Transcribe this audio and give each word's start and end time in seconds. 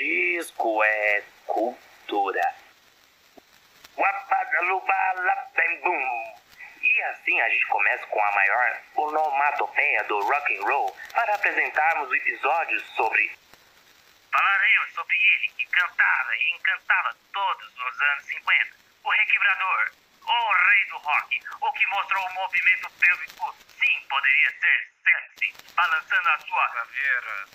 Disco 0.00 0.82
é 0.82 1.22
cultura. 1.44 2.54
E 6.82 7.02
assim 7.02 7.38
a 7.38 7.48
gente 7.50 7.66
começa 7.66 8.06
com 8.06 8.18
a 8.18 8.32
maior 8.32 8.80
onomatopeia 8.96 10.02
do 10.04 10.18
rock 10.20 10.56
and 10.56 10.62
roll 10.62 10.96
para 11.12 11.34
apresentarmos 11.34 12.08
o 12.08 12.14
episódio 12.14 12.80
sobre 12.96 13.30
Falaremos 14.32 14.92
sobre 14.94 15.16
ele 15.16 15.48
que 15.58 15.66
cantava 15.66 16.34
e 16.34 16.50
encantava 16.56 17.14
todos 17.34 17.74
nos 17.74 18.00
anos 18.00 18.24
50, 18.24 18.76
o 19.04 19.10
requebrador, 19.10 19.92
o 20.24 20.68
rei 20.70 20.84
do 20.86 20.96
rock, 20.96 21.40
o 21.60 21.72
que 21.72 21.86
mostrou 21.88 22.26
o 22.26 22.34
movimento 22.34 22.90
pélvico, 22.98 23.54
sim, 23.78 24.06
poderia 24.08 24.50
ser 24.52 24.88
sexy, 25.04 25.74
balançando 25.74 26.28
a 26.30 26.38
sua 26.38 26.68
caveira. 26.70 27.48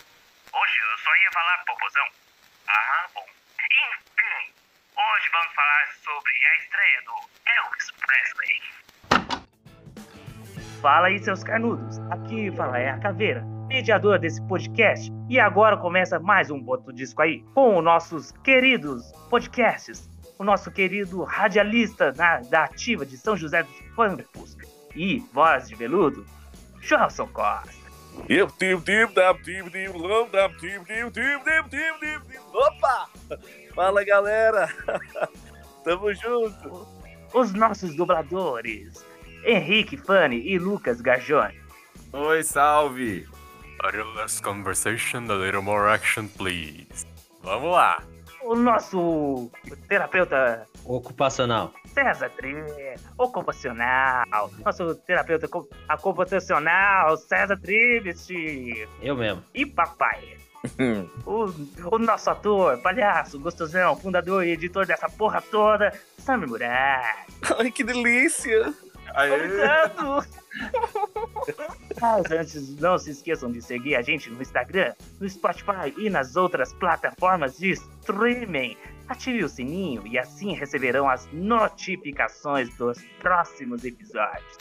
Hoje 0.54 0.78
eu 0.78 0.98
só 1.00 1.16
ia 1.16 1.32
falar 1.32 1.66
popozão. 1.66 2.25
Ah, 2.68 3.08
bom. 3.14 3.22
Enfim, 3.22 4.52
hoje 4.98 5.30
vamos 5.32 5.54
falar 5.54 5.88
sobre 6.04 6.32
a 6.32 6.58
estreia 6.58 7.02
do 7.06 7.14
Elvis 7.46 7.92
Presley. 8.02 8.62
Fala 10.82 11.08
aí, 11.08 11.20
seus 11.20 11.44
carnudos. 11.44 12.00
Aqui 12.12 12.52
fala 12.56 12.80
é 12.80 12.90
a 12.90 13.00
Caveira, 13.00 13.44
mediadora 13.68 14.18
desse 14.18 14.42
podcast. 14.48 15.12
E 15.30 15.40
agora 15.40 15.78
começa 15.78 16.20
mais 16.20 16.50
um 16.50 16.60
Boto 16.60 16.92
Disco 16.92 17.22
aí, 17.22 17.44
com 17.54 17.78
os 17.78 17.84
nossos 17.84 18.32
queridos 18.44 19.12
podcasts. 19.30 20.10
O 20.40 20.44
nosso 20.44 20.72
querido 20.72 21.24
radialista 21.24 22.12
na, 22.14 22.40
da 22.42 22.64
ativa 22.64 23.06
de 23.06 23.16
São 23.16 23.38
José 23.38 23.64
dos 23.64 23.80
Campos 23.96 24.58
e 24.96 25.20
voz 25.32 25.68
de 25.70 25.76
veludo, 25.76 26.26
Joelson 26.82 27.28
Costa. 27.28 27.85
Opa! 32.54 33.10
Fala 33.74 34.04
galera! 34.04 34.70
Tamo 35.84 36.14
junto! 36.14 36.88
Os 37.34 37.54
nossos 37.54 37.96
dubladores, 37.96 39.06
Henrique 39.44 39.98
Fanny 39.98 40.38
e 40.48 40.58
Lucas 40.58 41.02
Garjone. 41.02 41.60
Oi, 42.14 42.44
salve! 42.44 43.28
A 43.82 43.88
little 43.88 44.14
less 44.16 44.40
conversation, 44.40 45.30
a 45.30 45.36
little 45.36 45.62
more 45.62 45.90
action, 45.90 46.30
please. 46.30 47.06
Vamos 47.44 47.72
lá! 47.72 48.02
O 48.46 48.56
nosso 48.56 49.52
terapeuta 49.90 50.68
Ocupacional. 50.86 51.74
César 51.88 52.30
Tribe, 52.30 52.96
ocupacional. 53.18 54.52
Nosso 54.64 54.94
terapeuta 54.96 55.48
ocupacional, 55.92 57.18
César 57.18 57.58
Tribes. 57.60 58.28
Eu 59.02 59.16
mesmo. 59.16 59.44
E 59.54 59.66
papai. 59.66 60.38
o, 61.26 61.46
o 61.92 61.98
nosso 61.98 62.30
ator, 62.30 62.78
palhaço, 62.82 63.40
gostosão, 63.40 63.96
fundador 63.98 64.46
e 64.46 64.52
editor 64.52 64.86
dessa 64.86 65.10
porra 65.10 65.42
toda, 65.42 65.92
Samir 66.20 66.48
Murad. 66.48 67.16
Ai, 67.58 67.72
que 67.72 67.84
delícia! 67.84 68.74
Obrigado! 69.10 70.26
Mas 72.02 72.32
antes, 72.32 72.76
não 72.80 72.98
se 72.98 73.12
esqueçam 73.12 73.52
de 73.52 73.62
seguir 73.62 73.96
a 73.96 74.02
gente 74.02 74.30
no 74.30 74.42
Instagram, 74.42 74.94
no 75.20 75.30
Spotify 75.30 75.94
e 75.98 76.10
nas 76.10 76.36
outras 76.36 76.74
plataformas 76.74 77.58
de 77.58 77.72
streaming. 77.72 78.78
Ative 79.08 79.44
o 79.44 79.50
sininho 79.50 80.06
e 80.08 80.18
assim 80.18 80.54
receberão 80.54 81.08
as 81.10 81.28
notificações 81.32 82.76
dos 82.76 82.98
próximos 83.20 83.86
episódios. 83.86 84.58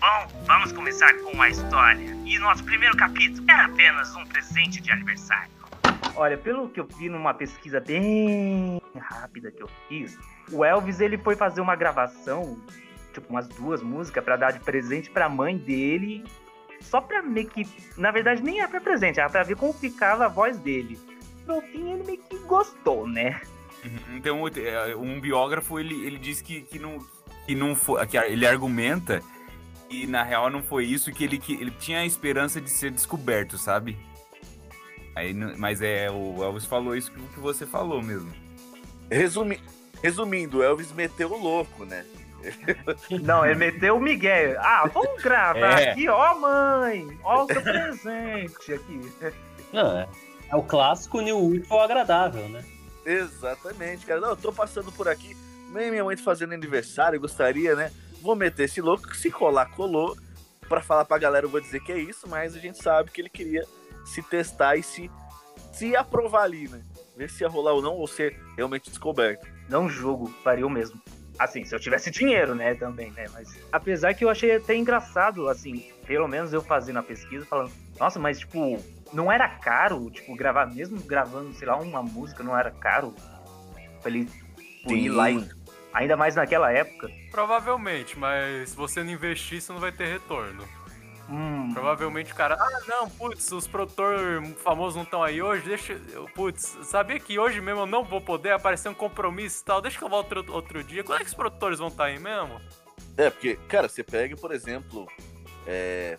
Bom, 0.00 0.44
vamos 0.44 0.72
começar 0.72 1.12
com 1.22 1.40
a 1.40 1.48
história. 1.48 2.16
E 2.24 2.38
nosso 2.38 2.62
primeiro 2.64 2.96
capítulo 2.96 3.44
era 3.50 3.64
apenas 3.64 4.14
um 4.14 4.24
presente 4.26 4.80
de 4.80 4.90
aniversário. 4.90 5.50
Olha, 6.14 6.36
pelo 6.36 6.68
que 6.68 6.80
eu 6.80 6.86
vi 6.98 7.08
numa 7.08 7.32
pesquisa 7.32 7.80
bem 7.80 8.80
rápida 8.98 9.50
que 9.50 9.62
eu 9.62 9.70
fiz, 9.88 10.18
o 10.52 10.64
Elvis 10.64 11.00
ele 11.00 11.16
foi 11.16 11.34
fazer 11.34 11.60
uma 11.60 11.76
gravação 11.76 12.58
tipo, 13.12 13.28
umas 13.30 13.48
duas 13.48 13.82
músicas 13.82 14.24
pra 14.24 14.36
dar 14.36 14.52
de 14.52 14.60
presente 14.60 15.10
pra 15.10 15.28
mãe 15.28 15.56
dele. 15.56 16.24
Só 16.80 17.00
pra 17.00 17.22
meio 17.22 17.48
que. 17.48 17.66
Na 17.96 18.10
verdade, 18.10 18.42
nem 18.42 18.60
era 18.60 18.68
pra 18.68 18.80
presente, 18.80 19.18
era 19.18 19.28
pra 19.28 19.42
ver 19.42 19.56
como 19.56 19.72
ficava 19.72 20.26
a 20.26 20.28
voz 20.28 20.58
dele. 20.58 20.98
No 21.46 21.60
fim, 21.62 21.92
ele 21.92 22.04
meio 22.04 22.18
que 22.18 22.38
gostou, 22.40 23.06
né? 23.06 23.40
Então, 24.14 24.42
um 24.96 25.20
biógrafo, 25.20 25.78
ele, 25.78 25.94
ele 26.06 26.18
diz 26.18 26.40
que, 26.40 26.62
que 26.62 26.78
não, 26.78 26.98
que 27.46 27.54
não 27.54 27.74
foi... 27.74 28.06
Que 28.06 28.16
ele 28.18 28.46
argumenta 28.46 29.22
que, 29.88 30.06
na 30.06 30.22
real, 30.22 30.50
não 30.50 30.62
foi 30.62 30.84
isso, 30.84 31.12
que 31.12 31.24
ele, 31.24 31.38
que 31.38 31.54
ele 31.54 31.70
tinha 31.70 32.00
a 32.00 32.06
esperança 32.06 32.60
de 32.60 32.68
ser 32.68 32.90
descoberto, 32.90 33.56
sabe? 33.56 33.96
Aí, 35.16 35.32
mas 35.32 35.80
é, 35.80 36.10
o 36.10 36.42
Elvis 36.42 36.64
falou 36.64 36.94
isso 36.94 37.10
que 37.10 37.20
que 37.20 37.40
você 37.40 37.64
falou 37.64 38.02
mesmo. 38.02 38.30
Resumi... 39.10 39.60
Resumindo, 40.02 40.58
o 40.58 40.62
Elvis 40.62 40.92
meteu 40.92 41.32
o 41.32 41.42
louco, 41.42 41.84
né? 41.84 42.04
Não, 43.22 43.44
ele 43.44 43.54
meteu 43.56 43.96
o 43.96 44.00
Miguel. 44.00 44.56
Ah, 44.60 44.88
vamos 44.92 45.22
gravar 45.22 45.80
É. 45.80 45.90
aqui, 45.90 46.08
ó, 46.08 46.34
mãe. 46.38 47.18
Ó, 47.22 47.44
o 47.44 47.46
seu 47.46 47.62
presente 47.62 48.72
aqui. 48.72 49.12
Não, 49.72 49.98
é, 49.98 50.08
é 50.50 50.56
o 50.56 50.62
clássico 50.62 51.20
New 51.20 51.38
Útil 51.38 51.80
agradável, 51.80 52.48
né? 52.48 52.64
Exatamente, 53.04 54.06
cara. 54.06 54.20
Não, 54.20 54.30
eu 54.30 54.36
tô 54.36 54.52
passando 54.52 54.92
por 54.92 55.08
aqui. 55.08 55.36
Nem 55.72 55.90
minha 55.90 56.04
mãe 56.04 56.16
tá 56.16 56.22
fazendo 56.22 56.52
aniversário, 56.54 57.20
gostaria, 57.20 57.74
né? 57.74 57.90
Vou 58.22 58.34
meter 58.36 58.64
esse 58.64 58.80
louco, 58.80 59.14
se 59.14 59.30
colar, 59.30 59.70
colou. 59.70 60.16
Pra 60.68 60.82
falar 60.82 61.04
pra 61.06 61.16
galera, 61.18 61.46
eu 61.46 61.50
vou 61.50 61.60
dizer 61.60 61.80
que 61.80 61.90
é 61.92 61.98
isso, 61.98 62.28
mas 62.28 62.54
a 62.54 62.58
gente 62.58 62.82
sabe 62.82 63.10
que 63.10 63.20
ele 63.22 63.30
queria 63.30 63.64
se 64.04 64.22
testar 64.22 64.76
e 64.76 64.82
se, 64.82 65.10
se 65.72 65.96
aprovar 65.96 66.42
ali, 66.42 66.68
né? 66.68 66.82
Ver 67.16 67.30
se 67.30 67.42
ia 67.42 67.48
rolar 67.48 67.72
ou 67.72 67.80
não, 67.82 67.94
ou 67.94 68.06
ser 68.06 68.38
realmente 68.56 68.90
descoberto. 68.90 69.46
Não 69.68 69.88
julgo, 69.88 70.28
faria 70.44 70.66
o 70.66 70.70
mesmo. 70.70 71.00
Assim, 71.38 71.64
se 71.64 71.74
eu 71.74 71.78
tivesse 71.78 72.10
dinheiro, 72.10 72.54
né, 72.54 72.74
também, 72.74 73.10
né? 73.12 73.26
Mas 73.32 73.56
apesar 73.70 74.14
que 74.14 74.24
eu 74.24 74.30
achei 74.30 74.56
até 74.56 74.74
engraçado, 74.74 75.48
assim, 75.48 75.84
pelo 76.06 76.26
menos 76.26 76.52
eu 76.52 76.60
fazendo 76.60 76.98
a 76.98 77.02
pesquisa, 77.02 77.46
falando, 77.46 77.70
nossa, 77.98 78.18
mas 78.18 78.40
tipo, 78.40 78.82
não 79.12 79.30
era 79.30 79.48
caro, 79.48 80.10
tipo, 80.10 80.34
gravar, 80.34 80.66
mesmo 80.66 81.00
gravando, 81.00 81.52
sei 81.54 81.68
lá, 81.68 81.76
uma 81.76 82.02
música, 82.02 82.42
não 82.42 82.58
era 82.58 82.70
caro 82.70 83.14
pra 84.00 84.10
ele 84.10 84.24
tipo, 84.24 84.92
ir 84.94 85.08
lá 85.10 85.30
e. 85.30 85.58
Ainda 85.92 86.16
mais 86.16 86.36
naquela 86.36 86.70
época. 86.70 87.10
Provavelmente, 87.30 88.18
mas 88.18 88.70
se 88.70 88.76
você 88.76 89.02
não 89.02 89.10
investir, 89.10 89.60
você 89.60 89.72
não 89.72 89.80
vai 89.80 89.90
ter 89.90 90.06
retorno. 90.06 90.62
Hum, 91.28 91.72
Provavelmente 91.74 92.32
o 92.32 92.34
cara, 92.34 92.54
ah, 92.58 92.80
não, 92.88 93.08
putz, 93.10 93.52
os 93.52 93.66
produtores 93.66 94.54
famosos 94.62 94.96
não 94.96 95.02
estão 95.02 95.22
aí 95.22 95.42
hoje, 95.42 95.62
deixa. 95.68 95.92
eu- 96.10 96.26
Putz, 96.34 96.78
sabia 96.84 97.20
que 97.20 97.38
hoje 97.38 97.60
mesmo 97.60 97.82
eu 97.82 97.86
não 97.86 98.02
vou 98.02 98.20
poder 98.20 98.52
aparecer 98.52 98.88
um 98.88 98.94
compromisso 98.94 99.60
e 99.60 99.64
tal, 99.64 99.82
deixa 99.82 99.98
que 99.98 100.04
eu 100.04 100.08
volto 100.08 100.34
outro, 100.36 100.54
outro 100.54 100.82
dia. 100.84 101.04
Quando 101.04 101.20
é 101.20 101.24
que 101.24 101.28
os 101.30 101.34
produtores 101.34 101.78
vão 101.78 101.88
estar 101.88 102.04
aí 102.04 102.18
mesmo? 102.18 102.58
É, 103.16 103.28
porque, 103.28 103.56
cara, 103.68 103.88
você 103.88 104.02
pega, 104.02 104.36
por 104.36 104.52
exemplo, 104.52 105.06
é, 105.66 106.18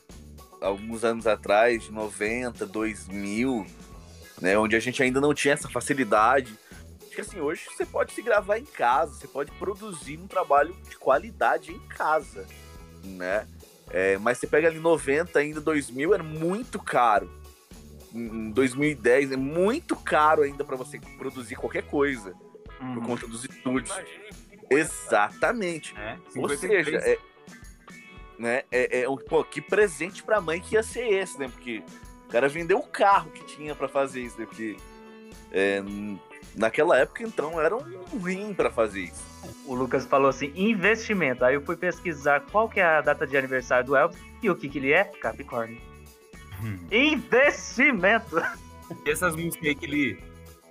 alguns 0.62 1.04
anos 1.04 1.26
atrás, 1.26 1.90
90, 1.90 2.68
2000, 2.68 3.66
né, 4.40 4.58
onde 4.60 4.76
a 4.76 4.80
gente 4.80 5.02
ainda 5.02 5.20
não 5.20 5.34
tinha 5.34 5.56
essa 5.56 5.68
facilidade. 5.70 6.56
Acho 7.02 7.16
que 7.16 7.22
assim, 7.22 7.40
hoje 7.40 7.66
você 7.66 7.86
pode 7.86 8.12
se 8.14 8.22
gravar 8.22 8.60
em 8.60 8.66
casa, 8.66 9.14
você 9.16 9.28
pode 9.28 9.52
produzir 9.54 10.20
um 10.20 10.28
trabalho 10.28 10.74
de 10.88 10.96
qualidade 10.98 11.72
em 11.72 11.80
casa, 11.88 12.46
né? 13.04 13.48
É, 13.90 14.18
mas 14.18 14.38
você 14.38 14.48
pega 14.48 14.68
ali 14.68 14.80
90, 14.80 15.40
ainda 15.40 15.60
2000, 15.60 16.14
era 16.14 16.24
muito 16.24 16.80
caro. 16.80 17.30
Em 18.14 18.52
2010 18.52 19.34
é 19.34 19.38
muito 19.38 19.96
caro 19.96 20.42
ainda 20.42 20.64
para 20.64 20.76
você 20.76 21.00
produzir 21.18 21.56
qualquer 21.56 21.84
coisa 21.84 22.34
por 22.78 22.86
hum. 22.86 23.02
conta 23.02 23.28
dos 23.28 23.46
estúdios. 23.46 23.96
Exatamente. 24.70 25.96
É, 25.98 26.18
Ou 26.36 26.50
53. 26.50 26.86
seja, 26.86 26.98
é, 26.98 27.18
né, 28.38 28.64
é, 28.72 29.02
é 29.02 29.10
um, 29.10 29.18
pô, 29.18 29.44
que 29.44 29.62
presente 29.62 30.24
pra 30.24 30.40
mãe 30.40 30.62
que 30.62 30.76
ia 30.76 30.84
ser 30.84 31.08
esse, 31.08 31.38
né? 31.40 31.50
Porque 31.50 31.84
o 32.28 32.32
cara 32.32 32.48
vendeu 32.48 32.78
o 32.78 32.88
carro 32.88 33.32
que 33.32 33.44
tinha 33.44 33.76
pra 33.76 33.88
fazer 33.88 34.22
isso, 34.22 34.40
né? 34.40 34.46
Porque 34.46 34.78
é, 35.52 35.82
naquela 36.56 36.98
época, 36.98 37.24
então, 37.24 37.60
era 37.60 37.76
um 37.76 38.20
rim 38.24 38.54
pra 38.54 38.70
fazer 38.70 39.02
isso. 39.02 39.24
O 39.66 39.74
Lucas 39.76 40.06
falou 40.06 40.30
assim, 40.30 40.52
investimento. 40.56 41.46
Aí 41.46 41.56
eu 41.56 41.62
fui 41.62 41.78
pesquisar 41.78 42.42
qual 42.52 42.68
que 42.68 42.80
é 42.80 42.84
a 42.84 43.02
data 43.02 43.26
de 43.26 43.38
aniversário 43.38 43.86
do 43.86 43.96
Elvis 43.96 44.18
e 44.42 44.50
o 44.50 44.56
que 44.56 44.68
que 44.68 44.78
ele 44.80 44.92
é? 44.92 45.04
Capricórnio. 45.04 45.80
Hum. 46.62 46.78
Investimento! 46.92 48.36
E 49.06 49.10
essas 49.12 49.36
músicas 49.36 49.76
que 49.76 49.86
ele, 49.86 50.20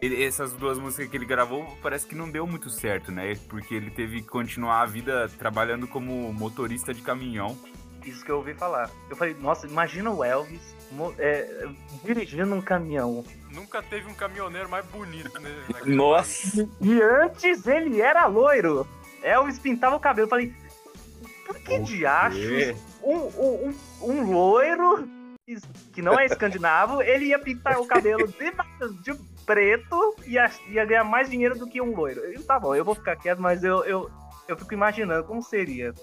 ele- 0.03 0.23
Essas 0.25 0.53
duas 0.53 0.79
músicas 0.79 1.09
que 1.09 1.17
ele 1.17 1.25
gravou, 1.25 1.65
parece 1.83 2.07
que 2.07 2.15
não 2.15 2.29
deu 2.31 2.47
muito 2.47 2.69
certo, 2.69 3.11
né? 3.13 3.37
Porque 3.49 3.75
ele 3.75 3.91
teve 3.91 4.21
que 4.23 4.29
continuar 4.29 4.83
a 4.83 4.87
vida 4.87 5.29
trabalhando 5.39 5.87
como 5.87 6.33
motorista 6.33 6.93
de 6.93 7.01
caminhão. 7.01 7.57
Isso 8.05 8.25
que 8.25 8.31
eu 8.31 8.37
ouvi 8.37 8.55
falar. 8.55 8.91
Eu 9.09 9.17
falei, 9.17 9.35
nossa, 9.41 9.67
imagina 9.67 10.11
o 10.11 10.25
Elvis 10.25 10.75
é, 11.19 11.69
dirigindo 12.05 12.55
um 12.55 12.61
caminhão. 12.61 13.25
Nunca 13.51 13.83
teve 13.83 14.09
um 14.11 14.15
caminhoneiro 14.15 14.69
mais 14.69 14.85
bonito, 14.87 15.39
né? 15.41 15.51
Nossa! 15.85 16.69
E 16.81 17.03
antes 17.03 17.67
ele 17.67 18.01
era 18.01 18.27
loiro. 18.27 18.87
Elvis 19.23 19.59
pintava 19.59 19.97
o 19.97 20.01
cabelo. 20.01 20.27
Eu 20.27 20.31
falei, 20.31 20.55
por 21.47 21.59
que 21.61 21.79
diachos 21.79 22.77
um, 23.03 23.17
um, 23.17 23.75
um, 24.03 24.11
um 24.11 24.33
loiro 24.33 25.09
que 25.93 26.03
não 26.03 26.19
é 26.19 26.27
escandinavo, 26.27 27.01
ele 27.03 27.27
ia 27.27 27.39
pintar 27.39 27.79
o 27.79 27.87
cabelo 27.87 28.27
de, 28.29 28.53
de 29.03 29.19
preto 29.47 30.15
ia, 30.27 30.51
ia 30.69 30.85
ganhar 30.85 31.05
mais 31.05 31.31
dinheiro 31.31 31.59
do 31.59 31.67
que 31.67 31.81
um 31.81 31.97
loiro. 31.97 32.21
Eu, 32.21 32.43
tá 32.45 32.61
bom, 32.61 32.75
eu 32.75 32.85
vou 32.85 32.95
ficar 32.95 33.17
quieto, 33.17 33.41
mas 33.41 33.65
eu, 33.65 33.83
eu, 33.85 34.11
eu 34.47 34.57
fico 34.59 34.75
imaginando 34.75 35.25
como 35.25 35.43
seria. 35.43 35.95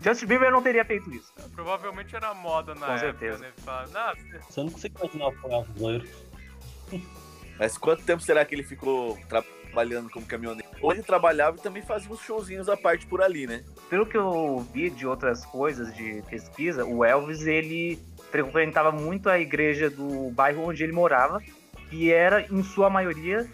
Justin 0.00 0.26
Bieber 0.26 0.50
não 0.52 0.62
teria 0.62 0.84
feito 0.84 1.12
isso. 1.12 1.32
Provavelmente 1.54 2.14
era 2.14 2.32
moda 2.34 2.74
na 2.74 2.86
Com 2.86 2.92
época, 2.92 2.98
certeza. 3.00 3.38
né? 3.38 3.52
Fala, 3.58 3.86
"Não, 3.88 4.40
Você 4.48 4.62
não 4.62 4.70
consegue 4.70 4.94
imaginar 4.98 5.28
o 5.28 5.52
Elvis 5.52 5.76
loiro. 5.80 6.08
Mas 7.58 7.76
quanto 7.76 8.04
tempo 8.04 8.22
será 8.22 8.44
que 8.44 8.54
ele 8.54 8.62
ficou 8.62 9.18
trabalhando 9.28 10.08
como 10.10 10.24
caminhoneiro? 10.24 10.68
Ou 10.80 10.92
ele 10.92 11.02
trabalhava 11.02 11.56
e 11.56 11.60
também 11.60 11.82
fazia 11.82 12.10
uns 12.10 12.20
showzinhos 12.20 12.68
à 12.68 12.76
parte 12.76 13.04
por 13.06 13.20
ali, 13.20 13.46
né? 13.46 13.64
Pelo 13.90 14.06
que 14.06 14.16
eu 14.16 14.60
vi 14.72 14.88
de 14.90 15.06
outras 15.06 15.44
coisas 15.44 15.92
de 15.94 16.22
pesquisa, 16.30 16.84
o 16.84 17.04
Elvis 17.04 17.46
ele 17.46 17.98
frequentava 18.30 18.92
muito 18.92 19.28
a 19.28 19.38
igreja 19.40 19.90
do 19.90 20.30
bairro 20.30 20.68
onde 20.68 20.84
ele 20.84 20.92
morava, 20.92 21.42
que 21.90 22.12
era 22.12 22.42
em 22.42 22.62
sua 22.62 22.88
maioria 22.88 23.48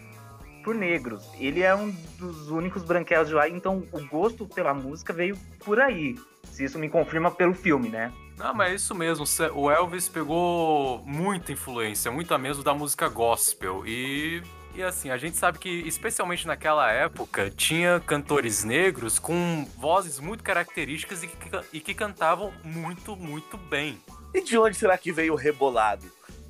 por 0.65 0.75
negros. 0.75 1.23
Ele 1.39 1.63
é 1.63 1.75
um 1.75 1.91
dos 2.19 2.49
únicos 2.49 2.83
branquelos 2.83 3.29
de 3.29 3.35
lá, 3.35 3.49
então 3.49 3.87
o 3.93 4.05
gosto 4.07 4.47
pela 4.47 4.73
música 4.73 5.13
veio 5.13 5.37
por 5.65 5.79
aí. 5.79 6.19
Se 6.51 6.65
isso 6.65 6.79
me 6.79 6.89
confirma 6.89 7.31
pelo 7.31 7.55
filme, 7.55 7.89
né? 7.91 8.13
Não, 8.37 8.55
mas 8.55 8.73
é 8.73 8.75
isso 8.75 8.95
mesmo. 8.95 9.25
O 9.55 9.71
Elvis 9.71 10.09
pegou 10.09 11.03
muita 11.05 11.53
influência, 11.53 12.11
muita 12.11 12.39
mesmo 12.39 12.65
da 12.65 12.75
música 12.75 13.09
gospel. 13.09 13.87
E, 13.87 14.43
e 14.75 14.83
assim, 14.83 15.11
a 15.11 15.17
gente 15.17 15.37
sabe 15.37 15.59
que, 15.59 15.69
especialmente 15.87 16.47
naquela 16.47 16.91
época, 16.91 17.51
tinha 17.51 18.01
cantores 18.01 18.65
negros 18.65 19.19
com 19.19 19.69
vozes 19.77 20.19
muito 20.19 20.43
características 20.43 21.23
e 21.23 21.29
que, 21.29 21.37
e 21.75 21.81
que 21.81 21.95
cantavam 21.95 22.53
muito, 22.65 23.15
muito 23.15 23.57
bem. 23.57 24.01
E 24.33 24.43
de 24.43 24.59
onde 24.59 24.77
será 24.77 24.99
que 24.99 25.13
veio 25.13 25.35
o 25.35 25.37
rebolado? 25.37 26.05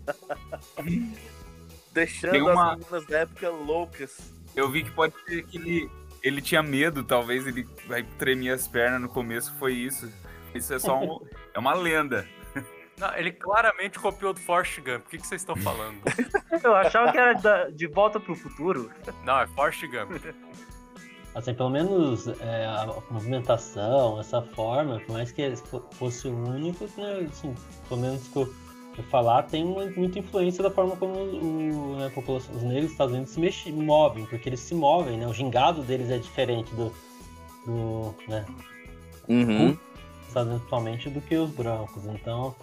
Deixando 1.94 2.36
uma- 2.50 2.72
as 2.72 2.78
meninas 2.78 3.06
da 3.06 3.18
época 3.20 3.48
loucas. 3.48 4.32
Eu 4.54 4.68
vi 4.70 4.84
que 4.84 4.90
pode 4.90 5.14
ser 5.24 5.42
que 5.46 5.56
ele, 5.56 5.90
ele 6.22 6.42
tinha 6.42 6.62
medo, 6.62 7.02
talvez 7.04 7.46
ele 7.46 7.66
vai 7.86 8.02
tremer 8.18 8.50
as 8.50 8.68
pernas 8.68 9.00
no 9.00 9.08
começo, 9.08 9.54
foi 9.58 9.72
isso. 9.72 10.12
Isso 10.54 10.74
é 10.74 10.78
só 10.78 11.00
um, 11.00 11.20
é 11.54 11.58
uma 11.58 11.74
lenda. 11.74 12.26
Não, 12.98 13.16
ele 13.16 13.32
claramente 13.32 13.98
copiou 13.98 14.32
do 14.32 14.38
Forrest 14.40 14.78
Gump. 14.80 15.06
O 15.06 15.08
que, 15.10 15.18
que 15.18 15.26
vocês 15.26 15.40
estão 15.40 15.56
falando? 15.56 15.98
Eu 16.62 16.74
achava 16.76 17.10
que 17.10 17.18
era 17.18 17.32
da- 17.34 17.68
de 17.70 17.86
volta 17.88 18.20
pro 18.20 18.36
futuro. 18.36 18.90
Não, 19.24 19.40
é 19.40 19.46
Forrest 19.48 19.82
Gump. 19.86 20.12
Assim, 21.34 21.52
pelo 21.52 21.70
menos 21.70 22.28
é, 22.40 22.64
a 22.66 22.86
movimentação, 23.10 24.20
essa 24.20 24.40
forma, 24.40 25.00
por 25.00 25.14
mais 25.14 25.32
que 25.32 25.52
fosse 25.94 26.28
o 26.28 26.32
único, 26.48 26.84
né, 26.96 27.26
assim, 27.28 27.52
pelo 27.88 28.00
menos 28.00 28.30
eu 28.36 28.54
falar, 29.02 29.42
tem 29.44 29.64
uma- 29.64 29.84
muita 29.96 30.18
influência 30.18 30.62
da 30.62 30.70
forma 30.70 30.96
como 30.96 31.14
o, 31.14 31.96
né, 31.98 32.06
a 32.06 32.10
população, 32.10 32.54
os 32.54 32.62
negros 32.62 32.84
dos 32.84 32.92
Estados 32.92 33.12
Unidos 33.14 33.32
se 33.32 33.40
mexem, 33.40 33.72
movem, 33.72 34.26
porque 34.26 34.48
eles 34.48 34.60
se 34.60 34.74
movem, 34.74 35.18
né? 35.18 35.26
O 35.26 35.32
gingado 35.34 35.82
deles 35.82 36.10
é 36.10 36.18
diferente 36.18 36.74
do, 36.74 36.92
do 37.66 38.14
né, 38.28 38.44
Uhum. 39.28 39.70
dos 39.72 40.28
Estados 40.28 40.48
Unidos 40.48 40.66
atualmente 40.66 41.10
do 41.10 41.20
que 41.20 41.36
os 41.36 41.50
brancos. 41.50 42.04
Então, 42.06 42.54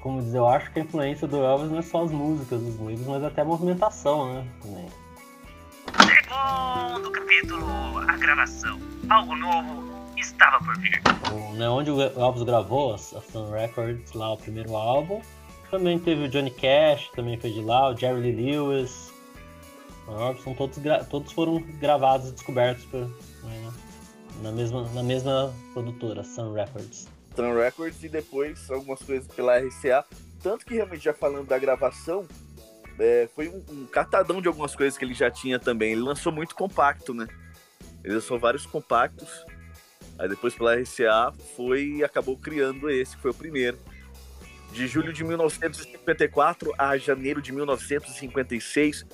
como 0.00 0.20
dizer, 0.22 0.38
eu 0.38 0.46
acho 0.48 0.72
que 0.72 0.80
a 0.80 0.82
influência 0.82 1.26
do 1.28 1.36
Elvis 1.38 1.70
não 1.70 1.78
é 1.78 1.82
só 1.82 2.04
as 2.04 2.10
músicas 2.10 2.60
dos 2.62 2.78
negros, 2.78 3.06
mas 3.06 3.22
até 3.24 3.42
a 3.42 3.44
movimentação, 3.44 4.32
né? 4.32 4.46
Também. 4.62 4.88
Segundo 6.28 7.10
capítulo, 7.10 7.98
a 8.08 8.16
gravação. 8.16 8.78
Algo 9.08 9.34
novo 9.36 9.82
estava 10.16 10.58
por 10.64 10.78
vir. 10.78 11.00
O, 11.32 11.54
né, 11.54 11.68
onde 11.68 11.90
o 11.90 12.00
Elvis 12.00 12.42
gravou, 12.44 12.94
a 12.94 12.98
Sun 12.98 13.50
Records, 13.50 14.12
lá 14.12 14.32
o 14.32 14.36
primeiro 14.36 14.76
álbum. 14.76 15.20
Também 15.70 15.98
teve 15.98 16.24
o 16.24 16.28
Johnny 16.28 16.50
Cash, 16.50 17.10
também 17.14 17.38
foi 17.38 17.50
de 17.50 17.60
lá, 17.60 17.90
o 17.90 17.96
Jerry 17.96 18.20
Lee 18.20 18.56
Lewis. 18.56 19.12
São 20.42 20.54
todos, 20.54 20.78
todos 21.08 21.32
foram 21.32 21.60
gravados 21.60 22.30
e 22.30 22.32
descobertos 22.32 22.84
por, 22.86 23.00
né, 23.00 23.72
na, 24.42 24.50
mesma, 24.50 24.88
na 24.92 25.02
mesma 25.04 25.54
produtora, 25.72 26.24
Sun 26.24 26.52
Records. 26.52 27.06
Sun 27.36 27.54
Records 27.54 28.02
e 28.02 28.08
depois 28.08 28.68
algumas 28.70 29.00
coisas 29.00 29.32
pela 29.32 29.58
RCA. 29.58 30.04
Tanto 30.42 30.66
que 30.66 30.74
realmente 30.74 31.04
já 31.04 31.14
falando 31.14 31.46
da 31.46 31.58
gravação, 31.58 32.26
é, 32.98 33.28
foi 33.34 33.48
um, 33.48 33.62
um 33.70 33.86
catadão 33.86 34.42
de 34.42 34.48
algumas 34.48 34.74
coisas 34.74 34.98
que 34.98 35.04
ele 35.04 35.14
já 35.14 35.30
tinha 35.30 35.60
também. 35.60 35.92
Ele 35.92 36.02
lançou 36.02 36.32
muito 36.32 36.56
compacto, 36.56 37.14
né? 37.14 37.28
Ele 38.02 38.14
lançou 38.14 38.38
vários 38.38 38.66
compactos. 38.66 39.44
Aí 40.18 40.28
depois 40.28 40.54
pela 40.54 40.74
RCA 40.74 41.32
foi 41.56 42.02
acabou 42.02 42.36
criando 42.36 42.90
esse, 42.90 43.14
que 43.14 43.22
foi 43.22 43.30
o 43.30 43.34
primeiro. 43.34 43.78
De 44.72 44.86
julho 44.86 45.12
de 45.12 45.24
1954 45.24 46.72
a 46.78 46.96
janeiro 46.96 47.42
de 47.42 47.52
1956, 47.52 49.04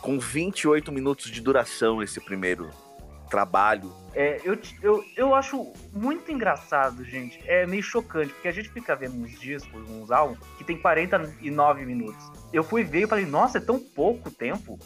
com 0.00 0.18
28 0.18 0.90
minutos 0.92 1.30
de 1.30 1.40
duração 1.40 2.02
esse 2.02 2.20
primeiro 2.20 2.70
trabalho. 3.28 3.92
É, 4.14 4.40
eu, 4.44 4.58
eu, 4.82 5.02
eu 5.16 5.34
acho 5.34 5.72
muito 5.92 6.30
engraçado, 6.30 7.02
gente. 7.04 7.40
É 7.46 7.66
meio 7.66 7.82
chocante, 7.82 8.32
porque 8.34 8.48
a 8.48 8.52
gente 8.52 8.68
fica 8.68 8.94
vendo 8.94 9.14
uns 9.16 9.40
discos, 9.40 9.88
uns 9.88 10.10
álbuns, 10.10 10.38
que 10.58 10.64
tem 10.64 10.76
49 10.76 11.84
minutos. 11.86 12.22
Eu 12.52 12.62
fui 12.62 12.84
ver 12.84 13.02
e 13.04 13.06
falei, 13.06 13.24
nossa, 13.24 13.58
é 13.58 13.60
tão 13.60 13.78
pouco 13.78 14.30
tempo. 14.30 14.78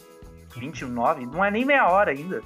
29? 0.55 1.25
Não 1.25 1.43
é 1.43 1.51
nem 1.51 1.65
meia 1.65 1.87
hora 1.89 2.11
ainda 2.11 2.41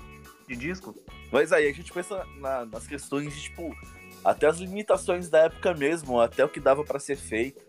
de 0.47 0.55
disco. 0.55 0.95
Mas 1.31 1.53
aí 1.53 1.69
a 1.69 1.73
gente 1.73 1.93
pensa 1.93 2.25
na- 2.39 2.65
nas 2.65 2.85
questões 2.87 3.33
de, 3.33 3.43
tipo, 3.43 3.73
até 4.23 4.47
as 4.47 4.57
limitações 4.57 5.29
da 5.29 5.39
época 5.39 5.73
mesmo, 5.73 6.19
até 6.19 6.43
o 6.45 6.49
que 6.49 6.59
dava 6.59 6.83
pra 6.83 6.99
ser 6.99 7.15
feito. 7.17 7.61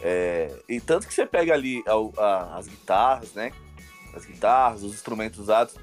É, 0.00 0.54
e 0.68 0.80
tanto 0.80 1.06
que 1.06 1.14
você 1.14 1.24
pega 1.24 1.54
ali 1.54 1.82
a- 1.86 2.22
a- 2.22 2.58
as 2.58 2.68
guitarras, 2.68 3.32
né? 3.32 3.52
As 4.14 4.24
guitarras, 4.24 4.82
os 4.82 4.92
instrumentos 4.92 5.38
usados, 5.38 5.76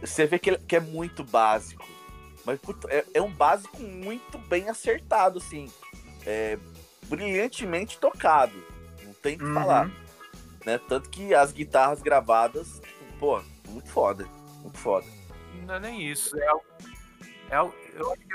você 0.00 0.26
vê 0.26 0.38
que, 0.38 0.50
ele- 0.50 0.58
que 0.58 0.76
é 0.76 0.80
muito 0.80 1.24
básico. 1.24 1.86
Mas 2.44 2.60
puta, 2.60 2.88
é, 2.90 3.04
é 3.14 3.22
um 3.22 3.30
básico 3.32 3.80
muito 3.82 4.38
bem 4.38 4.68
acertado, 4.68 5.38
assim. 5.38 5.70
É, 6.26 6.58
brilhantemente 7.08 7.98
tocado. 7.98 8.54
Não 9.02 9.12
tem 9.14 9.36
o 9.36 9.38
que 9.38 9.44
Uhum. 9.44 9.54
falar. 9.54 9.90
Né? 10.66 10.78
Tanto 10.88 11.08
que 11.08 11.34
as 11.34 11.52
guitarras 11.52 12.02
gravadas, 12.02 12.80
tipo, 12.82 13.18
pô, 13.18 13.42
muito 13.68 13.88
foda. 13.88 14.26
Muito 14.62 14.78
foda. 14.78 15.06
Não 15.66 15.74
é 15.74 15.80
nem 15.80 16.10
isso. 16.10 16.38
É 16.38 16.46
algo. 16.46 16.64
É 17.50 17.56
eu, 17.56 18.12
acho 18.12 18.20
que, 18.20 18.34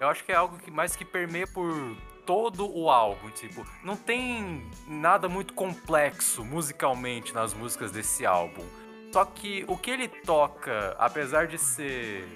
eu 0.00 0.08
acho 0.08 0.24
que 0.24 0.32
é 0.32 0.34
algo 0.34 0.58
que 0.58 0.70
mais 0.70 0.94
que 0.94 1.04
permeia 1.04 1.46
por 1.46 1.96
todo 2.24 2.70
o 2.70 2.90
álbum. 2.90 3.30
Tipo, 3.30 3.66
não 3.82 3.96
tem 3.96 4.70
nada 4.86 5.28
muito 5.28 5.54
complexo 5.54 6.44
musicalmente 6.44 7.34
nas 7.34 7.54
músicas 7.54 7.90
desse 7.90 8.26
álbum. 8.26 8.64
Só 9.12 9.24
que 9.24 9.64
o 9.66 9.76
que 9.76 9.90
ele 9.90 10.06
toca, 10.06 10.94
apesar 10.98 11.46
de 11.46 11.56
ser 11.56 12.28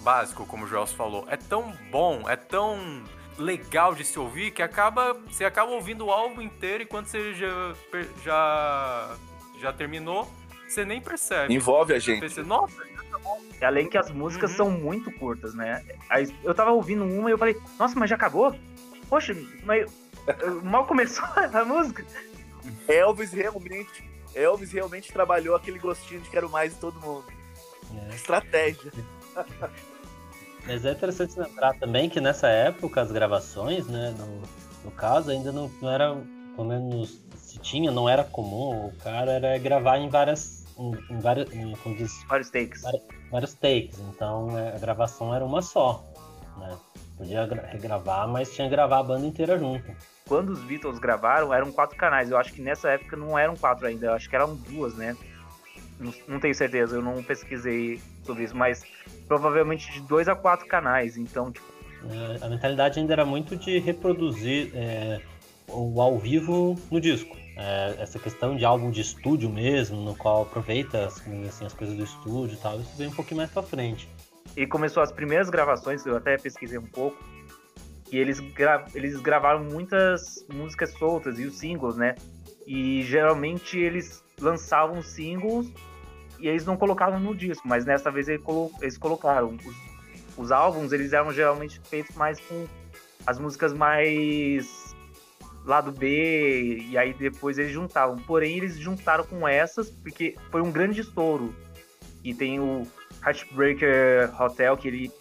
básico, 0.00 0.46
como 0.46 0.64
o 0.64 0.68
Joels 0.68 0.92
falou, 0.92 1.26
é 1.28 1.36
tão 1.36 1.70
bom, 1.90 2.28
é 2.28 2.36
tão 2.36 3.04
legal 3.38 3.94
de 3.94 4.04
se 4.04 4.18
ouvir 4.18 4.52
que 4.52 4.62
acaba 4.62 5.12
você 5.12 5.44
acaba 5.44 5.72
ouvindo 5.72 6.06
o 6.06 6.10
álbum 6.10 6.40
inteiro 6.40 6.84
e 6.84 6.86
quando 6.86 7.06
você 7.06 7.34
já 7.34 7.74
já 8.24 9.16
já 9.60 9.72
terminou, 9.72 10.30
você 10.68 10.84
nem 10.84 11.00
percebe. 11.00 11.52
Envolve 11.52 11.92
a 11.94 11.96
Você 11.96 12.06
gente. 12.06 12.20
pensa, 12.20 12.42
Nossa, 12.42 12.74
Além 13.62 13.88
que 13.88 13.96
as 13.96 14.10
músicas 14.10 14.50
Uhum. 14.52 14.56
são 14.56 14.70
muito 14.70 15.10
curtas, 15.12 15.54
né? 15.54 15.82
Aí 16.10 16.32
eu 16.42 16.54
tava 16.54 16.70
ouvindo 16.72 17.04
uma 17.04 17.30
e 17.30 17.32
eu 17.32 17.38
falei, 17.38 17.56
nossa, 17.78 17.98
mas 17.98 18.10
já 18.10 18.16
acabou? 18.16 18.54
Poxa, 19.08 19.34
mas 19.64 19.90
eh, 20.26 20.46
mal 20.62 20.86
começou 20.86 21.24
a 21.36 21.64
música. 21.64 22.04
Elvis 22.88 23.32
realmente, 23.32 24.04
Elvis 24.34 24.72
realmente 24.72 25.12
trabalhou 25.12 25.54
aquele 25.56 25.78
gostinho 25.78 26.20
de 26.20 26.28
quero 26.30 26.50
mais 26.50 26.74
de 26.74 26.80
todo 26.80 27.00
mundo. 27.00 27.24
né? 27.90 28.10
Estratégia. 28.14 28.92
Mas 30.66 30.82
é 30.84 30.92
interessante 30.92 31.38
lembrar 31.38 31.74
também 31.78 32.08
que 32.08 32.20
nessa 32.22 32.48
época 32.48 33.02
as 33.02 33.12
gravações, 33.12 33.86
né, 33.86 34.14
no, 34.18 34.40
no 34.84 34.90
caso, 34.92 35.30
ainda 35.30 35.52
não, 35.52 35.70
não 35.82 35.90
era, 35.90 36.16
pelo 36.56 36.66
menos 36.66 37.20
se 37.36 37.58
tinha, 37.58 37.90
não 37.90 38.08
era 38.08 38.24
comum, 38.24 38.86
o 38.86 38.92
cara 39.02 39.32
era 39.32 39.58
gravar 39.58 39.98
em 39.98 40.08
várias, 40.08 40.63
em, 40.78 40.92
em 41.10 41.20
várias, 41.20 41.52
em, 41.52 41.74
diz, 41.96 42.24
Vários 42.28 42.50
takes. 42.50 42.82
vários 43.30 43.54
takes, 43.54 43.98
então 44.00 44.58
é, 44.58 44.74
a 44.74 44.78
gravação 44.78 45.34
era 45.34 45.44
uma 45.44 45.62
só, 45.62 46.04
né? 46.56 46.76
Podia 47.16 47.46
gra- 47.46 47.66
regravar, 47.66 48.26
mas 48.28 48.52
tinha 48.52 48.68
que 48.68 48.74
gravar 48.74 48.98
a 48.98 49.02
banda 49.02 49.26
inteira 49.26 49.56
junto. 49.58 49.84
Quando 50.26 50.50
os 50.50 50.60
Beatles 50.64 50.98
gravaram, 50.98 51.52
eram 51.54 51.70
quatro 51.70 51.96
canais. 51.96 52.30
Eu 52.30 52.38
acho 52.38 52.52
que 52.52 52.60
nessa 52.62 52.88
época 52.90 53.14
não 53.16 53.38
eram 53.38 53.54
quatro 53.56 53.86
ainda, 53.86 54.06
eu 54.06 54.12
acho 54.14 54.28
que 54.28 54.34
eram 54.34 54.56
duas, 54.56 54.94
né? 54.96 55.16
Não, 56.00 56.12
não 56.26 56.40
tenho 56.40 56.54
certeza, 56.54 56.96
eu 56.96 57.02
não 57.02 57.22
pesquisei 57.22 58.00
sobre 58.24 58.44
isso, 58.44 58.56
mas 58.56 58.84
provavelmente 59.28 59.92
de 59.92 60.00
dois 60.00 60.28
a 60.28 60.34
quatro 60.34 60.66
canais. 60.66 61.16
Então, 61.16 61.52
tipo, 61.52 61.66
É, 62.10 62.44
a 62.44 62.48
mentalidade 62.48 62.98
ainda 62.98 63.12
era 63.12 63.24
muito 63.24 63.54
de 63.54 63.78
reproduzir 63.78 64.70
é, 64.74 65.20
o 65.68 66.00
ao 66.00 66.18
vivo 66.18 66.76
no 66.90 67.00
disco. 67.00 67.36
É, 67.56 67.96
essa 68.00 68.18
questão 68.18 68.56
de 68.56 68.64
álbum 68.64 68.90
de 68.90 69.00
estúdio 69.00 69.48
mesmo, 69.48 69.96
no 70.00 70.16
qual 70.16 70.42
aproveita 70.42 71.06
as, 71.06 71.20
assim, 71.20 71.64
as 71.64 71.72
coisas 71.72 71.96
do 71.96 72.02
estúdio 72.02 72.54
e 72.54 72.58
tal, 72.58 72.80
isso 72.80 72.96
veio 72.96 73.10
um 73.10 73.14
pouquinho 73.14 73.38
mais 73.38 73.50
pra 73.50 73.62
frente. 73.62 74.08
e 74.56 74.66
começou 74.66 75.02
as 75.02 75.12
primeiras 75.12 75.50
gravações, 75.50 76.04
eu 76.06 76.16
até 76.16 76.36
pesquisei 76.36 76.78
um 76.78 76.86
pouco, 76.86 77.16
e 78.10 78.18
eles, 78.18 78.38
gra 78.40 78.84
eles 78.94 79.20
gravaram 79.20 79.64
muitas 79.64 80.44
músicas 80.52 80.92
soltas 80.92 81.38
e 81.38 81.44
os 81.44 81.58
singles, 81.58 81.96
né? 81.96 82.14
E 82.66 83.02
geralmente 83.02 83.78
eles 83.78 84.22
lançavam 84.40 85.02
singles 85.02 85.68
e 86.38 86.48
eles 86.48 86.64
não 86.64 86.76
colocavam 86.76 87.18
no 87.18 87.34
disco, 87.34 87.66
mas 87.66 87.84
nessa 87.84 88.10
vez 88.10 88.28
eles 88.28 88.98
colocaram. 88.98 89.56
Os, 89.64 89.76
os 90.36 90.52
álbuns 90.52 90.92
eles 90.92 91.12
eram 91.12 91.32
geralmente 91.32 91.80
feitos 91.84 92.14
mais 92.16 92.38
com 92.40 92.66
as 93.26 93.38
músicas 93.38 93.72
mais 93.72 94.93
lado 95.64 95.90
B, 95.92 96.78
e 96.88 96.98
aí 96.98 97.14
depois 97.14 97.58
eles 97.58 97.72
juntavam. 97.72 98.16
Porém, 98.16 98.56
eles 98.58 98.78
juntaram 98.78 99.24
com 99.24 99.46
essas, 99.48 99.90
porque 99.90 100.36
foi 100.50 100.60
um 100.60 100.70
grande 100.70 101.00
estouro. 101.00 101.54
E 102.22 102.34
tem 102.34 102.60
o 102.60 102.86
Heartbreaker 103.24 104.30
Hotel, 104.40 104.76
que 104.76 104.88
ele 104.88 105.12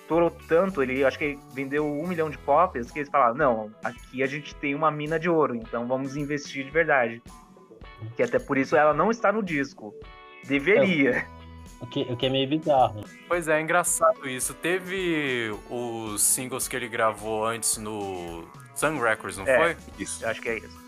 estourou 0.00 0.30
tanto, 0.48 0.82
ele 0.82 1.04
acho 1.04 1.18
que 1.18 1.24
ele 1.24 1.38
vendeu 1.54 1.86
um 1.86 2.06
milhão 2.06 2.28
de 2.28 2.38
cópias, 2.38 2.90
que 2.90 2.98
eles 2.98 3.08
falaram, 3.08 3.34
não, 3.34 3.70
aqui 3.84 4.22
a 4.22 4.26
gente 4.26 4.54
tem 4.56 4.74
uma 4.74 4.90
mina 4.90 5.18
de 5.18 5.28
ouro, 5.28 5.54
então 5.54 5.86
vamos 5.86 6.16
investir 6.16 6.64
de 6.64 6.70
verdade. 6.70 7.22
Que 8.16 8.22
até 8.22 8.38
por 8.38 8.58
isso 8.58 8.74
ela 8.74 8.92
não 8.92 9.10
está 9.10 9.30
no 9.30 9.42
disco. 9.42 9.94
Deveria. 10.44 11.24
O 11.80 11.86
que, 11.86 12.02
o 12.02 12.16
que 12.16 12.26
é 12.26 12.28
meio 12.28 12.48
bizarro. 12.48 13.04
Pois 13.28 13.46
é, 13.48 13.58
é 13.58 13.60
engraçado 13.62 14.28
isso. 14.28 14.52
Teve 14.54 15.50
os 15.70 16.20
singles 16.20 16.66
que 16.66 16.76
ele 16.76 16.88
gravou 16.88 17.46
antes 17.46 17.78
no 17.78 18.46
Sun 18.80 18.98
Records, 18.98 19.36
não 19.36 19.46
É. 19.46 19.56
foi? 19.74 19.76
Isso. 19.98 20.24
Eu 20.24 20.30
acho 20.30 20.40
que 20.40 20.48
é 20.48 20.56
isso. 20.58 20.80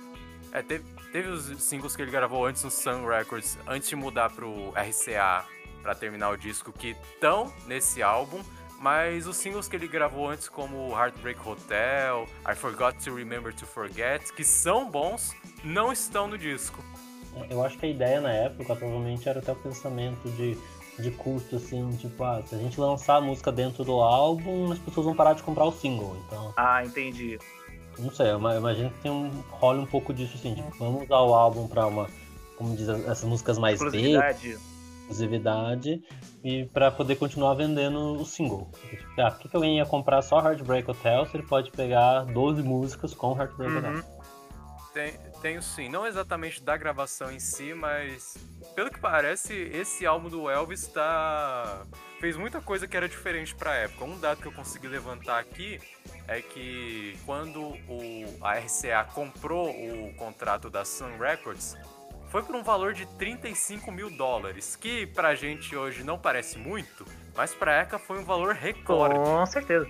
É, 0.50 0.62
teve, 0.62 0.84
teve 1.12 1.28
os 1.28 1.62
singles 1.62 1.94
que 1.94 2.00
ele 2.00 2.10
gravou 2.10 2.46
antes 2.46 2.64
no 2.64 2.70
Sun 2.70 3.06
Records, 3.06 3.58
antes 3.66 3.88
de 3.88 3.94
mudar 3.96 4.30
pro 4.30 4.70
RCA 4.70 5.44
pra 5.82 5.94
terminar 5.94 6.30
o 6.30 6.36
disco, 6.36 6.72
que 6.72 6.96
estão 7.12 7.52
nesse 7.66 8.02
álbum, 8.02 8.40
mas 8.80 9.26
os 9.26 9.36
singles 9.36 9.68
que 9.68 9.76
ele 9.76 9.86
gravou 9.88 10.28
antes, 10.30 10.48
como 10.48 10.90
Heartbreak 10.98 11.40
Hotel, 11.46 12.26
I 12.50 12.54
Forgot 12.54 12.96
to 13.04 13.14
Remember 13.14 13.52
to 13.54 13.66
Forget, 13.66 14.32
que 14.32 14.44
são 14.44 14.90
bons, 14.90 15.34
não 15.62 15.92
estão 15.92 16.26
no 16.26 16.38
disco. 16.38 16.82
Eu 17.50 17.62
acho 17.64 17.78
que 17.78 17.86
a 17.86 17.88
ideia 17.88 18.20
na 18.20 18.32
época 18.32 18.74
provavelmente 18.74 19.28
era 19.28 19.38
até 19.40 19.52
o 19.52 19.56
pensamento 19.56 20.28
de, 20.30 20.56
de 20.98 21.10
custo, 21.12 21.56
assim, 21.56 21.90
tipo, 21.96 22.22
ah, 22.24 22.42
se 22.46 22.54
a 22.54 22.58
gente 22.58 22.78
lançar 22.80 23.16
a 23.16 23.20
música 23.20 23.50
dentro 23.52 23.84
do 23.84 24.00
álbum, 24.00 24.70
as 24.72 24.78
pessoas 24.78 25.06
vão 25.06 25.14
parar 25.16 25.32
de 25.34 25.42
comprar 25.42 25.64
o 25.64 25.72
single. 25.72 26.16
Então, 26.26 26.52
Ah, 26.56 26.84
entendi. 26.84 27.38
Não 27.98 28.10
sei, 28.10 28.30
eu 28.30 28.38
ima- 28.38 28.52
eu 28.54 28.58
imagino 28.60 28.90
que 28.90 29.00
tem 29.00 29.10
um 29.10 29.28
role 29.50 29.80
um 29.80 29.86
pouco 29.86 30.12
disso, 30.14 30.32
assim, 30.36 30.54
tipo, 30.54 30.70
vamos 30.78 31.04
usar 31.04 31.20
o 31.20 31.34
álbum 31.34 31.66
pra 31.68 31.86
uma, 31.86 32.08
como 32.56 32.74
diz, 32.76 32.88
essas 32.88 33.24
músicas 33.24 33.58
mais 33.58 33.78
B, 33.78 33.86
Exclusividade. 33.86 34.58
exclusividade, 35.02 36.02
e 36.44 36.64
pra 36.66 36.90
poder 36.90 37.16
continuar 37.16 37.54
vendendo 37.54 38.14
o 38.20 38.24
single. 38.24 38.70
Ah, 39.18 39.30
por 39.30 39.40
que, 39.40 39.48
que 39.48 39.56
alguém 39.56 39.76
ia 39.78 39.86
comprar 39.86 40.22
só 40.22 40.40
Heartbreak 40.40 40.90
Hotel 40.90 41.26
se 41.26 41.36
ele 41.36 41.46
pode 41.46 41.70
pegar 41.70 42.24
12 42.24 42.62
músicas 42.62 43.12
com 43.14 43.36
Heartbreak 43.38 43.76
Hotel? 43.76 43.92
Uhum. 43.92 44.02
Tem, 44.94 45.14
tenho 45.40 45.62
sim, 45.62 45.88
não 45.88 46.06
exatamente 46.06 46.62
da 46.62 46.76
gravação 46.76 47.30
em 47.32 47.38
si, 47.38 47.72
mas 47.72 48.36
pelo 48.74 48.90
que 48.90 48.98
parece, 49.00 49.54
esse 49.54 50.04
álbum 50.04 50.28
do 50.28 50.50
Elvis 50.50 50.86
tá 50.88 51.82
fez 52.22 52.36
muita 52.36 52.60
coisa 52.60 52.86
que 52.86 52.96
era 52.96 53.08
diferente 53.08 53.52
pra 53.52 53.74
época. 53.74 54.04
Um 54.04 54.16
dado 54.16 54.40
que 54.40 54.46
eu 54.46 54.52
consegui 54.52 54.86
levantar 54.86 55.40
aqui 55.40 55.80
é 56.28 56.40
que 56.40 57.18
quando 57.26 57.60
o 57.88 58.38
a 58.40 58.52
RCA 58.58 59.04
comprou 59.12 59.68
o 59.70 60.14
contrato 60.14 60.70
da 60.70 60.84
Sun 60.84 61.18
Records, 61.18 61.76
foi 62.30 62.44
por 62.44 62.54
um 62.54 62.62
valor 62.62 62.94
de 62.94 63.06
35 63.18 63.90
mil 63.90 64.08
dólares, 64.08 64.76
que 64.76 65.04
pra 65.08 65.34
gente 65.34 65.74
hoje 65.74 66.04
não 66.04 66.16
parece 66.16 66.60
muito, 66.60 67.04
mas 67.34 67.56
pra 67.56 67.72
época 67.72 67.98
foi 67.98 68.20
um 68.20 68.24
valor 68.24 68.54
recorde. 68.54 69.16
Com 69.16 69.44
certeza. 69.44 69.88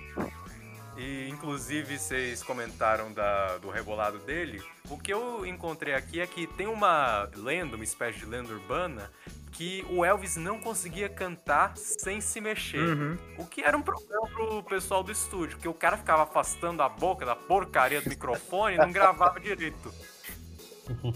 E 0.97 1.27
inclusive 1.29 1.97
vocês 1.97 2.43
comentaram 2.43 3.11
da- 3.11 3.57
do 3.57 3.69
rebolado 3.69 4.19
dele. 4.19 4.61
O 4.89 4.97
que 4.97 5.11
eu 5.13 5.45
encontrei 5.45 5.93
aqui 5.93 6.19
é 6.21 6.27
que 6.27 6.45
tem 6.45 6.67
uma 6.67 7.29
lenda, 7.35 7.75
uma 7.75 7.83
espécie 7.83 8.19
de 8.19 8.25
lenda 8.25 8.53
urbana, 8.53 9.11
que 9.51 9.85
o 9.89 10.03
Elvis 10.03 10.35
não 10.35 10.59
conseguia 10.59 11.07
cantar 11.09 11.75
sem 11.77 12.19
se 12.21 12.39
mexer. 12.41 12.79
Uhum. 12.79 13.17
O 13.37 13.45
que 13.45 13.61
era 13.61 13.77
um 13.77 13.81
problema 13.81 14.27
pro 14.27 14.63
pessoal 14.63 15.03
do 15.03 15.11
estúdio, 15.11 15.57
porque 15.57 15.67
o 15.67 15.73
cara 15.73 15.97
ficava 15.97 16.23
afastando 16.23 16.81
a 16.83 16.89
boca 16.89 17.25
da 17.25 17.35
porcaria 17.35 18.01
do 18.01 18.09
microfone 18.09 18.75
e 18.75 18.77
não 18.77 18.91
gravava 18.91 19.39
direito. 19.39 19.93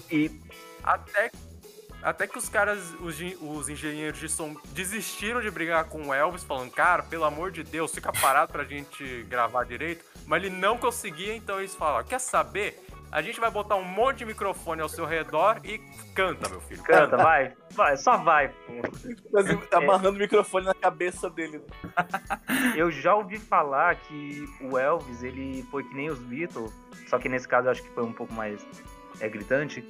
E 0.10 0.32
Até, 0.82 1.30
até 2.02 2.28
que 2.28 2.38
os 2.38 2.48
caras, 2.48 2.80
os, 3.00 3.18
os 3.42 3.70
engenheiros 3.70 4.20
de 4.20 4.30
som, 4.30 4.56
desistiram 4.68 5.42
de 5.42 5.50
brigar 5.50 5.86
com 5.86 6.08
o 6.08 6.14
Elvis, 6.14 6.44
falando, 6.44 6.72
cara, 6.72 7.04
pelo 7.04 7.26
amor 7.26 7.52
de 7.52 7.64
Deus, 7.64 7.94
fica 7.94 8.12
parado 8.12 8.52
pra 8.52 8.64
gente 8.64 9.24
gravar 9.24 9.64
direito. 9.64 10.06
Mas 10.26 10.44
ele 10.44 10.56
não 10.56 10.78
conseguia, 10.78 11.36
então 11.36 11.60
eles 11.60 11.76
falaram, 11.76 12.06
quer 12.06 12.20
saber? 12.20 12.86
A 13.10 13.22
gente 13.22 13.40
vai 13.40 13.50
botar 13.50 13.76
um 13.76 13.84
monte 13.84 14.18
de 14.18 14.26
microfone 14.26 14.82
ao 14.82 14.90
seu 14.90 15.06
redor 15.06 15.60
e 15.64 15.80
canta, 16.14 16.50
meu 16.50 16.60
filho. 16.60 16.84
canta, 16.84 17.16
vai. 17.16 17.54
Vai, 17.72 17.96
só 17.96 18.18
vai, 18.18 18.50
pô. 18.50 18.74
Mas 19.32 19.48
amarrando 19.72 20.18
o 20.18 20.20
microfone 20.20 20.66
na 20.66 20.74
cabeça 20.74 21.30
dele. 21.30 21.62
Eu 22.76 22.92
já 22.92 23.16
ouvi 23.16 23.40
falar 23.40 23.96
que 23.96 24.46
o 24.62 24.78
Elvis, 24.78 25.24
ele 25.24 25.66
foi 25.72 25.84
que 25.84 25.96
nem 25.96 26.10
os 26.10 26.20
Beatles, 26.20 26.72
só 27.08 27.18
que 27.18 27.30
nesse 27.30 27.48
caso 27.48 27.68
eu 27.68 27.72
acho 27.72 27.82
que 27.82 27.90
foi 27.90 28.04
um 28.04 28.12
pouco 28.12 28.34
mais 28.34 28.66
é, 29.22 29.30
gritante, 29.30 29.82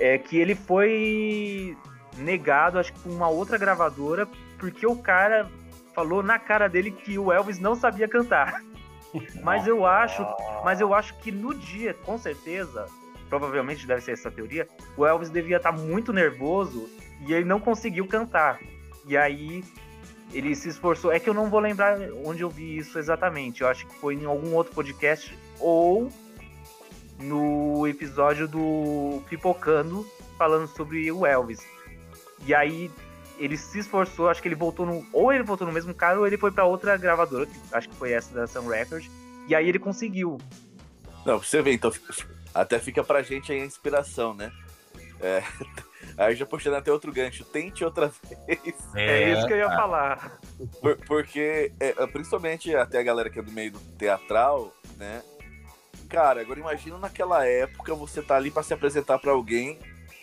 é 0.00 0.16
que 0.16 0.38
ele 0.38 0.54
foi 0.54 1.76
negado, 2.16 2.78
acho 2.78 2.92
que 2.92 3.00
por 3.00 3.12
uma 3.12 3.28
outra 3.28 3.58
gravadora, 3.58 4.26
porque 4.58 4.86
o 4.86 4.96
cara 4.96 5.46
falou 5.94 6.22
na 6.22 6.38
cara 6.38 6.68
dele 6.68 6.90
que 6.90 7.18
o 7.18 7.30
Elvis 7.30 7.58
não 7.58 7.76
sabia 7.76 8.08
cantar. 8.08 8.62
Mas 9.44 9.66
eu 9.66 9.84
acho, 9.84 10.24
mas 10.64 10.80
eu 10.80 10.94
acho 10.94 11.16
que 11.18 11.32
no 11.32 11.52
dia, 11.52 11.92
com 11.92 12.16
certeza, 12.16 12.86
provavelmente 13.28 13.84
deve 13.84 14.00
ser 14.00 14.12
essa 14.12 14.30
teoria, 14.30 14.68
o 14.96 15.04
Elvis 15.04 15.30
devia 15.30 15.56
estar 15.56 15.72
muito 15.72 16.12
nervoso 16.12 16.88
e 17.26 17.32
ele 17.32 17.44
não 17.44 17.58
conseguiu 17.58 18.06
cantar. 18.06 18.60
E 19.04 19.16
aí 19.16 19.64
ele 20.32 20.54
se 20.54 20.68
esforçou. 20.68 21.10
É 21.10 21.18
que 21.18 21.28
eu 21.28 21.34
não 21.34 21.50
vou 21.50 21.58
lembrar 21.58 21.98
onde 22.24 22.42
eu 22.42 22.48
vi 22.48 22.76
isso 22.76 23.00
exatamente. 23.00 23.62
Eu 23.62 23.68
acho 23.68 23.84
que 23.84 23.94
foi 23.96 24.14
em 24.14 24.26
algum 24.26 24.54
outro 24.54 24.72
podcast 24.72 25.36
ou 25.58 26.08
no 27.20 27.86
episódio 27.86 28.48
do 28.48 29.22
Pipocando 29.28 30.06
falando 30.38 30.66
sobre 30.68 31.10
o 31.12 31.26
Elvis. 31.26 31.60
E 32.46 32.54
aí 32.54 32.90
ele 33.38 33.56
se 33.56 33.78
esforçou, 33.78 34.28
acho 34.28 34.40
que 34.42 34.48
ele 34.48 34.54
voltou 34.54 34.84
no. 34.86 35.06
Ou 35.12 35.32
ele 35.32 35.42
voltou 35.42 35.66
no 35.66 35.72
mesmo 35.72 35.94
cara, 35.94 36.18
ou 36.18 36.26
ele 36.26 36.36
foi 36.38 36.50
pra 36.50 36.64
outra 36.64 36.96
gravadora, 36.96 37.46
que 37.46 37.58
acho 37.72 37.88
que 37.88 37.94
foi 37.96 38.12
essa 38.12 38.34
da 38.34 38.46
Sun 38.46 38.66
Record. 38.68 39.06
E 39.48 39.54
aí 39.54 39.68
ele 39.68 39.78
conseguiu. 39.78 40.38
Não, 41.26 41.38
pra 41.38 41.46
você 41.48 41.60
ver, 41.62 41.72
então 41.72 41.92
até 42.54 42.78
fica 42.78 43.02
pra 43.04 43.22
gente 43.22 43.52
aí 43.52 43.60
a 43.60 43.64
inspiração, 43.66 44.34
né? 44.34 44.50
É, 45.20 45.42
aí 46.16 46.34
já 46.34 46.46
puxando 46.46 46.74
até 46.74 46.90
outro 46.90 47.12
gancho, 47.12 47.44
tente 47.44 47.84
outra 47.84 48.10
vez. 48.48 48.74
É, 48.94 49.32
isso 49.32 49.46
que 49.46 49.52
eu 49.52 49.58
ia 49.58 49.68
falar. 49.68 50.38
Por- 50.80 50.96
porque, 51.06 51.72
é, 51.78 51.92
principalmente 52.06 52.74
até 52.74 52.98
a 52.98 53.02
galera 53.02 53.28
que 53.28 53.38
é 53.38 53.42
do 53.42 53.52
meio 53.52 53.72
do 53.72 53.80
teatral, 53.98 54.74
né? 54.96 55.22
Cara, 56.10 56.40
agora 56.40 56.58
imagina 56.58 56.98
naquela 56.98 57.46
época 57.46 57.94
você 57.94 58.20
tá 58.20 58.36
ali 58.36 58.50
pra 58.50 58.62
se 58.64 58.74
apresentar 58.74 59.18
pra 59.20 59.30
alguém, 59.32 59.78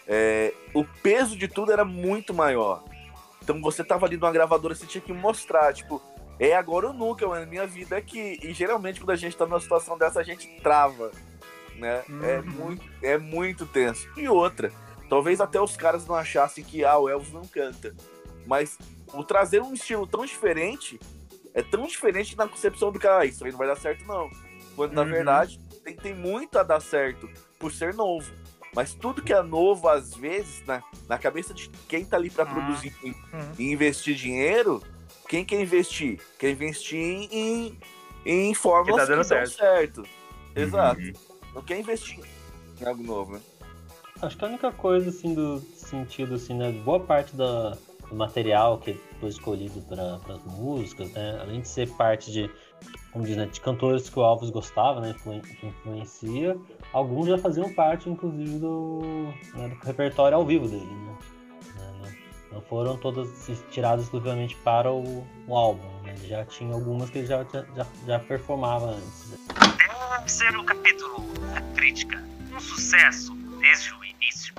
é, 0.05 0.53
o 0.73 0.83
peso 0.83 1.35
de 1.37 1.47
tudo 1.47 1.71
era 1.71 1.85
muito 1.85 2.33
maior. 2.33 2.83
Então 3.41 3.61
você 3.61 3.83
tava 3.83 4.05
ali 4.05 4.17
numa 4.17 4.31
gravadora, 4.31 4.75
você 4.75 4.85
tinha 4.85 5.01
que 5.01 5.13
mostrar, 5.13 5.73
tipo, 5.73 6.01
é 6.37 6.53
agora 6.53 6.87
ou 6.87 6.93
nunca, 6.93 7.25
mano, 7.25 7.47
minha 7.47 7.65
vida 7.65 7.97
é 7.97 8.01
que. 8.01 8.37
E 8.43 8.53
geralmente 8.53 8.99
quando 8.99 9.11
a 9.11 9.15
gente 9.15 9.35
tá 9.37 9.45
numa 9.45 9.61
situação 9.61 9.97
dessa, 9.97 10.19
a 10.19 10.23
gente 10.23 10.45
trava, 10.61 11.11
né? 11.77 12.03
É, 12.21 12.39
Uhum. 12.39 12.45
muito, 12.51 12.85
é 13.01 13.17
muito 13.17 13.65
tenso. 13.65 14.05
E 14.17 14.27
outra, 14.27 14.71
talvez 15.09 15.39
até 15.39 15.59
os 15.61 15.77
caras 15.77 16.05
não 16.05 16.15
achassem 16.15 16.63
que 16.65 16.83
ah, 16.83 16.97
o 16.97 17.07
Elvis 17.07 17.31
não 17.31 17.45
canta. 17.47 17.95
Mas 18.45 18.77
o 19.13 19.23
trazer 19.23 19.61
um 19.61 19.73
estilo 19.73 20.05
tão 20.05 20.25
diferente 20.25 20.99
é 21.53 21.63
tão 21.63 21.87
diferente 21.87 22.35
na 22.37 22.45
concepção 22.47 22.91
do 22.91 22.99
cara, 22.99 23.21
ah, 23.21 23.25
isso 23.25 23.43
aí 23.45 23.51
não 23.51 23.57
vai 23.57 23.67
dar 23.67 23.77
certo, 23.77 24.05
não. 24.05 24.29
Quando 24.75 24.91
na 24.93 25.03
Uhum. 25.03 25.07
verdade 25.09 25.59
tem, 25.87 25.95
tem 25.95 26.13
muito 26.13 26.57
a 26.59 26.63
dar 26.63 26.79
certo 26.81 27.29
por 27.59 27.71
ser 27.71 27.93
novo. 27.93 28.29
Mas 28.75 28.93
tudo 28.93 29.21
que 29.21 29.33
é 29.33 29.41
novo, 29.41 29.87
às 29.87 30.13
vezes, 30.13 30.63
na, 30.67 30.83
na 31.07 31.17
cabeça 31.17 31.53
de 31.53 31.69
quem 31.87 32.03
tá 32.05 32.17
ali 32.17 32.29
pra 32.29 32.45
Uhum. 32.45 32.53
produzir 32.53 32.93
e, 33.03 33.09
Uhum. 33.09 33.51
e 33.57 33.71
investir 33.71 34.15
dinheiro, 34.15 34.83
quem 35.27 35.43
quer 35.45 35.61
investir? 35.61 36.19
Quer 36.37 36.51
investir 36.51 36.99
em, 37.31 37.79
em 38.25 38.53
fórmulas 38.53 39.01
Que 39.03 39.07
tá 39.07 39.15
dando 39.15 39.27
dão 39.27 39.45
certo. 39.45 39.55
certo. 39.55 40.03
Exato. 40.55 41.01
Uhum. 41.01 41.13
Não 41.55 41.61
quer 41.63 41.79
investir 41.79 42.19
em 42.79 42.85
algo 42.85 43.01
novo, 43.03 43.33
né? 43.33 43.41
Acho 44.21 44.35
que 44.37 44.45
a 44.45 44.47
única 44.47 44.71
coisa, 44.71 45.09
assim, 45.09 45.33
do 45.33 45.59
sentido, 45.59 46.35
assim, 46.35 46.53
né? 46.55 46.71
Boa 46.71 46.99
parte 46.99 47.35
da, 47.35 47.77
do 48.09 48.15
material 48.15 48.79
que 48.79 48.93
foi 49.19 49.29
escolhido 49.29 49.79
para 49.81 50.15
as 50.33 50.43
músicas, 50.43 51.11
né? 51.13 51.39
Além 51.41 51.61
de 51.61 51.67
ser 51.67 51.87
parte 51.95 52.31
de, 52.31 52.49
como 53.17 53.25
diz, 53.25 53.35
né? 53.35 53.47
De 53.47 53.59
cantores 53.59 54.09
que 54.09 54.19
o 54.19 54.23
Alves 54.23 54.51
gostava, 54.51 55.01
né? 55.01 55.15
Que 55.23 55.67
influencia, 55.67 56.55
alguns 56.93 57.27
já 57.27 57.37
faziam 57.37 57.73
parte, 57.73 58.09
inclusive, 58.09 58.59
do, 58.59 59.33
né, 59.55 59.69
do 59.69 59.85
repertório 59.85 60.37
ao 60.37 60.45
vivo 60.45 60.67
dele, 60.67 60.85
né? 60.85 61.17
Né, 61.75 62.13
Não, 62.51 62.57
não 62.57 62.61
foram 62.61 62.95
todas 62.97 63.29
tiradas 63.71 64.05
exclusivamente 64.05 64.55
para 64.57 64.91
o, 64.91 65.25
o 65.47 65.55
álbum, 65.55 65.87
né? 66.03 66.13
Ele 66.17 66.27
já 66.27 66.45
tinha 66.45 66.73
algumas 66.73 67.09
que 67.09 67.19
ele 67.19 67.27
já, 67.27 67.43
já, 67.75 67.87
já, 68.05 68.19
performava 68.19 68.91
antes. 68.91 69.31
né? 69.31 69.37
Terceiro 70.19 70.63
capítulo, 70.63 71.23
a 71.55 71.61
crítica. 71.75 72.23
Um 72.53 72.59
sucesso. 72.59 73.33
desde 73.59 73.93
o 73.93 74.03
início. 74.03 74.53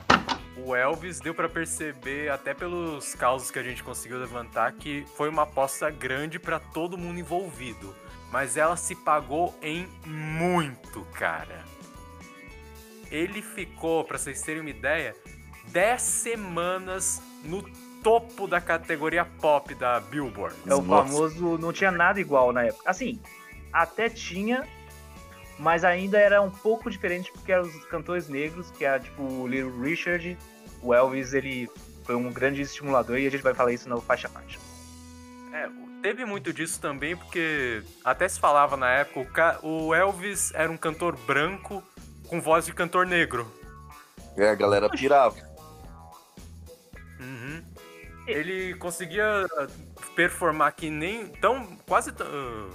O 0.64 0.74
Elvis 0.74 1.20
deu 1.20 1.34
pra 1.34 1.48
perceber, 1.48 2.30
até 2.30 2.54
pelos 2.54 3.14
causos 3.14 3.50
que 3.50 3.58
a 3.58 3.62
gente 3.62 3.82
conseguiu 3.82 4.18
levantar, 4.18 4.72
que 4.72 5.04
foi 5.16 5.28
uma 5.28 5.42
aposta 5.42 5.90
grande 5.90 6.38
pra 6.38 6.58
todo 6.58 6.98
mundo 6.98 7.18
envolvido. 7.18 7.94
Mas 8.30 8.56
ela 8.56 8.76
se 8.76 8.94
pagou 8.94 9.54
em 9.62 9.88
muito, 10.04 11.02
cara. 11.14 11.64
Ele 13.10 13.40
ficou, 13.40 14.04
pra 14.04 14.18
vocês 14.18 14.42
terem 14.42 14.60
uma 14.60 14.70
ideia, 14.70 15.16
10 15.68 16.02
semanas 16.02 17.22
no 17.42 17.62
topo 18.02 18.46
da 18.46 18.60
categoria 18.60 19.24
pop 19.24 19.74
da 19.74 20.00
Billboard. 20.00 20.54
É 20.66 20.74
o 20.74 20.82
famoso 20.82 21.58
não 21.58 21.72
tinha 21.72 21.90
nada 21.90 22.20
igual 22.20 22.52
na 22.52 22.64
época. 22.64 22.88
Assim, 22.88 23.20
até 23.72 24.08
tinha, 24.08 24.66
mas 25.58 25.84
ainda 25.84 26.18
era 26.18 26.40
um 26.40 26.50
pouco 26.50 26.90
diferente 26.90 27.32
porque 27.32 27.50
eram 27.50 27.64
os 27.64 27.84
cantores 27.86 28.28
negros, 28.28 28.70
que 28.70 28.84
era 28.84 29.00
tipo 29.00 29.22
o 29.22 29.46
Little 29.46 29.80
Richard, 29.80 30.36
o 30.82 30.94
Elvis, 30.94 31.32
ele 31.32 31.68
foi 32.04 32.14
um 32.14 32.32
grande 32.32 32.62
estimulador 32.62 33.18
e 33.18 33.26
a 33.26 33.30
gente 33.30 33.42
vai 33.42 33.54
falar 33.54 33.72
isso 33.72 33.88
no 33.88 34.00
faixa 34.00 34.28
a 34.28 34.30
faixa. 34.30 34.58
É, 35.52 35.68
teve 36.02 36.24
muito 36.24 36.52
disso 36.52 36.80
também, 36.80 37.16
porque 37.16 37.82
até 38.04 38.28
se 38.28 38.38
falava 38.38 38.76
na 38.76 38.90
época, 38.90 39.58
o, 39.62 39.94
Elvis 39.94 40.52
era 40.54 40.70
um 40.70 40.76
cantor 40.76 41.16
branco 41.16 41.82
com 42.28 42.40
voz 42.40 42.66
de 42.66 42.72
cantor 42.72 43.06
negro. 43.06 43.50
É, 44.36 44.50
a 44.50 44.54
galera 44.54 44.88
pirava. 44.88 45.36
Uhum. 47.18 47.64
Ele 48.26 48.74
conseguia 48.74 49.46
performar 50.14 50.72
que 50.72 50.90
nem 50.90 51.26
tão 51.26 51.66
quase 51.86 52.12
tão, 52.12 52.26
ah, 52.26 52.68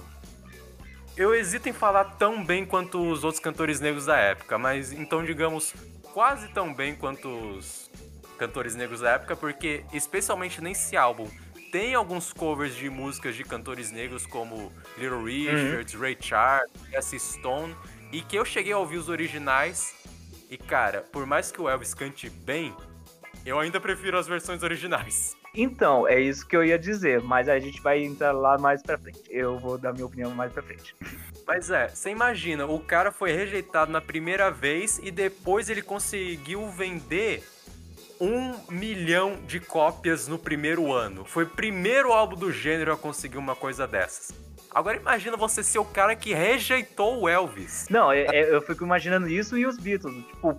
eu 1.16 1.34
hesito 1.34 1.68
em 1.68 1.72
falar 1.72 2.04
tão 2.16 2.44
bem 2.44 2.66
quanto 2.66 3.00
os 3.00 3.22
outros 3.22 3.42
cantores 3.42 3.80
negros 3.80 4.06
da 4.06 4.16
época, 4.16 4.58
mas 4.58 4.92
então 4.92 5.24
digamos 5.24 5.72
quase 6.12 6.48
tão 6.48 6.74
bem 6.74 6.94
quanto 6.94 7.28
os 7.28 7.90
cantores 8.36 8.74
negros 8.74 9.00
da 9.00 9.12
época, 9.12 9.36
porque 9.36 9.84
especialmente 9.92 10.60
nesse 10.60 10.96
álbum 10.96 11.28
tem 11.74 11.92
alguns 11.92 12.32
covers 12.32 12.76
de 12.76 12.88
músicas 12.88 13.34
de 13.34 13.42
cantores 13.42 13.90
negros 13.90 14.24
como 14.24 14.72
Little 14.96 15.24
Richard, 15.24 15.96
Ray 15.96 16.16
Charles, 16.20 16.70
Cassie 16.92 17.18
Stone, 17.18 17.74
e 18.12 18.22
que 18.22 18.36
eu 18.36 18.44
cheguei 18.44 18.72
a 18.72 18.78
ouvir 18.78 18.96
os 18.96 19.08
originais 19.08 19.92
e 20.48 20.56
cara, 20.56 21.00
por 21.00 21.26
mais 21.26 21.50
que 21.50 21.60
o 21.60 21.68
Elvis 21.68 21.92
cante 21.92 22.30
bem, 22.30 22.72
eu 23.44 23.58
ainda 23.58 23.80
prefiro 23.80 24.16
as 24.16 24.28
versões 24.28 24.62
originais. 24.62 25.36
Então, 25.52 26.06
é 26.06 26.20
isso 26.20 26.46
que 26.46 26.56
eu 26.56 26.64
ia 26.64 26.78
dizer, 26.78 27.20
mas 27.20 27.48
a 27.48 27.58
gente 27.58 27.82
vai 27.82 28.04
entrar 28.04 28.30
lá 28.30 28.56
mais 28.56 28.80
pra 28.80 28.96
frente. 28.96 29.22
Eu 29.28 29.58
vou 29.58 29.76
dar 29.76 29.92
minha 29.92 30.06
opinião 30.06 30.30
mais 30.30 30.52
pra 30.52 30.62
frente. 30.62 30.94
Mas 31.44 31.72
é, 31.72 31.88
você 31.88 32.08
imagina, 32.08 32.66
o 32.66 32.78
cara 32.78 33.10
foi 33.10 33.32
rejeitado 33.32 33.90
na 33.90 34.00
primeira 34.00 34.48
vez 34.48 35.00
e 35.02 35.10
depois 35.10 35.68
ele 35.68 35.82
conseguiu 35.82 36.70
vender 36.70 37.42
um 38.20 38.54
milhão 38.70 39.36
de 39.46 39.60
cópias 39.60 40.28
no 40.28 40.38
primeiro 40.38 40.92
ano. 40.92 41.24
Foi 41.24 41.44
o 41.44 41.48
primeiro 41.48 42.12
álbum 42.12 42.36
do 42.36 42.52
gênero 42.52 42.92
a 42.92 42.96
conseguir 42.96 43.38
uma 43.38 43.54
coisa 43.56 43.86
dessas. 43.86 44.32
Agora 44.70 44.96
imagina 44.96 45.36
você 45.36 45.62
ser 45.62 45.78
o 45.78 45.84
cara 45.84 46.16
que 46.16 46.34
rejeitou 46.34 47.20
o 47.22 47.28
Elvis. 47.28 47.86
Não, 47.90 48.10
é- 48.10 48.24
é- 48.24 48.54
eu 48.54 48.60
fico 48.60 48.84
imaginando 48.84 49.28
isso 49.28 49.56
e 49.56 49.64
os 49.66 49.78
Beatles, 49.78 50.14
tipo, 50.26 50.56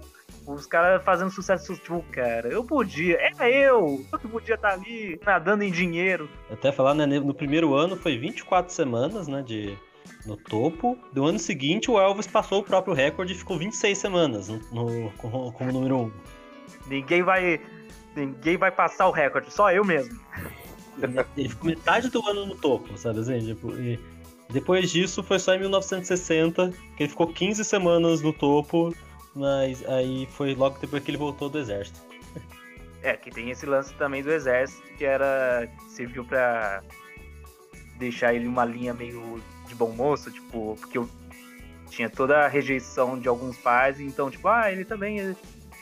os 0.47 0.65
caras 0.65 1.03
fazendo 1.03 1.31
sucesso, 1.31 1.75
tipo, 1.75 2.01
cara, 2.11 2.47
eu 2.47 2.63
podia, 2.63 3.17
era 3.19 3.49
eu, 3.49 4.05
eu 4.11 4.19
que 4.19 4.27
podia 4.27 4.55
estar 4.55 4.73
ali 4.73 5.19
nadando 5.25 5.63
em 5.63 5.71
dinheiro. 5.71 6.29
Até 6.49 6.71
falar, 6.71 6.93
né, 6.93 7.05
no 7.05 7.33
primeiro 7.33 7.73
ano 7.73 7.97
foi 7.97 8.17
24 8.17 8.71
semanas, 8.71 9.27
né, 9.27 9.41
de, 9.41 9.77
no 10.25 10.37
topo. 10.37 10.97
Do 11.11 11.25
ano 11.25 11.37
seguinte, 11.39 11.91
o 11.91 11.99
Elvis 11.99 12.27
passou 12.27 12.59
o 12.59 12.63
próprio 12.63 12.93
recorde 12.93 13.33
e 13.33 13.35
ficou 13.37 13.57
26 13.57 13.97
semanas 13.97 14.47
no, 14.47 14.59
no- 14.71 15.11
como, 15.17 15.51
como 15.51 15.71
número 15.73 15.97
1. 15.97 16.11
Ninguém 16.87 17.23
vai, 17.23 17.59
ninguém 18.15 18.57
vai 18.57 18.71
passar 18.71 19.07
o 19.07 19.11
recorde, 19.11 19.51
só 19.51 19.71
eu 19.71 19.83
mesmo. 19.83 20.19
Ele, 21.35 21.49
ficou 21.49 21.69
metade 21.69 22.09
do 22.09 22.25
ano 22.27 22.45
no 22.45 22.55
topo, 22.55 22.97
sabe 22.97 23.19
assim? 23.19 23.39
Tipo, 23.39 23.73
e 23.73 23.99
depois 24.49 24.91
disso 24.91 25.23
foi 25.23 25.39
só 25.39 25.53
em 25.53 25.59
1960 25.59 26.71
que 26.95 27.03
ele 27.03 27.09
ficou 27.09 27.27
15 27.27 27.63
semanas 27.65 28.21
no 28.21 28.31
topo, 28.31 28.95
mas 29.35 29.83
aí 29.87 30.27
foi 30.31 30.55
logo 30.55 30.77
depois 30.79 31.03
que 31.03 31.11
ele 31.11 31.17
voltou 31.17 31.49
do 31.49 31.59
exército. 31.59 31.99
É, 33.01 33.15
que 33.15 33.29
tem 33.29 33.51
esse 33.51 33.65
lance 33.65 33.93
também 33.95 34.23
do 34.23 34.31
exército, 34.31 34.81
que 34.97 35.05
era, 35.05 35.69
serviu 35.89 36.23
pra 36.25 36.81
deixar 37.97 38.33
ele 38.33 38.47
uma 38.47 38.65
linha 38.65 38.93
meio 38.93 39.41
de 39.67 39.75
bom 39.75 39.91
moço, 39.91 40.31
tipo, 40.31 40.75
porque 40.79 40.97
eu 40.97 41.09
tinha 41.89 42.09
toda 42.09 42.39
a 42.39 42.47
rejeição 42.47 43.19
de 43.19 43.27
alguns 43.27 43.57
pais, 43.57 43.99
então, 43.99 44.31
tipo, 44.31 44.47
ah, 44.47 44.71
ele 44.71 44.83
também 44.83 45.19
ele 45.19 45.37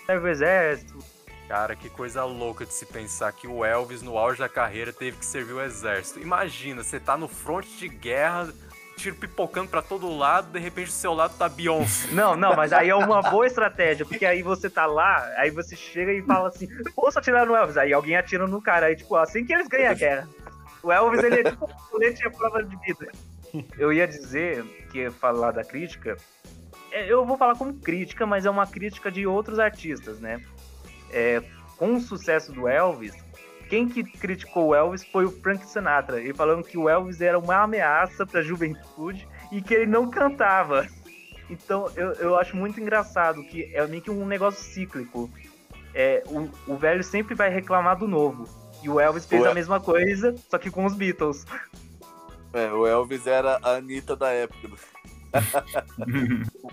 serve 0.06 0.28
o 0.28 0.32
exército, 0.32 1.00
Cara, 1.48 1.76
que 1.76 1.90
coisa 1.90 2.24
louca 2.24 2.66
de 2.66 2.74
se 2.74 2.86
pensar 2.86 3.32
que 3.34 3.48
o 3.48 3.66
Elvis, 3.66 4.02
no 4.02 4.18
auge 4.18 4.40
da 4.40 4.50
carreira, 4.50 4.94
teve 4.94 5.18
que 5.18 5.26
servir 5.26 5.54
o 5.54 5.62
exército. 5.62 6.20
Imagina, 6.20 6.84
você 6.84 7.00
tá 7.00 7.18
no 7.18 7.28
fronte 7.28 7.70
de 7.78 7.88
guerra, 7.90 8.52
tiro 8.98 9.16
pipocando 9.16 9.70
pra 9.70 9.82
todo 9.82 10.16
lado, 10.18 10.52
de 10.52 10.60
repente 10.60 10.88
do 10.88 10.94
seu 10.94 11.14
lado 11.14 11.38
tá 11.38 11.50
Beyoncé. 11.50 12.08
Não, 12.12 12.36
não, 12.36 12.56
mas 12.56 12.72
aí 12.72 12.90
é 12.90 12.96
uma 12.96 13.22
boa 13.22 13.46
estratégia, 13.46 14.06
porque 14.06 14.26
aí 14.26 14.42
você 14.42 14.70
tá 14.70 14.86
lá, 14.86 15.30
aí 15.38 15.52
você 15.52 15.76
chega 15.76 16.14
e 16.14 16.22
fala 16.24 16.48
assim, 16.48 16.68
posso 16.96 17.20
atirar 17.20 17.46
no 17.46 17.56
Elvis? 17.56 17.78
Aí 17.78 17.92
alguém 17.92 18.16
atira 18.16 18.48
no 18.48 18.62
cara, 18.62 18.88
aí 18.88 18.96
tipo, 18.96 19.16
assim 19.16 19.46
que 19.46 19.54
eles 19.54 19.68
ganham 19.68 19.92
a 19.92 19.96
guerra. 19.96 20.30
O 20.82 20.92
Elvis, 20.92 21.24
ele 21.24 21.42
é 21.42 21.44
tipo 21.44 21.66
um 21.66 21.90
colete 21.90 22.26
à 22.26 22.32
prova 22.32 22.64
de 22.64 22.76
vida. 22.78 23.12
Eu 23.78 23.94
ia 23.94 24.08
dizer, 24.08 24.64
que 24.92 25.00
ia 25.00 25.12
falar 25.12 25.52
da 25.52 25.64
crítica, 25.64 26.18
eu 26.94 27.26
vou 27.26 27.38
falar 27.38 27.56
como 27.56 27.74
crítica, 27.74 28.26
mas 28.26 28.46
é 28.46 28.50
uma 28.50 28.68
crítica 28.68 29.12
de 29.12 29.26
outros 29.26 29.60
artistas, 29.60 30.20
né? 30.20 30.42
É, 31.12 31.42
com 31.78 31.96
o 31.96 32.02
sucesso 32.02 32.52
do 32.52 32.68
Elvis, 32.68 33.14
quem 33.70 33.88
que 33.88 34.04
criticou 34.04 34.68
o 34.68 34.76
Elvis 34.76 35.04
foi 35.04 35.26
o 35.26 35.32
Frank 35.32 35.66
Sinatra, 35.66 36.22
ele 36.22 36.34
falando 36.34 36.64
que 36.64 36.78
o 36.78 36.88
Elvis 36.88 37.22
era 37.22 37.40
uma 37.40 37.64
ameaça 37.64 38.26
pra 38.26 38.42
juventude 38.42 39.28
e 39.52 39.62
que 39.62 39.74
ele 39.74 39.88
não 39.88 40.10
cantava. 40.10 40.88
Então 41.50 41.92
eu, 41.96 42.14
eu 42.14 42.38
acho 42.38 42.56
muito 42.56 42.80
engraçado 42.80 43.44
que 43.44 43.70
é 43.74 43.86
meio 43.88 44.02
que 44.02 44.12
um 44.12 44.26
negócio 44.26 44.64
cíclico. 44.64 45.30
É, 45.94 46.24
o, 46.28 46.50
o 46.72 46.78
velho 46.78 47.04
sempre 47.04 47.36
vai 47.36 47.50
reclamar 47.50 47.98
do 47.98 48.08
novo. 48.08 48.48
E 48.84 48.90
o 48.90 49.00
Elvis 49.00 49.26
fez 49.26 49.42
Ué. 49.44 49.52
a 49.52 49.54
mesma 49.54 49.80
coisa, 49.80 50.36
só 50.50 50.58
que 50.58 50.70
com 50.70 50.86
os 50.86 50.96
Beatles. 50.96 51.46
É, 52.52 52.72
o 52.72 52.86
Elvis 52.86 53.26
era 53.26 53.60
a 53.64 53.78
Anitta 53.78 54.16
da 54.16 54.30
época. 54.30 54.70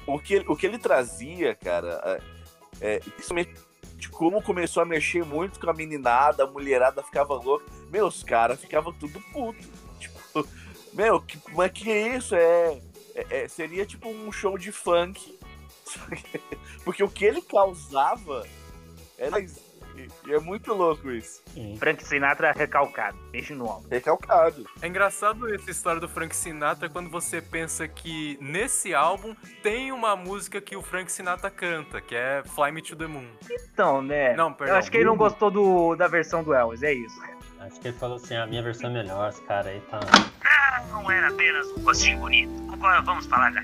O, 0.06 0.18
que, 0.18 0.38
o 0.46 0.56
que 0.56 0.66
ele 0.66 0.78
trazia, 0.78 1.54
cara, 1.54 2.20
é, 2.80 2.96
é, 2.96 2.98
principalmente 3.00 3.54
como 4.10 4.42
começou 4.42 4.82
a 4.82 4.86
mexer 4.86 5.24
muito 5.24 5.60
com 5.60 5.68
a 5.68 5.74
meninada, 5.74 6.44
a 6.44 6.46
mulherada 6.46 7.02
ficava 7.02 7.34
louca. 7.34 7.64
Meu, 7.90 8.06
os 8.06 8.22
caras 8.22 8.60
ficavam 8.60 8.92
tudo 8.92 9.20
puto. 9.32 9.68
Tipo, 9.98 10.46
meu, 10.92 11.20
que, 11.20 11.38
mas 11.52 11.70
que 11.72 11.90
é 11.90 12.16
isso? 12.16 12.34
É, 12.34 12.80
é- 13.14 13.48
seria 13.48 13.84
tipo 13.84 14.08
um 14.08 14.32
show 14.32 14.56
de 14.56 14.72
funk. 14.72 15.38
Porque 16.84 17.02
o 17.02 17.08
que 17.08 17.24
ele 17.24 17.42
causava 17.42 18.46
era. 19.18 19.36
E- 20.26 20.32
É 20.32 20.38
muito 20.38 20.72
louco 20.72 21.10
isso. 21.10 21.42
Sim. 21.52 21.76
Frank 21.78 22.04
Sinatra 22.04 22.52
recalcado, 22.52 23.18
beijo 23.30 23.54
no 23.54 23.66
ombro. 23.66 23.88
Recalcado. 23.90 24.64
É 24.80 24.86
engraçado 24.86 25.52
essa 25.54 25.70
história 25.70 26.00
do 26.00 26.08
Frank 26.08 26.34
Sinatra 26.34 26.88
quando 26.88 27.10
você 27.10 27.40
pensa 27.40 27.86
que 27.88 28.38
nesse 28.40 28.94
álbum 28.94 29.34
tem 29.62 29.92
uma 29.92 30.14
música 30.16 30.60
que 30.60 30.76
o 30.76 30.82
Frank 30.82 31.10
Sinatra 31.10 31.50
canta, 31.50 32.00
que 32.00 32.14
é 32.14 32.42
Fly 32.54 32.72
Me 32.72 32.82
to 32.82 32.96
the 32.96 33.06
Moon. 33.06 33.26
Então, 33.50 34.02
né? 34.02 34.34
Não, 34.34 34.52
perdão. 34.52 34.74
eu 34.74 34.78
acho 34.78 34.90
que 34.90 34.96
ele 34.96 35.04
não 35.06 35.16
gostou 35.16 35.50
do, 35.50 35.96
da 35.96 36.08
versão 36.08 36.42
do 36.42 36.54
Elvis, 36.54 36.82
é 36.82 36.92
isso. 36.92 37.20
Acho 37.60 37.78
que 37.80 37.88
ele 37.88 37.96
falou 37.98 38.16
assim, 38.16 38.34
a 38.36 38.46
minha 38.46 38.62
versão 38.62 38.88
é 38.90 38.92
melhor, 38.92 39.28
esse 39.28 39.42
cara 39.42 39.68
aí 39.68 39.80
tá... 39.90 40.00
Não 40.90 41.10
era 41.10 41.28
apenas 41.28 41.66
um 41.72 41.84
rostinho 41.84 42.18
bonito. 42.18 42.50
Agora 42.72 43.00
vamos 43.02 43.26
falar 43.26 43.52
da. 43.52 43.62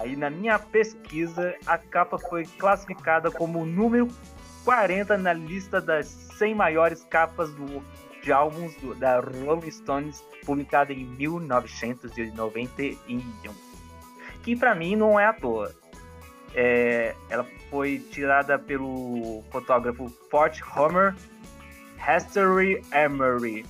Aí 0.00 0.16
na 0.16 0.30
minha 0.30 0.58
pesquisa, 0.58 1.54
a 1.66 1.76
capa 1.76 2.18
foi 2.18 2.44
classificada 2.58 3.30
como 3.30 3.60
o 3.60 3.66
número 3.66 4.08
40 4.64 5.16
na 5.18 5.32
lista 5.32 5.80
das 5.80 6.06
100 6.38 6.54
maiores 6.54 7.02
capas 7.04 7.52
do, 7.54 7.82
de 8.22 8.32
álbuns 8.32 8.74
do- 8.76 8.94
da 8.94 9.20
Rolling 9.20 9.70
Stones, 9.70 10.22
publicada 10.44 10.92
em 10.92 11.04
1991. 11.04 13.54
Que 14.42 14.56
pra 14.56 14.74
mim 14.74 14.96
não 14.96 15.18
é 15.20 15.26
à 15.26 15.32
toa. 15.32 15.74
É, 16.54 17.14
ela 17.28 17.46
foi 17.70 17.98
tirada 18.10 18.58
pelo 18.58 19.44
fotógrafo 19.52 20.08
Fort 20.30 20.60
Homer 20.76 21.14
History 22.08 22.82
Emery 22.92 23.64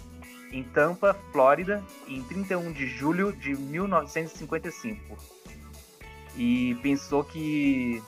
em 0.53 0.63
Tampa, 0.63 1.15
Flórida, 1.33 1.83
em 2.09 2.23
31 2.23 2.73
de 2.73 2.87
julho 2.87 3.33
de 3.33 3.55
1955. 3.55 5.19
E 6.37 6.77
pensou 6.83 7.23
que 7.25 8.03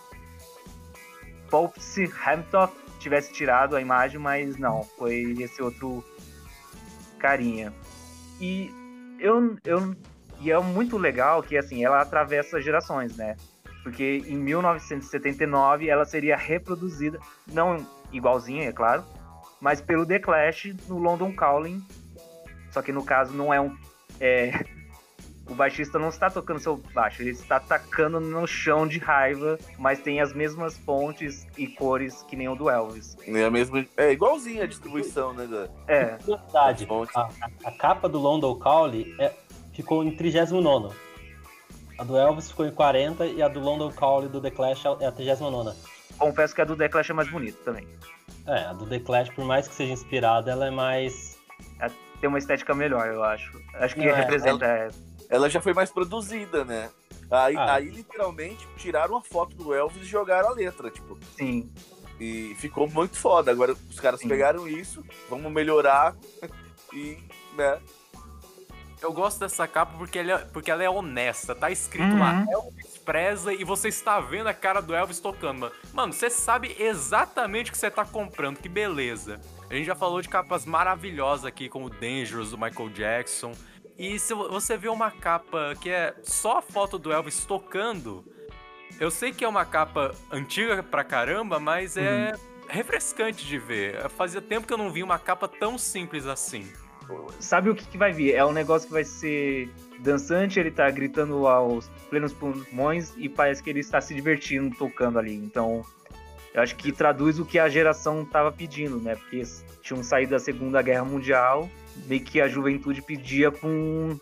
Popsy 1.53 2.11
Hampton 2.27 2.67
tivesse 2.99 3.31
tirado 3.31 3.77
a 3.77 3.81
imagem, 3.81 4.19
mas 4.19 4.57
não, 4.57 4.83
foi 4.83 5.35
esse 5.38 5.62
outro 5.62 6.03
carinha. 7.19 7.75
E 8.41 8.71
eu, 9.21 9.55
eu 9.62 9.95
e 10.41 10.51
é 10.51 10.59
muito 10.59 10.97
legal 10.97 11.43
que 11.43 11.59
assim, 11.59 11.85
ela 11.85 12.01
atravessa 12.01 12.59
gerações, 12.59 13.15
né? 13.19 13.37
Porque 13.83 14.23
em 14.27 14.37
1979 14.37 15.88
ela 15.88 16.07
seria 16.07 16.37
reproduzida, 16.37 17.19
não 17.47 17.87
igualzinha, 18.11 18.71
é 18.71 18.73
claro, 18.73 19.05
mas 19.61 19.81
pelo 19.81 20.07
The 20.07 20.21
Clash 20.21 20.75
no 20.88 20.97
London 20.97 21.35
Calling. 21.35 21.85
Só 22.71 22.81
que 22.81 22.93
no 22.93 23.05
caso 23.05 23.35
não 23.35 23.53
é 23.53 23.61
um. 23.61 23.77
É, 24.19 24.65
o 25.48 25.55
baixista 25.55 25.98
não 25.98 26.09
está 26.09 26.31
tocando 26.31 26.61
seu 26.61 26.76
baixo, 26.94 27.20
ele 27.22 27.31
está 27.31 27.59
tacando 27.61 28.20
no 28.20 28.46
chão 28.46 28.87
de 28.87 28.98
raiva, 28.98 29.59
mas 29.78 29.98
tem 30.00 30.20
as 30.20 30.33
mesmas 30.33 30.78
fontes 30.78 31.46
e 31.59 31.66
cores 31.66 32.22
que 32.22 32.37
nem 32.37 32.48
o 32.48 32.55
do 32.55 32.70
Elvis. 32.70 33.16
É, 33.26 33.44
a 33.44 33.50
mesma, 33.50 33.85
é 33.96 34.12
igualzinha 34.12 34.64
a 34.64 34.66
distribuição, 34.66 35.33
né, 35.35 35.68
É, 35.88 36.16
fontes. 36.87 37.16
a, 37.16 37.28
a- 37.64 37.72
capa 37.72 38.09
do 38.09 38.18
London 38.18 38.55
Calling 38.57 39.14
é, 39.18 39.33
ficou 39.74 40.05
em 40.05 40.14
39. 40.16 40.94
A 41.98 42.05
do 42.05 42.16
Elvis 42.16 42.48
ficou 42.50 42.66
em 42.66 42.70
40 42.70 43.26
e 43.26 43.42
a 43.42 43.48
do 43.48 43.61
London 43.61 43.90
Calling 43.92 44.28
do 44.28 44.40
The 44.40 44.50
Clash 44.50 44.85
é 45.00 45.07
a 45.07 45.12
39. 45.12 45.76
confesso 46.18 46.55
que 46.55 46.61
a 46.61 46.64
do 46.64 46.76
The 46.76 46.88
Clash 46.88 47.11
é 47.11 47.12
mais 47.12 47.28
bonita 47.31 47.59
também. 47.64 47.87
É, 48.46 48.64
a 48.64 48.72
do 48.72 48.87
The 48.87 49.00
Clash, 49.00 49.31
por 49.31 49.44
mais 49.44 49.68
que 49.68 49.74
seja 49.74 49.92
inspirada, 49.92 50.50
ela 50.50 50.66
é 50.66 50.70
mais. 50.70 51.38
Tem 52.20 52.28
uma 52.28 52.38
estética 52.38 52.72
melhor, 52.74 53.07
eu 53.09 53.22
acho. 53.24 53.61
Acho 53.74 53.94
que 53.96 54.02
é, 54.09 54.14
representa. 54.14 54.64
é, 54.64 54.88
Ela 55.33 55.49
já 55.49 55.61
foi 55.62 55.73
mais 55.73 55.90
produzida, 55.90 56.62
né? 56.64 56.90
Aí, 57.31 57.57
Ah. 57.57 57.75
aí, 57.77 57.88
literalmente, 57.88 58.68
tiraram 58.77 59.16
a 59.16 59.23
foto 59.23 59.57
do 59.57 59.73
Elvis 59.73 60.03
e 60.03 60.05
jogaram 60.05 60.51
a 60.51 60.53
letra, 60.53 60.90
tipo. 60.90 61.18
sim. 61.37 61.73
E 62.21 62.55
ficou 62.59 62.87
muito 62.88 63.16
foda. 63.18 63.51
Agora 63.51 63.73
os 63.73 63.99
caras 63.99 64.21
Sim. 64.21 64.29
pegaram 64.29 64.68
isso, 64.68 65.03
vamos 65.29 65.51
melhorar 65.51 66.14
e, 66.92 67.18
né? 67.57 67.81
Eu 69.01 69.12
gosto 69.12 69.40
dessa 69.40 69.66
capa 69.66 69.95
porque 69.99 70.18
ela, 70.21 70.33
é- 70.33 70.38
porque 70.45 70.71
ela 70.71 70.85
é 70.85 70.88
honesta. 70.88 71.55
Tá 71.55 71.71
escrito 71.71 72.12
Uhum. 72.12 72.21
lá 72.21 72.45
Elvis 72.49 72.99
Presley 72.99 73.61
e 73.61 73.64
você 73.64 73.88
está 73.88 74.21
vendo 74.21 74.47
a 74.47 74.55
cara 74.55 74.81
do 74.81 74.95
Elvis 74.95 75.18
tocando, 75.18 75.59
mano. 75.61 75.73
Mano, 75.92 76.12
você 76.12 76.31
sabe 76.31 76.77
exatamente 76.79 77.71
o 77.71 77.73
que 77.73 77.79
você 77.79 77.90
tá 77.90 78.05
comprando, 78.05 78.59
que 78.59 78.68
beleza. 78.68 79.40
A 79.68 79.75
gente 79.75 79.87
já 79.87 79.97
falou 79.97 80.21
de 80.23 80.29
capas 80.29 80.64
maravilhosas 80.64 81.45
aqui, 81.47 81.68
como 81.68 81.90
Dangerous, 81.90 82.51
do 82.53 82.59
Michael 82.59 82.90
Jackson. 82.90 83.53
E 83.98 84.18
se 84.18 84.35
vo- 84.35 84.48
você 84.48 84.76
vê 84.76 84.88
uma 84.88 85.11
capa 85.11 85.74
que 85.81 85.90
é 85.90 86.14
só 86.22 86.59
a 86.59 86.62
foto 86.62 86.98
do 86.98 87.12
Elvis 87.12 87.44
tocando, 87.44 88.24
eu 88.98 89.11
sei 89.11 89.33
que 89.33 89.44
é 89.44 89.48
uma 89.48 89.64
capa 89.64 90.14
antiga 90.31 90.83
pra 90.83 91.05
caramba, 91.05 91.59
mas 91.61 91.96
é 91.96 92.33
refrescante 92.68 93.46
de 93.46 93.59
ver. 93.59 94.09
Fazia 94.11 94.40
tempo 94.40 94.66
que 94.66 94.72
eu 94.72 94.78
não 94.78 94.90
vi 94.90 95.02
uma 95.02 95.18
capa 95.18 95.46
tão 95.46 95.76
simples 95.78 96.26
assim. 96.26 96.66
Sabe 97.38 97.68
o 97.68 97.74
que, 97.74 97.85
que 97.87 97.98
vai 97.98 98.12
vir? 98.12 98.35
É 98.35 98.44
um 98.44 98.52
negócio 98.52 98.87
que 98.87 98.94
vai 98.94 99.05
ser 99.05 99.68
dançante, 99.98 100.59
ele 100.59 100.70
tá 100.70 100.88
gritando 100.90 101.46
aos 101.46 101.88
plenos 102.09 102.33
pulmões 102.33 103.12
e 103.16 103.28
parece 103.28 103.62
que 103.62 103.68
ele 103.68 103.81
está 103.81 104.00
se 104.00 104.14
divertindo 104.14 104.74
tocando 104.76 105.18
ali. 105.18 105.35
Então, 105.35 105.85
eu 106.55 106.62
acho 106.62 106.74
que 106.76 106.90
traduz 106.92 107.38
o 107.38 107.44
que 107.44 107.59
a 107.59 107.68
geração 107.68 108.24
tava 108.24 108.50
pedindo, 108.50 108.98
né? 108.98 109.16
Porque 109.16 109.42
tinham 109.83 110.02
saído 110.02 110.31
da 110.31 110.38
Segunda 110.38 110.81
Guerra 110.81 111.05
Mundial, 111.05 111.68
meio 112.07 112.22
que 112.22 112.40
a 112.40 112.48
juventude 112.48 113.02
pedia 113.02 113.50
por, 113.50 114.20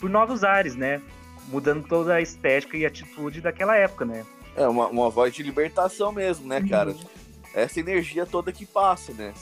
por 0.00 0.10
novos 0.10 0.44
ares, 0.44 0.74
né? 0.76 1.00
Mudando 1.48 1.86
toda 1.86 2.14
a 2.14 2.20
estética 2.20 2.76
e 2.76 2.86
atitude 2.86 3.40
daquela 3.40 3.76
época, 3.76 4.04
né? 4.04 4.24
É 4.56 4.66
uma, 4.68 4.88
uma 4.88 5.10
voz 5.10 5.32
de 5.34 5.42
libertação 5.42 6.12
mesmo, 6.12 6.46
né, 6.46 6.60
cara? 6.68 6.94
Essa 7.54 7.80
energia 7.80 8.24
toda 8.26 8.52
que 8.52 8.64
passa, 8.66 9.12
né? 9.12 9.32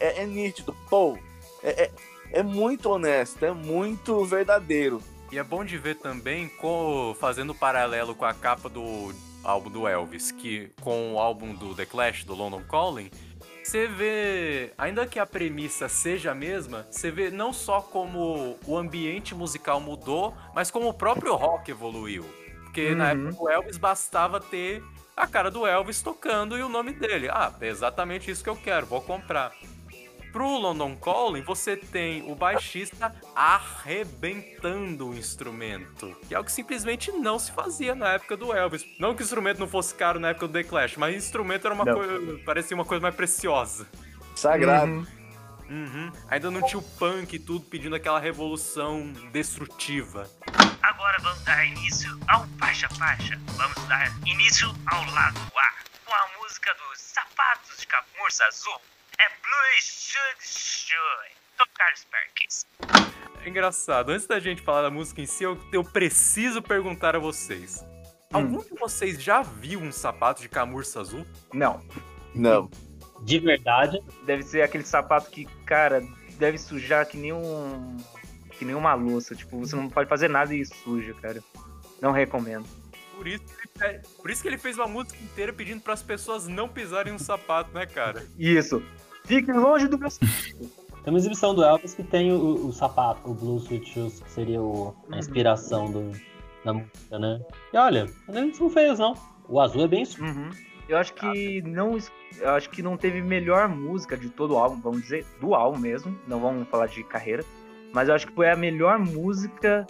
É, 0.00 0.22
é 0.22 0.26
nítido, 0.26 0.74
pô. 0.90 1.18
É, 1.62 1.84
é, 1.84 1.90
é 2.32 2.42
muito 2.42 2.90
honesto, 2.90 3.44
é 3.44 3.52
muito 3.52 4.24
verdadeiro. 4.24 5.02
E 5.32 5.38
é 5.38 5.42
bom 5.42 5.64
de 5.64 5.78
ver 5.78 5.96
também, 5.96 6.48
co- 6.48 7.16
fazendo 7.18 7.54
paralelo 7.54 8.14
com 8.14 8.24
a 8.24 8.34
capa 8.34 8.68
do 8.68 9.12
álbum 9.42 9.70
do 9.70 9.88
Elvis, 9.88 10.30
que 10.30 10.70
com 10.80 11.14
o 11.14 11.18
álbum 11.18 11.54
do 11.54 11.74
The 11.74 11.86
Clash, 11.86 12.24
do 12.24 12.34
London 12.34 12.62
Calling, 12.68 13.10
você 13.68 13.86
vê, 13.86 14.72
ainda 14.76 15.06
que 15.06 15.18
a 15.18 15.26
premissa 15.26 15.88
seja 15.88 16.32
a 16.32 16.34
mesma, 16.34 16.86
você 16.90 17.10
vê 17.10 17.30
não 17.30 17.52
só 17.52 17.80
como 17.80 18.58
o 18.66 18.76
ambiente 18.76 19.34
musical 19.34 19.80
mudou, 19.80 20.34
mas 20.54 20.70
como 20.70 20.88
o 20.88 20.94
próprio 20.94 21.34
rock 21.34 21.70
evoluiu. 21.70 22.24
Porque 22.64 22.94
na 22.94 23.04
Uhum. 23.12 23.28
época 23.28 23.32
do 23.32 23.48
Elvis 23.48 23.78
bastava 23.78 24.40
ter 24.40 24.82
a 25.16 25.26
cara 25.26 25.50
do 25.50 25.66
Elvis 25.66 26.02
tocando 26.02 26.58
e 26.58 26.62
o 26.62 26.68
nome 26.68 26.92
dele. 26.92 27.28
Ah, 27.30 27.52
é 27.60 27.68
exatamente 27.68 28.30
isso 28.30 28.42
que 28.42 28.50
eu 28.50 28.56
quero, 28.56 28.86
vou 28.86 29.00
comprar. 29.00 29.52
Pro 30.34 30.58
London 30.58 30.96
Calling, 30.96 31.42
você 31.42 31.76
tem 31.76 32.28
o 32.28 32.34
baixista 32.34 33.14
arrebentando 33.36 35.10
o 35.10 35.14
instrumento. 35.16 36.12
Que 36.26 36.34
é 36.34 36.40
o 36.40 36.42
que 36.42 36.50
simplesmente 36.50 37.12
não 37.12 37.38
se 37.38 37.52
fazia 37.52 37.94
na 37.94 38.14
época 38.14 38.36
do 38.36 38.52
Elvis. 38.52 38.84
Não 38.98 39.14
que 39.14 39.22
o 39.22 39.24
instrumento 39.24 39.60
não 39.60 39.68
fosse 39.68 39.94
caro 39.94 40.18
na 40.18 40.30
época 40.30 40.48
do 40.48 40.52
The 40.52 40.64
Clash, 40.64 40.96
mas 40.96 41.14
o 41.14 41.18
instrumento 41.18 41.66
era 41.68 41.74
uma 41.76 41.84
coisa. 41.84 42.40
parecia 42.44 42.76
uma 42.76 42.84
coisa 42.84 43.00
mais 43.00 43.14
preciosa. 43.14 43.86
Sagrado. 44.34 44.90
Uhum. 44.90 45.06
Uhum. 45.70 46.12
Ainda 46.28 46.50
não 46.50 46.62
tinha 46.62 46.80
o 46.80 46.82
punk 46.82 47.34
e 47.34 47.38
tudo 47.38 47.64
pedindo 47.66 47.94
aquela 47.94 48.18
revolução 48.18 49.12
destrutiva. 49.30 50.28
Agora 50.82 51.16
vamos 51.22 51.44
dar 51.44 51.64
início 51.64 52.18
ao 52.26 52.44
Faixa 52.58 52.88
Faixa. 52.88 53.40
Vamos 53.56 53.86
dar 53.86 54.12
início 54.26 54.66
ao 54.86 55.04
lado 55.12 55.38
A 55.56 55.74
com 56.04 56.12
a 56.12 56.42
música 56.42 56.74
dos 56.74 57.00
Sapatos 57.00 57.78
de 57.78 57.86
Camurça 57.86 58.44
Azul. 58.46 58.93
É 59.18 59.28
Blue 59.28 59.80
Should 59.80 60.40
Should. 60.40 61.34
Do 61.58 61.64
Carlos 61.74 62.06
Perkins. 62.10 62.66
É 63.44 63.48
engraçado, 63.48 64.10
antes 64.10 64.26
da 64.26 64.40
gente 64.40 64.62
falar 64.62 64.82
da 64.82 64.90
música 64.90 65.20
em 65.20 65.26
si, 65.26 65.44
eu, 65.44 65.58
eu 65.72 65.84
preciso 65.84 66.62
perguntar 66.62 67.14
a 67.14 67.18
vocês. 67.18 67.84
Algum 68.32 68.58
de 68.58 68.74
vocês 68.80 69.22
já 69.22 69.42
viu 69.42 69.80
um 69.80 69.92
sapato 69.92 70.42
de 70.42 70.48
camurça 70.48 71.00
azul? 71.00 71.24
Não. 71.52 71.80
Não. 72.34 72.68
De 73.20 73.38
verdade, 73.38 74.02
Deve 74.24 74.42
ser 74.42 74.62
aquele 74.62 74.84
sapato 74.84 75.30
que, 75.30 75.44
cara, 75.64 76.02
deve 76.36 76.58
sujar 76.58 77.06
que 77.06 77.16
nem 77.16 77.32
um. 77.32 77.96
que 78.58 78.64
nem 78.64 78.74
uma 78.74 78.94
louça. 78.94 79.34
Tipo, 79.34 79.60
você 79.60 79.76
não 79.76 79.88
pode 79.88 80.08
fazer 80.08 80.28
nada 80.28 80.54
e 80.54 80.64
suja, 80.64 81.14
cara. 81.14 81.42
Não 82.00 82.10
recomendo. 82.10 82.66
Por 83.16 83.28
isso, 83.28 83.44
que 83.44 83.84
ele, 83.84 84.00
por 84.20 84.30
isso 84.30 84.42
que 84.42 84.48
ele 84.48 84.58
fez 84.58 84.76
uma 84.76 84.88
música 84.88 85.22
inteira 85.22 85.52
pedindo 85.52 85.80
para 85.80 85.92
as 85.92 86.02
pessoas 86.02 86.48
não 86.48 86.68
pisarem 86.68 87.12
no 87.12 87.18
sapato, 87.18 87.72
né, 87.72 87.86
cara? 87.86 88.26
Isso. 88.36 88.82
Fique 89.24 89.52
longe 89.52 89.88
do 89.88 89.98
meu. 89.98 90.08
tem 90.10 91.12
uma 91.12 91.18
exibição 91.18 91.54
do 91.54 91.62
Elvis 91.64 91.94
que 91.94 92.02
tem 92.02 92.32
o, 92.32 92.66
o 92.66 92.72
sapato, 92.72 93.30
o 93.30 93.34
Blue 93.34 93.56
Sweet 93.58 93.88
Shoes, 93.90 94.20
que 94.20 94.30
seria 94.30 94.60
o- 94.60 94.94
a 95.10 95.18
inspiração 95.18 95.90
do, 95.90 96.12
da 96.64 96.72
música, 96.72 97.18
né? 97.18 97.40
E 97.72 97.76
olha, 97.76 98.06
eles 98.28 98.58
não 98.60 98.68
feios, 98.70 98.98
não. 98.98 99.14
O 99.48 99.60
azul 99.60 99.84
é 99.84 99.88
bem 99.88 100.02
isso. 100.02 100.22
Uhum. 100.22 100.50
Eu 100.88 100.98
acho 100.98 101.14
que 101.14 101.62
não. 101.62 101.96
Eu 102.38 102.50
acho 102.50 102.68
que 102.68 102.82
não 102.82 102.96
teve 102.96 103.22
melhor 103.22 103.68
música 103.68 104.16
de 104.16 104.28
todo 104.28 104.54
o 104.54 104.58
álbum, 104.58 104.80
vamos 104.80 105.02
dizer, 105.02 105.24
do 105.40 105.54
álbum 105.54 105.78
mesmo. 105.78 106.18
Não 106.26 106.40
vamos 106.40 106.68
falar 106.68 106.86
de 106.86 107.02
carreira. 107.04 107.42
Mas 107.92 108.08
eu 108.08 108.14
acho 108.14 108.26
que 108.26 108.34
foi 108.34 108.50
a 108.50 108.56
melhor 108.56 108.98
música 108.98 109.86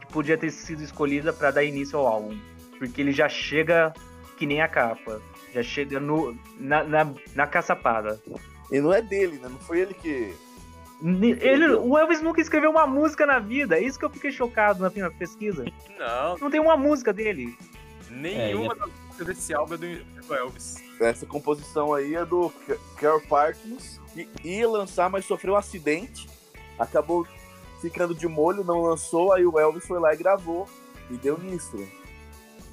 que 0.00 0.06
podia 0.12 0.38
ter 0.38 0.50
sido 0.50 0.82
escolhida 0.82 1.32
pra 1.32 1.50
dar 1.50 1.64
início 1.64 1.98
ao 1.98 2.06
álbum. 2.06 2.38
Porque 2.78 3.00
ele 3.02 3.12
já 3.12 3.28
chega 3.28 3.92
que 4.38 4.46
nem 4.46 4.62
a 4.62 4.68
capa. 4.68 5.20
Já 5.52 5.62
chega 5.62 6.00
no, 6.00 6.34
na, 6.58 6.84
na, 6.84 7.10
na 7.34 7.46
caçapada. 7.46 8.18
E 8.70 8.80
não 8.80 8.92
é 8.92 9.00
dele, 9.02 9.38
né? 9.38 9.48
Não 9.48 9.58
foi 9.58 9.80
ele 9.80 9.94
que. 9.94 10.34
Ele, 11.02 11.66
o 11.74 11.98
Elvis 11.98 12.22
nunca 12.22 12.40
escreveu 12.40 12.70
uma 12.70 12.86
música 12.86 13.26
na 13.26 13.38
vida. 13.38 13.76
É 13.76 13.82
isso 13.82 13.98
que 13.98 14.04
eu 14.04 14.10
fiquei 14.10 14.30
chocado 14.30 14.82
na 14.82 14.88
minha 14.90 15.10
pesquisa. 15.10 15.64
Não, 15.98 16.38
Não 16.38 16.50
tem 16.50 16.60
uma 16.60 16.76
música 16.76 17.12
dele. 17.12 17.56
nenhuma 18.10 18.74
das 18.74 18.88
músicas 19.06 19.26
desse 19.26 19.54
álbum 19.54 19.74
é 19.74 19.76
do, 19.76 20.04
do 20.26 20.34
Elvis. 20.34 20.76
Essa 21.00 21.26
composição 21.26 21.92
aí 21.92 22.14
é 22.14 22.24
do 22.24 22.50
Ca- 22.66 22.76
Carl 22.96 23.20
Parkins, 23.28 24.00
que 24.14 24.28
ia 24.44 24.68
lançar, 24.68 25.10
mas 25.10 25.24
sofreu 25.26 25.54
um 25.54 25.56
acidente. 25.56 26.26
Acabou 26.78 27.26
ficando 27.82 28.14
de 28.14 28.26
molho, 28.26 28.64
não 28.64 28.80
lançou, 28.82 29.32
aí 29.32 29.44
o 29.44 29.58
Elvis 29.58 29.86
foi 29.86 29.98
lá 30.00 30.14
e 30.14 30.16
gravou. 30.16 30.66
E 31.10 31.14
deu 31.16 31.36
nisso. 31.38 31.76
né? 31.76 31.86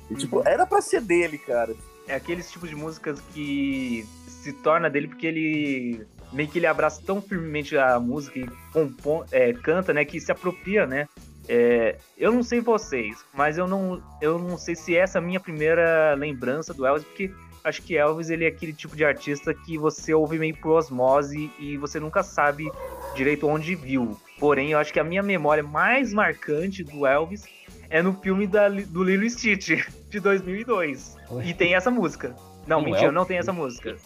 E, 0.10 0.16
tipo, 0.16 0.38
Uhum. 0.38 0.44
era 0.48 0.66
pra 0.66 0.82
ser 0.82 1.02
dele, 1.02 1.38
cara. 1.38 1.76
É 2.08 2.16
aqueles 2.16 2.50
tipos 2.50 2.70
de 2.70 2.76
músicas 2.76 3.20
que 3.34 4.06
se 4.42 4.54
torna 4.54 4.90
dele 4.90 5.08
porque 5.08 5.28
ele 5.28 6.06
meio 6.34 6.50
que 6.50 6.60
ele 6.60 6.68
abraça 6.68 7.02
tão 7.06 7.22
firmemente 7.22 7.78
a 7.78 8.00
música 8.00 8.40
e 8.40 8.48
compõe, 8.72 9.26
é, 9.32 9.54
canta, 9.54 9.94
né, 9.94 10.06
que 10.06 10.20
se 10.20 10.32
apropria, 10.32 10.86
né? 10.88 11.08
É, 11.48 11.98
eu 12.18 12.32
não 12.32 12.44
sei 12.44 12.62
vocês, 12.62 13.26
mas 13.34 13.58
eu 13.58 13.68
não, 13.68 14.02
eu 14.22 14.40
não 14.40 14.58
sei 14.58 14.76
se 14.76 14.96
essa 14.96 15.18
é 15.18 15.20
a 15.20 15.24
minha 15.24 15.40
primeira 15.40 16.14
lembrança 16.14 16.74
do 16.74 16.86
Elvis, 16.86 17.04
porque 17.04 17.32
acho 17.64 17.82
que 17.82 17.98
Elvis 17.98 18.30
ele 18.30 18.46
é 18.46 18.48
aquele 18.48 18.74
tipo 18.74 18.96
de 18.96 19.04
artista 19.04 19.54
que 19.54 19.78
você 19.78 20.14
ouve 20.14 20.40
meio 20.40 20.56
por 20.56 20.72
osmose 20.72 21.52
e 21.60 21.78
você 21.78 22.00
nunca 22.00 22.24
sabe 22.24 22.72
direito 23.16 23.48
onde 23.48 23.76
viu. 23.76 24.18
Porém, 24.40 24.72
eu 24.72 24.80
acho 24.80 24.94
que 24.94 25.00
a 25.00 25.04
minha 25.04 25.22
memória 25.22 25.64
mais 25.64 26.14
marcante 26.14 26.84
do 26.84 27.06
Elvis 27.06 27.44
é 27.90 28.02
no 28.02 28.14
filme 28.14 28.48
da, 28.48 28.70
do 28.70 29.04
Lilo 29.04 29.30
Stitch, 29.30 29.86
de 30.10 30.20
2002. 30.20 31.18
E 31.44 31.54
tem 31.54 31.76
essa 31.76 31.92
música. 31.92 32.36
Não, 32.66 32.78
Tem 32.78 32.78
o 32.78 32.82
mentira, 32.86 33.06
Elvis? 33.06 33.16
não 33.16 33.26
tem 33.26 33.38
essa 33.38 33.52
música. 33.52 33.98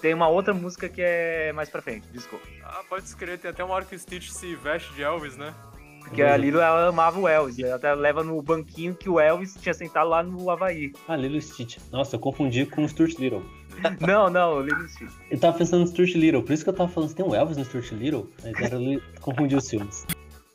Tem 0.00 0.14
uma 0.14 0.28
outra 0.28 0.54
música 0.54 0.88
que 0.88 1.02
é 1.02 1.52
mais 1.52 1.68
pra 1.68 1.82
frente, 1.82 2.06
desculpa. 2.12 2.46
Ah, 2.64 2.82
pode 2.88 3.04
escrever, 3.04 3.38
tem 3.38 3.50
até 3.50 3.62
uma 3.62 3.74
hora 3.74 3.84
que 3.84 3.94
o 3.94 3.98
Stitch 3.98 4.30
se 4.30 4.54
veste 4.56 4.92
de 4.94 5.02
Elvis, 5.02 5.36
né? 5.36 5.54
Porque 6.00 6.22
a 6.22 6.36
Lilo, 6.36 6.60
ela 6.60 6.88
amava 6.88 7.20
o 7.20 7.28
Elvis. 7.28 7.58
Ela 7.58 7.76
até 7.76 7.94
leva 7.94 8.24
no 8.24 8.40
banquinho 8.42 8.94
que 8.94 9.08
o 9.08 9.20
Elvis 9.20 9.54
tinha 9.60 9.74
sentado 9.74 10.08
lá 10.08 10.22
no 10.22 10.50
Havaí. 10.50 10.92
Ah, 11.06 11.14
Lilo 11.14 11.40
Stitch. 11.40 11.78
Nossa, 11.92 12.16
eu 12.16 12.20
confundi 12.20 12.66
com 12.66 12.84
o 12.84 12.88
Stuart 12.88 13.18
Little. 13.18 13.44
Não, 14.00 14.28
não, 14.28 14.60
Lilo 14.60 14.88
Stitch. 14.88 15.12
Eu 15.30 15.38
tava 15.38 15.56
pensando 15.56 15.82
no 15.82 15.86
Stuart 15.86 16.14
Little, 16.14 16.42
por 16.42 16.52
isso 16.52 16.64
que 16.64 16.70
eu 16.70 16.74
tava 16.74 16.90
falando, 16.90 17.10
você 17.10 17.14
tem 17.14 17.24
um 17.24 17.34
Elvis 17.34 17.56
no 17.56 17.64
Stuart 17.64 17.92
Little? 17.92 18.28
Mas 18.42 18.60
era 18.60 18.76
confundi 19.20 19.54
os 19.54 19.70
filmes. 19.70 20.06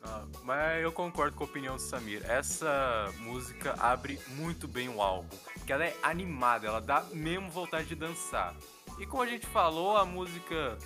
Ah, 0.04 0.22
mas 0.44 0.82
eu 0.82 0.92
concordo 0.92 1.34
com 1.36 1.44
a 1.44 1.46
opinião 1.46 1.76
do 1.76 1.80
Samir. 1.80 2.22
Essa 2.28 3.10
música 3.20 3.74
abre 3.78 4.18
muito 4.36 4.68
bem 4.68 4.88
o 4.88 5.00
álbum. 5.00 5.34
Porque 5.54 5.72
ela 5.72 5.84
é 5.84 5.94
animada, 6.02 6.66
ela 6.66 6.80
dá 6.80 7.04
mesmo 7.12 7.48
vontade 7.50 7.88
de 7.88 7.94
dançar. 7.94 8.54
E 8.98 9.06
como 9.06 9.22
a 9.22 9.26
gente 9.26 9.46
falou, 9.46 9.96
a 9.96 10.04
música 10.04 10.78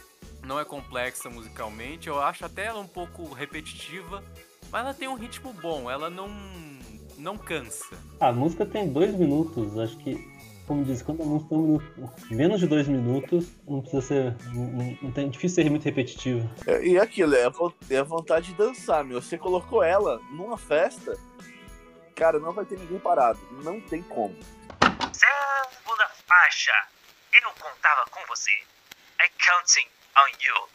não 0.45 0.59
é 0.59 0.65
complexa 0.65 1.29
musicalmente. 1.31 2.09
Eu 2.09 2.21
acho 2.21 2.45
até 2.45 2.67
ela 2.67 2.81
um 2.81 2.87
pouco 2.87 3.33
repetitiva. 3.33 4.23
Mas 4.71 4.83
ela 4.85 4.95
tem 4.95 5.09
um 5.09 5.15
ritmo 5.15 5.53
bom, 5.53 5.91
ela 5.91 6.09
não, 6.09 6.29
não 7.19 7.37
cansa. 7.37 7.97
A 8.21 8.31
música 8.31 8.65
tem 8.65 8.89
dois 8.93 9.13
minutos, 9.15 9.77
acho 9.77 9.97
que, 9.99 10.15
como 10.65 10.85
diz, 10.85 11.03
quando 11.03 11.23
a 11.23 11.27
música 11.27 11.49
tem 12.29 12.37
menos 12.37 12.61
de 12.61 12.69
dois 12.69 12.87
minutos, 12.87 13.49
não 13.67 13.81
precisa 13.81 14.03
ser. 14.03 14.37
Não, 14.55 14.97
não- 15.03 15.11
tem, 15.11 15.27
é 15.27 15.29
difícil 15.29 15.65
ser 15.65 15.69
muito 15.71 15.83
repetitivo. 15.83 16.49
É, 16.69 16.87
E 16.87 16.97
aquilo, 17.01 17.35
é 17.35 17.47
a, 17.47 17.53
é 17.91 17.97
a 17.99 18.05
vontade 18.05 18.47
de 18.53 18.55
dançar, 18.55 19.03
meu. 19.03 19.21
Você 19.21 19.37
colocou 19.37 19.83
ela 19.83 20.21
numa 20.31 20.57
festa, 20.57 21.19
cara, 22.15 22.39
não 22.39 22.53
vai 22.53 22.65
ter 22.65 22.79
ninguém 22.79 23.01
parado. 23.01 23.41
Não 23.65 23.81
tem 23.81 24.03
como. 24.05 24.37
Segunda 25.13 26.09
faixa. 26.29 26.73
Eu 27.33 27.51
contava 27.53 28.05
com 28.11 28.21
você. 28.27 28.51
I 29.21 29.31
counting 29.39 29.89
on 30.17 30.29
you. 30.43 30.69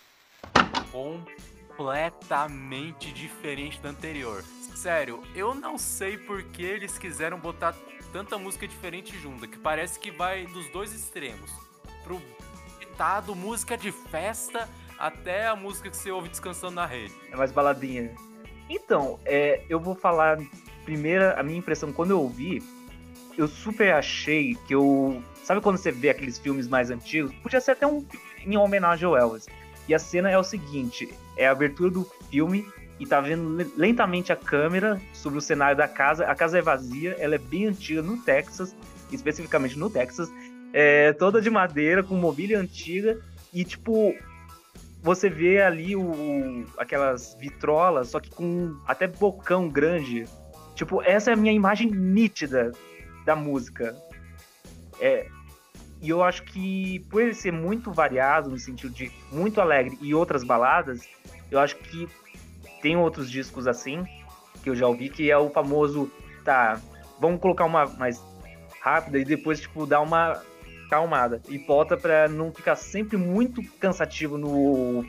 completamente 1.76 3.12
diferente 3.12 3.80
da 3.82 3.90
anterior. 3.90 4.42
Sério, 4.76 5.22
eu 5.36 5.54
não 5.54 5.78
sei 5.78 6.18
por 6.18 6.42
que 6.44 6.64
eles 6.64 6.98
quiseram 6.98 7.38
botar 7.40 7.76
tanta 8.14 8.38
música 8.38 8.66
diferente 8.68 9.18
junta, 9.18 9.48
que 9.48 9.58
parece 9.58 10.00
que 10.00 10.12
vai 10.12 10.46
dos 10.46 10.70
dois 10.70 10.94
extremos. 10.94 11.52
Pro 12.04 12.22
ditado, 12.80 13.36
música 13.36 13.78
de 13.78 13.92
festa, 13.92 14.70
até 14.98 15.48
a 15.48 15.56
música 15.56 15.90
que 15.90 15.98
você 15.98 16.10
ouve 16.12 16.30
descansando 16.30 16.76
na 16.76 16.86
rede. 16.86 17.14
É 17.32 17.36
mais 17.36 17.52
baladinha. 17.52 18.16
Então, 18.70 19.20
é, 19.26 19.66
eu 19.68 19.80
vou 19.80 19.96
falar 19.96 20.38
primeira, 20.86 21.38
a 21.38 21.44
minha 21.44 21.58
impressão 21.58 21.92
quando 21.92 22.12
eu 22.12 22.22
ouvi, 22.22 22.64
eu 23.38 23.48
super 23.48 23.94
achei 23.94 24.56
que 24.68 24.74
eu. 24.74 25.22
Sabe 25.44 25.62
quando 25.62 25.78
você 25.78 25.92
vê 25.92 26.10
aqueles 26.10 26.38
filmes 26.40 26.68
mais 26.68 26.90
antigos? 26.90 27.34
Podia 27.44 27.62
ser 27.62 27.72
até 27.72 27.86
um 27.86 28.04
em 28.46 28.58
homenagem 28.58 29.06
ao 29.06 29.18
Elvis. 29.18 29.46
E 29.88 29.94
a 29.94 30.00
cena 30.00 30.30
é 30.30 30.38
o 30.38 30.44
seguinte: 30.44 31.14
é 31.38 31.48
a 31.48 31.52
abertura 31.52 31.92
do 31.92 32.04
filme 32.30 32.66
e 33.00 33.06
tá 33.06 33.20
vendo 33.22 33.56
le- 33.56 33.72
lentamente 33.76 34.32
a 34.32 34.36
câmera 34.36 35.00
sobre 35.14 35.38
o 35.38 35.42
cenário 35.42 35.78
da 35.78 35.88
casa. 35.88 36.26
A 36.26 36.36
casa 36.36 36.58
é 36.58 36.62
vazia, 36.62 37.16
ela 37.20 37.36
é 37.36 37.38
bem 37.40 37.66
antiga 37.68 38.02
no 38.02 38.18
Texas, 38.18 38.76
especificamente 39.12 39.78
no 39.78 39.90
Texas. 39.90 40.32
É 40.74 41.14
toda 41.14 41.42
de 41.42 41.50
madeira, 41.50 42.02
com 42.04 42.16
mobília 42.16 42.60
antiga. 42.60 43.20
E 43.54 43.64
tipo, 43.64 44.14
você 45.02 45.30
vê 45.30 45.62
ali 45.62 45.96
o, 45.96 46.66
aquelas 46.78 47.36
vitrolas, 47.40 48.10
só 48.10 48.20
que 48.20 48.30
com 48.30 48.76
até 48.88 49.08
bocão 49.08 49.70
grande. 49.70 50.26
Tipo, 50.74 51.02
essa 51.02 51.32
é 51.32 51.34
a 51.34 51.38
minha 51.38 51.54
imagem 51.54 51.90
nítida 51.92 52.72
da 53.26 53.36
música. 53.36 53.96
É, 55.00 55.28
e 56.02 56.10
eu 56.10 56.24
acho 56.24 56.44
que 56.44 57.00
por 57.10 57.22
ele 57.22 57.34
ser 57.34 57.52
muito 57.52 57.92
variado, 57.92 58.50
no 58.50 58.58
sentido 58.58 58.94
de 58.94 59.12
muito 59.32 59.60
alegre 59.60 59.98
e 60.02 60.14
outras 60.14 60.44
baladas, 60.44 61.02
eu 61.50 61.60
acho 61.60 61.76
que 61.78 62.08
tem 62.82 62.96
outros 62.96 63.30
discos 63.30 63.68
assim, 63.68 64.06
que 64.64 64.70
eu 64.70 64.76
já 64.76 64.88
ouvi, 64.88 65.10
que 65.10 65.30
é 65.30 65.38
o 65.38 65.50
famoso, 65.50 66.12
tá, 66.44 66.80
vamos 67.20 67.42
colocar 67.42 67.66
uma 67.66 67.86
mais 67.86 68.22
rápida 68.82 69.18
e 69.18 69.26
depois, 69.26 69.60
tipo, 69.60 69.86
dar 69.86 70.02
uma 70.02 70.42
calmada. 70.90 71.42
E 71.50 71.58
bota 71.58 71.98
pra 71.98 72.28
não 72.28 72.52
ficar 72.54 72.76
sempre 72.76 73.18
muito 73.18 73.62
cansativo 73.80 74.38
no 74.38 75.04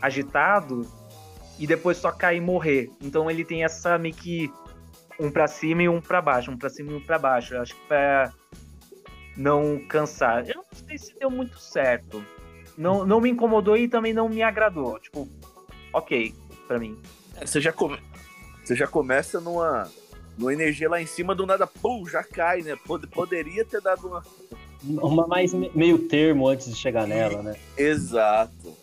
agitado 0.00 0.86
e 1.58 1.66
depois 1.66 1.96
só 1.96 2.12
cair 2.12 2.38
e 2.38 2.40
morrer. 2.40 2.90
Então 3.00 3.30
ele 3.30 3.44
tem 3.44 3.64
essa 3.64 3.98
meio 3.98 4.14
que 4.14 4.52
um 5.18 5.30
pra 5.30 5.46
cima 5.48 5.82
e 5.82 5.88
um 5.88 6.00
pra 6.00 6.20
baixo, 6.22 6.50
um 6.50 6.56
pra 6.56 6.70
cima 6.70 6.92
e 6.92 6.94
um 6.94 7.00
pra 7.00 7.18
baixo. 7.18 7.54
Eu 7.54 7.62
acho 7.62 7.74
que 7.74 7.86
pra 7.86 8.32
não 9.36 9.78
cansar. 9.88 10.48
Eu 10.48 10.56
não 10.56 10.64
sei 10.72 10.98
se 10.98 11.14
deu 11.18 11.30
muito 11.30 11.58
certo. 11.58 12.22
Não, 12.76 13.04
não 13.06 13.20
me 13.20 13.30
incomodou 13.30 13.76
e 13.76 13.88
também 13.88 14.12
não 14.12 14.28
me 14.28 14.42
agradou. 14.42 14.98
Tipo, 14.98 15.28
ok 15.92 16.34
pra 16.66 16.78
mim. 16.78 16.98
É, 17.36 17.46
Você 17.46 17.60
já, 17.60 17.72
come... 17.72 17.98
você 18.64 18.74
já 18.74 18.86
começa 18.86 19.40
numa, 19.40 19.90
numa 20.38 20.52
energia 20.52 20.88
lá 20.88 21.00
em 21.00 21.06
cima, 21.06 21.34
do 21.34 21.46
nada, 21.46 21.66
pum, 21.66 22.06
já 22.06 22.22
cai, 22.24 22.62
né? 22.62 22.76
Pod- 22.86 23.06
Poderia 23.08 23.64
ter 23.64 23.80
dado 23.80 24.06
uma. 24.08 24.22
Uma 24.84 25.26
mais 25.28 25.54
me- 25.54 25.70
meio 25.74 25.96
termo 26.08 26.48
antes 26.48 26.68
de 26.68 26.74
chegar 26.74 27.06
nela, 27.06 27.40
né? 27.42 27.56
Exato. 27.76 28.76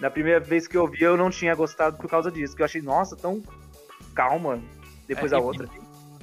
Na 0.00 0.10
primeira 0.10 0.40
vez 0.40 0.66
que 0.66 0.76
eu 0.76 0.86
vi, 0.86 1.02
eu 1.02 1.16
não 1.16 1.28
tinha 1.30 1.54
gostado 1.54 1.96
por 1.98 2.08
causa 2.08 2.30
disso. 2.30 2.56
Que 2.56 2.62
eu 2.62 2.66
achei, 2.66 2.80
nossa, 2.80 3.14
tão 3.16 3.42
calma. 4.14 4.58
Depois 5.06 5.32
É, 5.32 5.36
a 5.36 5.38
e- 5.38 5.42
outra. 5.42 5.68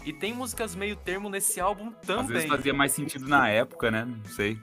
E 0.05 0.11
tem 0.11 0.33
músicas 0.33 0.75
meio 0.75 0.95
termo 0.97 1.29
nesse 1.29 1.61
álbum 1.61 1.93
Às 2.01 2.07
vezes 2.27 2.43
também. 2.43 2.47
fazia 2.49 2.73
mais 2.73 2.91
sentido 2.91 3.25
na 3.27 3.47
época, 3.47 3.89
né? 3.89 4.03
Não 4.05 4.31
sei. 4.31 4.59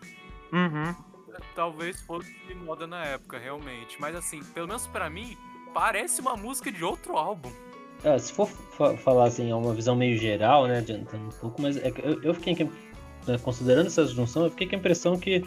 Uhum. 0.53 0.95
Talvez 1.55 2.01
fosse 2.03 2.31
de 2.47 2.55
moda 2.55 2.87
na 2.87 3.03
época, 3.05 3.39
realmente. 3.39 3.97
Mas 4.01 4.15
assim, 4.15 4.43
pelo 4.53 4.69
menos 4.69 4.87
pra 4.87 5.09
mim, 5.09 5.37
parece 5.73 6.21
uma 6.21 6.37
música 6.37 6.71
de 6.71 6.85
outro 6.85 7.17
álbum. 7.17 7.51
É, 8.05 8.19
se 8.19 8.33
for 8.33 8.47
fa- 8.49 8.97
falar 8.99 9.25
assim, 9.25 9.51
é 9.51 9.55
uma 9.55 9.73
visão 9.75 9.95
meio 9.97 10.17
geral, 10.19 10.67
né, 10.67 10.79
adiantando 10.79 11.25
um 11.27 11.31
pouco, 11.41 11.61
mas 11.63 11.77
é 11.77 11.91
que 11.91 12.01
eu, 12.03 12.23
eu 12.23 12.35
fiquei, 12.35 12.55
né, 13.27 13.39
considerando 13.43 13.87
essa 13.87 14.07
junção, 14.07 14.45
eu 14.45 14.51
fiquei 14.51 14.67
com 14.67 14.75
a 14.75 14.79
impressão 14.79 15.19
que, 15.19 15.41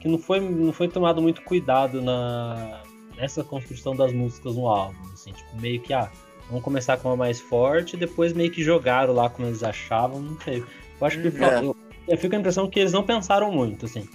que 0.00 0.08
não, 0.08 0.18
foi, 0.18 0.40
não 0.40 0.72
foi 0.72 0.88
tomado 0.88 1.22
muito 1.22 1.40
cuidado 1.42 2.02
na, 2.02 2.82
nessa 3.16 3.44
construção 3.44 3.94
das 3.94 4.12
músicas 4.12 4.56
no 4.56 4.68
álbum, 4.68 4.98
assim, 5.12 5.32
tipo, 5.32 5.60
meio 5.60 5.80
que, 5.80 5.92
ah, 5.92 6.10
vamos 6.50 6.62
começar 6.64 6.98
com 6.98 7.08
uma 7.08 7.16
mais 7.16 7.40
forte, 7.40 7.96
depois 7.96 8.32
meio 8.34 8.50
que 8.50 8.62
jogaram 8.62 9.14
lá 9.14 9.30
como 9.30 9.48
eles 9.48 9.62
achavam, 9.62 10.20
não 10.20 10.38
sei. 10.40 10.58
Eu 11.00 11.06
acho 11.06 11.18
que 11.22 11.28
Uhum. 11.28 11.32
fa- 11.32 11.62
eu, 11.64 11.76
eu 12.08 12.16
fico 12.18 12.30
com 12.30 12.36
a 12.36 12.40
impressão 12.40 12.68
que 12.68 12.78
eles 12.80 12.92
não 12.92 13.02
pensaram 13.04 13.50
muito, 13.50 13.86
assim, 13.86 14.06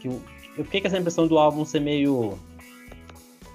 que 0.00 0.08
o- 0.08 0.20
eu 0.56 0.64
fiquei 0.64 0.80
com 0.80 0.86
essa 0.88 0.98
impressão 0.98 1.26
do 1.26 1.38
álbum 1.38 1.64
ser 1.64 1.80
meio, 1.80 2.38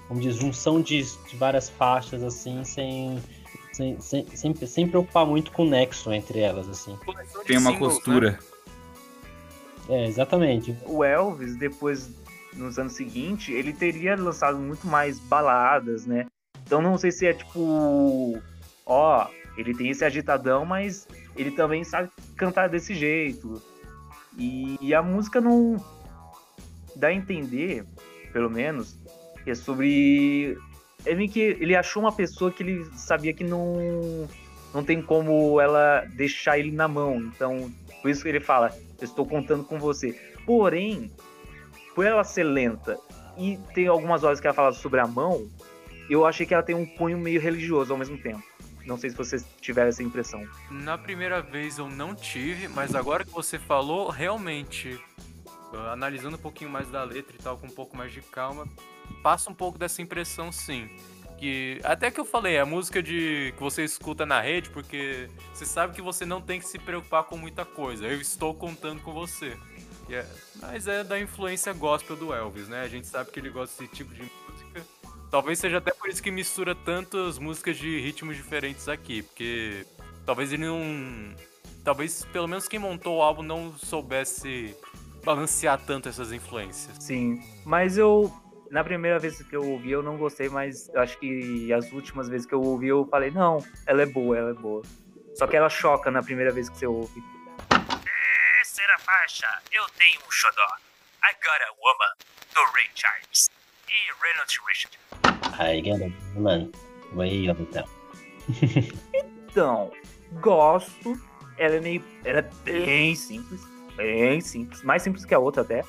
como 0.08 0.19
diz, 0.19 0.36
junção 0.36 0.82
de, 0.82 1.04
de 1.04 1.36
várias 1.38 1.69
faixas, 1.69 2.23
assim, 2.23 2.63
sem 2.63 3.21
sem, 3.71 3.97
sem, 4.02 4.25
sem, 4.36 4.54
sem 4.56 4.88
preocupar 4.88 5.25
muito 5.25 5.52
com 5.54 5.63
o 5.63 5.69
nexo 5.69 6.12
entre 6.12 6.39
elas, 6.39 6.67
assim. 6.67 6.97
Tem 7.45 7.58
uma 7.58 7.71
singles, 7.71 7.71
né? 7.71 7.78
costura. 7.78 8.39
É, 9.88 10.06
exatamente. 10.06 10.75
o 10.86 11.04
Elvis, 11.04 11.56
depois, 11.56 12.12
nos 12.54 12.78
anos 12.78 12.93
seguintes, 12.93 13.49
ele 13.56 13.71
teria 13.71 14.15
lançado 14.15 14.58
muito 14.58 14.86
mais 14.86 15.17
baladas, 15.19 16.06
né? 16.06 16.25
Então 16.69 16.84
não 16.84 16.99
sei 16.99 17.10
se 17.10 17.25
é 17.25 17.34
tipo. 17.34 18.39
Ó, 18.86 19.27
ele 19.58 19.73
tem 19.73 19.89
esse 19.89 20.05
agitadão, 20.05 20.65
mas 20.65 21.08
ele 21.36 21.49
também 21.49 21.84
sabe 21.84 22.12
cantar 22.38 22.69
desse 22.69 22.93
jeito. 22.93 23.60
E, 24.38 24.77
e 24.79 24.93
a 24.93 25.01
música 25.01 25.41
não 25.41 25.84
dá 26.95 27.08
a 27.08 27.13
entender, 27.13 27.84
pelo 28.32 28.51
menos, 28.51 28.99
que 29.43 29.49
é 29.49 29.55
sobre. 29.55 30.55
É 31.08 31.15
meio 31.15 31.32
que 31.32 31.39
ele 31.39 31.75
achou 31.75 32.03
uma 32.03 32.12
pessoa 32.12 32.51
que 32.51 32.62
ele 32.62 32.86
sabia 32.95 33.34
que 33.34 33.43
não, 33.43 34.29
não 34.71 34.84
tem 34.84 35.01
como 35.01 35.60
ela 35.60 36.05
deixar 36.13 36.60
ele 36.60 36.71
na 36.71 36.88
mão. 36.88 37.17
Então, 37.17 37.73
por 38.03 38.12
isso 38.12 38.21
que 38.21 38.29
ele 38.29 38.39
fala: 38.39 38.71
estou 39.01 39.25
contando 39.25 39.63
com 39.63 39.79
você. 39.79 40.15
Porém, 40.45 41.12
por 41.95 42.05
ela 42.05 42.23
ser 42.23 42.43
lenta 42.43 42.95
e 43.39 43.58
tem 43.73 43.88
algumas 43.88 44.23
horas 44.23 44.39
que 44.39 44.45
ela 44.45 44.53
fala 44.53 44.71
sobre 44.71 44.99
a 44.99 45.08
mão, 45.08 45.47
eu 46.10 46.26
achei 46.26 46.45
que 46.45 46.54
ela 46.54 46.63
tem 46.63 46.76
um 46.76 46.86
cunho 46.86 47.17
meio 47.17 47.39
religioso 47.39 47.91
ao 47.91 48.00
mesmo 48.00 48.17
tempo. 48.17 48.43
Não 48.86 48.98
sei 48.98 49.10
se 49.10 49.15
vocês 49.15 49.45
tiveram 49.62 49.89
essa 49.89 50.02
impressão. 50.02 50.48
Na 50.72 50.98
primeira 50.98 51.41
vez 51.41 51.78
eu 51.78 51.88
não 51.88 52.15
tive, 52.15 52.67
mas 52.67 52.95
agora 52.95 53.24
que 53.24 53.32
você 53.32 53.60
falou, 53.60 54.10
realmente, 54.10 55.00
ah, 55.74 55.91
analisando 55.91 56.38
um 56.38 56.39
pouquinho 56.39 56.69
mais 56.72 56.89
da 56.89 57.04
letra 57.04 57.36
e 57.36 57.39
tal, 57.39 57.58
com 57.58 57.67
um 57.67 57.72
pouco 57.72 57.95
mais 57.95 58.12
de 58.12 58.22
calma, 58.22 58.67
passa 59.22 59.50
um 59.52 59.54
pouco 59.54 59.78
dessa 59.78 60.02
impressão 60.02 60.52
sim. 60.52 60.89
Que 61.38 61.80
até 61.84 62.12
que 62.12 62.19
eu 62.19 62.26
falei, 62.26 62.56
é 62.56 62.60
a 62.62 62.65
música 62.65 63.02
de 63.02 63.54
que 63.56 63.62
você 63.62 63.84
escuta 63.84 64.26
na 64.26 64.41
rede, 64.41 64.69
porque 64.72 65.30
você 65.54 65.65
sabe 65.65 65.93
que 65.93 66.02
você 66.02 66.26
não 66.26 66.41
tem 66.41 66.60
que 66.60 66.65
se 66.67 66.78
preocupar 66.80 67.24
com 67.26 67.38
muita 67.38 67.63
coisa. 67.63 68.06
Eu 68.08 68.19
estou 68.19 68.54
contando 68.54 69.02
com 69.02 69.13
você. 69.13 69.56
E 70.10 70.15
é- 70.15 70.26
mas 70.60 70.88
é 70.88 71.04
da 71.04 71.19
influência 71.19 71.72
gospel 71.72 72.15
do 72.15 72.34
Elvis, 72.34 72.67
né? 72.67 72.82
A 72.82 72.88
gente 72.89 73.08
sabe 73.08 73.32
que 73.32 73.39
ele 73.39 73.50
gosta 73.50 73.82
desse 73.82 73.95
tipo 73.95 74.13
de. 74.13 74.24
Talvez 75.31 75.59
seja 75.59 75.77
até 75.77 75.91
por 75.91 76.09
isso 76.09 76.23
que 76.23 76.31
mistura 76.31 76.73
tantas 76.73 77.37
músicas 77.37 77.77
de 77.77 77.99
ritmos 77.99 78.35
diferentes 78.35 78.89
aqui, 78.89 79.21
porque 79.21 79.85
talvez 80.25 80.51
ele 80.51 80.65
não. 80.65 81.35
Talvez 81.83 82.25
pelo 82.25 82.47
menos 82.47 82.67
quem 82.67 82.79
montou 82.79 83.17
o 83.17 83.21
álbum 83.21 83.43
não 83.43 83.77
soubesse 83.77 84.75
balancear 85.23 85.79
tanto 85.85 86.09
essas 86.09 86.31
influências. 86.31 86.97
Sim, 86.99 87.41
mas 87.65 87.97
eu 87.97 88.31
Na 88.71 88.83
primeira 88.83 89.17
vez 89.17 89.41
que 89.41 89.55
eu 89.55 89.63
ouvi, 89.67 89.89
eu 89.91 90.03
não 90.03 90.15
gostei, 90.15 90.47
mas 90.47 90.89
eu 90.89 91.01
acho 91.01 91.17
que 91.17 91.73
as 91.73 91.91
últimas 91.91 92.29
vezes 92.29 92.45
que 92.45 92.53
eu 92.53 92.61
ouvi, 92.61 92.87
eu 92.87 93.05
falei, 93.07 93.31
não, 93.31 93.57
ela 93.87 94.03
é 94.03 94.05
boa, 94.05 94.37
ela 94.37 94.51
é 94.51 94.53
boa. 94.53 94.83
Só 95.35 95.47
que 95.47 95.55
ela 95.55 95.69
choca 95.69 96.11
na 96.11 96.21
primeira 96.21 96.51
vez 96.51 96.69
que 96.69 96.77
você 96.77 96.85
ouve. 96.85 97.19
Terceira 97.67 98.97
faixa, 98.99 99.47
eu 99.71 99.83
tenho 99.97 100.19
um 100.27 100.31
xodó. 100.31 100.67
I 101.23 101.33
Got 101.33 101.63
a 101.63 101.71
Woman, 101.81 102.13
do 102.53 102.71
Ray 102.73 102.89
Charles. 102.93 103.49
E 103.89 104.23
Reynolds 104.23 104.60
Richard. 104.67 104.99
Aí, 105.58 105.82
galera, 105.82 106.13
mano, 106.36 106.71
of 107.52 107.65
the 107.65 107.84
Então, 109.49 109.91
gosto. 110.39 111.19
Ela 111.58 111.75
é 111.75 111.80
meio. 111.80 112.04
Ela 112.23 112.39
é 112.39 112.49
bem 112.63 113.15
simples. 113.15 113.62
Bem 113.95 114.39
simples. 114.41 114.84
Mais 114.84 115.02
simples 115.02 115.25
que 115.25 115.34
a 115.34 115.39
outra 115.39 115.63
até. 115.63 115.84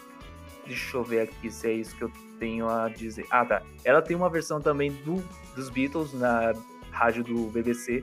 Deixa 0.66 0.96
eu 0.96 1.04
ver 1.04 1.20
aqui 1.20 1.50
se 1.50 1.68
é 1.68 1.72
isso 1.74 1.94
que 1.94 2.02
eu 2.02 2.12
tenho 2.38 2.68
a 2.68 2.88
dizer. 2.88 3.26
Ah, 3.30 3.44
tá. 3.44 3.62
Ela 3.84 4.00
tem 4.00 4.16
uma 4.16 4.30
versão 4.30 4.60
também 4.60 4.90
do, 5.04 5.16
dos 5.54 5.68
Beatles 5.68 6.14
na 6.14 6.54
rádio 6.90 7.22
do 7.22 7.50
BBC. 7.50 8.02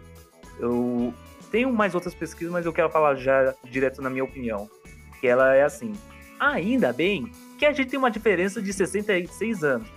Eu 0.59 1.13
tenho 1.51 1.73
mais 1.73 1.95
outras 1.95 2.13
pesquisas, 2.13 2.53
mas 2.53 2.65
eu 2.65 2.73
quero 2.73 2.89
falar 2.89 3.15
já 3.15 3.55
direto 3.63 4.01
na 4.01 4.09
minha 4.09 4.23
opinião. 4.23 4.69
Que 5.19 5.27
ela 5.27 5.55
é 5.55 5.63
assim. 5.63 5.93
Ainda 6.39 6.93
bem 6.93 7.31
que 7.57 7.65
a 7.65 7.73
gente 7.73 7.89
tem 7.89 7.97
uma 7.99 8.11
diferença 8.11 8.61
de 8.61 8.71
66 8.71 9.63
anos. 9.63 9.87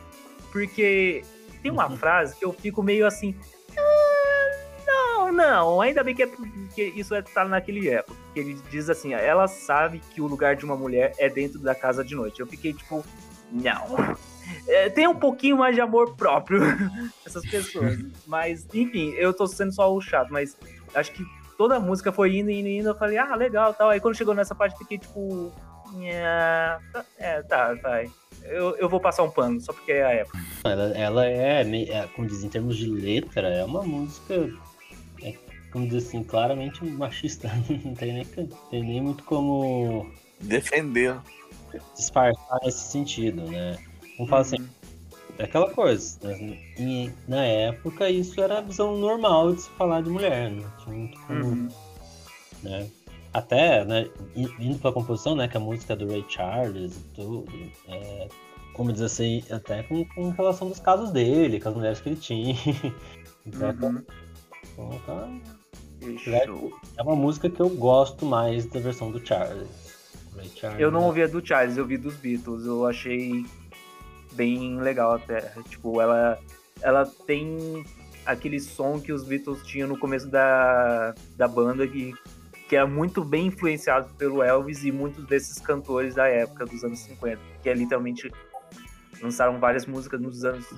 Porque 0.53 1.23
tem 1.63 1.71
uma 1.71 1.89
Uhum. 1.89 1.97
frase 1.97 2.35
que 2.37 2.45
eu 2.45 2.53
fico 2.53 2.83
meio 2.83 3.07
assim. 3.07 3.35
"Ah, 3.77 4.51
Não, 4.87 5.33
não, 5.33 5.81
ainda 5.81 6.03
bem 6.03 6.15
que, 6.15 6.25
é, 6.25 6.29
que 6.75 6.83
isso 6.97 7.15
é, 7.15 7.23
tá 7.23 7.45
naquele 7.45 7.89
época. 7.89 8.17
Que 8.35 8.41
ele 8.41 8.59
diz 8.71 8.91
assim: 8.91 9.15
ela 9.15 9.47
sabe 9.47 10.01
que 10.13 10.21
o 10.21 10.27
lugar 10.27 10.57
de 10.57 10.65
uma 10.65 10.77
mulher 10.77 11.15
é 11.19 11.29
dentro 11.29 11.59
da 11.61 11.75
casa 11.75 12.03
de 12.05 12.15
noite. 12.15 12.41
Eu 12.41 12.47
fiquei 12.47 12.73
tipo, 12.73 13.05
não. 13.53 14.17
É, 14.67 14.89
tem 14.89 15.07
um 15.07 15.15
pouquinho 15.15 15.57
mais 15.57 15.75
de 15.77 15.81
amor 15.81 16.17
próprio 16.17 16.61
essas 17.25 17.49
pessoas. 17.49 17.99
Mas, 18.27 18.67
enfim, 18.75 19.11
eu 19.17 19.33
tô 19.33 19.47
sendo 19.47 19.73
só 19.73 19.93
o 19.95 20.01
chato, 20.01 20.33
mas 20.33 20.57
acho 20.95 21.13
que 21.13 21.25
toda 21.57 21.77
a 21.77 21.81
música 21.81 22.11
foi 22.11 22.37
indo, 22.37 22.51
indo, 22.51 22.69
indo. 22.69 22.89
Eu 22.89 22.95
falei, 22.97 23.17
ah, 23.19 23.35
legal 23.37 23.73
tal. 23.73 23.91
Aí 23.91 24.01
quando 24.01 24.17
chegou 24.17 24.35
nessa 24.35 24.55
parte, 24.55 24.77
fiquei 24.79 24.99
tipo. 24.99 25.53
"Nha, 25.93 26.81
tá- 26.93 27.05
É, 27.19 27.43
tá, 27.43 27.75
vai. 27.75 28.11
Eu, 28.45 28.77
eu 28.79 28.89
vou 28.89 28.99
passar 29.01 29.23
um 29.23 29.31
pano, 29.31 29.61
só 29.61 29.73
porque 29.73 29.93
é 29.93 30.05
a 30.05 30.13
época. 30.13 30.39
Ela, 30.65 30.83
ela 30.97 31.27
é, 31.27 31.63
meio- 31.65 31.93
é, 31.93 32.07
como 32.09 32.27
diz, 32.27 32.43
em 32.43 32.49
termos 32.49 32.77
de 32.77 32.89
letra, 32.89 33.49
é 33.49 33.65
uma 33.65 33.83
música, 33.83 34.35
é, 35.23 35.35
como 35.73 35.87
diz 35.87 36.07
assim, 36.07 36.23
claramente 36.25 36.85
machista. 36.85 37.49
Não 37.85 37.95
tem 37.95 38.13
nem, 38.15 38.25
tem 38.25 38.83
nem 38.83 39.01
muito 39.01 39.23
como 39.25 40.11
Defender. 40.41 41.17
disfarçar 41.97 42.59
nesse 42.65 42.91
sentido, 42.91 43.43
né? 43.51 43.77
Vamos 44.17 44.31
falar 44.31 44.43
assim, 44.43 44.57
é 45.39 45.45
aquela 45.45 45.71
coisa, 45.71 46.19
né? 46.23 46.59
E, 46.79 47.11
na 47.29 47.45
época 47.45 48.09
isso 48.11 48.41
era 48.41 48.59
a 48.59 48.63
visão 48.63 48.97
normal 48.97 49.53
de 49.55 49.63
se 49.63 49.71
falar 49.71 50.03
de 50.03 50.11
mulher, 50.11 50.51
não 50.51 50.69
tinha 50.79 50.97
muito 50.97 51.21
como, 51.27 51.45
Uhum. 51.45 51.69
né? 52.63 52.87
Até, 53.33 53.85
né, 53.85 54.09
indo 54.59 54.79
pra 54.81 54.91
composição, 54.93 55.37
né, 55.37 55.47
que 55.47 55.57
a 55.57 55.61
música 55.61 55.93
é 55.93 55.97
do 55.97 56.09
Ray 56.09 56.25
Charles 56.29 56.97
e 56.97 57.01
tudo, 57.15 57.45
é, 57.89 58.29
como 58.75 58.93
diz 58.93 59.03
assim, 59.03 59.45
até 59.51 59.83
com, 59.85 60.05
com 60.07 60.31
relação 60.31 60.69
dos 60.69 60.81
casos 60.81 61.11
dele, 61.13 61.61
com 61.61 61.69
as 61.69 61.75
mulheres 61.77 62.01
que 62.01 62.09
ele 62.09 62.17
tinha. 62.17 62.55
Então, 63.47 63.71
Uhum. 63.71 64.05
então, 64.75 65.01
tá- 65.07 65.29
é 66.97 67.03
uma 67.03 67.17
música 67.17 67.49
que 67.49 67.61
eu 67.61 67.69
gosto 67.71 68.27
mais 68.27 68.67
da 68.67 68.81
versão 68.81 69.11
do 69.11 69.25
Charles. 69.27 69.67
Ray 70.37 70.49
Charles 70.55 70.81
Eu 70.81 70.91
não 70.91 71.03
é- 71.03 71.07
ouvi 71.07 71.23
a 71.23 71.27
do 71.27 71.45
Charles, 71.47 71.77
eu 71.77 71.85
ouvi 71.85 71.97
dos 71.97 72.15
Beatles. 72.17 72.67
Eu 72.67 72.87
achei 72.87 73.45
bem 74.33 74.79
legal 74.81 75.15
até. 75.15 75.41
Tipo, 75.69 76.01
ela, 76.01 76.39
ela 76.83 77.07
tem 77.27 77.85
aquele 78.27 78.61
som 78.61 79.01
que 79.01 79.13
os 79.13 79.25
Beatles 79.25 79.63
tinham 79.67 79.89
no 79.89 79.99
começo 79.99 80.29
da, 80.29 81.15
da 81.37 81.49
banda 81.49 81.87
que, 81.87 82.15
que 82.71 82.77
é 82.77 82.85
muito 82.85 83.25
bem 83.25 83.47
influenciado 83.47 84.15
pelo 84.15 84.45
Elvis 84.45 84.85
e 84.85 84.93
muitos 84.93 85.27
desses 85.27 85.59
cantores 85.59 86.15
da 86.15 86.29
época 86.29 86.65
dos 86.65 86.85
anos 86.85 87.01
50, 87.01 87.43
que 87.61 87.69
é 87.69 87.75
literalmente 87.75 88.31
lançaram 89.21 89.59
várias 89.59 89.87
músicas 89.87 90.21
nos 90.21 90.45
anos 90.45 90.73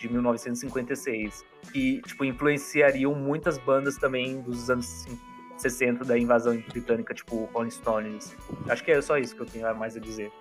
de 0.00 0.12
1956 0.12 1.44
que 1.72 2.02
tipo 2.02 2.24
influenciariam 2.24 3.14
muitas 3.14 3.56
bandas 3.56 3.96
também 3.96 4.42
dos 4.42 4.68
anos 4.68 4.86
50 4.86 5.32
60 5.58 6.04
da 6.04 6.18
invasão 6.18 6.60
britânica, 6.68 7.14
tipo 7.14 7.44
Rolling 7.52 7.70
Stones. 7.70 8.36
Acho 8.68 8.82
que 8.82 8.90
é 8.90 9.00
só 9.00 9.16
isso 9.16 9.36
que 9.36 9.42
eu 9.42 9.46
tenho 9.46 9.72
mais 9.76 9.96
a 9.96 10.00
dizer. 10.00 10.32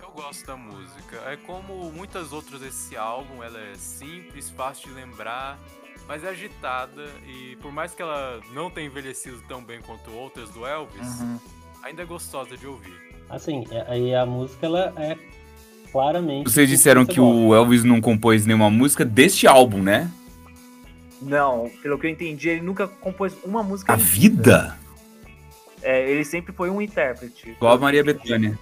Eu 0.00 0.10
gosto 0.12 0.46
da 0.46 0.56
música. 0.56 1.16
É 1.26 1.36
como 1.36 1.90
muitas 1.90 2.32
outras 2.32 2.60
desse 2.60 2.96
álbum, 2.96 3.42
ela 3.42 3.58
é 3.58 3.74
simples, 3.74 4.48
fácil 4.50 4.90
de 4.90 4.94
lembrar, 4.94 5.58
mas 6.08 6.24
é 6.24 6.30
agitada 6.30 7.04
e 7.26 7.54
por 7.56 7.70
mais 7.70 7.94
que 7.94 8.00
ela 8.00 8.40
não 8.54 8.70
tenha 8.70 8.86
envelhecido 8.86 9.40
tão 9.46 9.62
bem 9.62 9.80
quanto 9.82 10.10
outras 10.10 10.48
do 10.48 10.66
Elvis, 10.66 11.06
ainda 11.82 12.02
é 12.02 12.04
gostosa 12.06 12.56
de 12.56 12.66
ouvir. 12.66 12.94
Assim, 13.28 13.66
é- 13.70 13.84
aí 13.86 14.14
a 14.14 14.24
música 14.24 14.64
ela 14.66 14.92
é 14.96 15.16
claramente. 15.92 16.50
Vocês 16.50 16.66
disseram 16.68 17.04
que 17.04 17.20
o 17.20 17.54
Elvis 17.54 17.84
não 17.84 18.00
compôs 18.00 18.46
nenhuma 18.46 18.70
música 18.70 19.04
deste 19.04 19.46
álbum, 19.46 19.82
né? 19.82 20.10
Não, 21.20 21.70
pelo 21.82 21.98
que 21.98 22.06
eu 22.06 22.10
entendi, 22.10 22.48
ele 22.48 22.62
nunca 22.62 22.88
compôs 22.88 23.36
uma 23.44 23.62
música. 23.62 23.92
A 23.92 23.96
em 23.96 24.00
vida? 24.00 24.78
É, 25.82 26.10
ele 26.10 26.24
sempre 26.24 26.52
foi 26.52 26.70
um 26.70 26.80
intérprete. 26.80 27.50
Igual 27.50 27.74
a 27.74 27.78
Maria 27.78 28.02
Bethânia. 28.02 28.58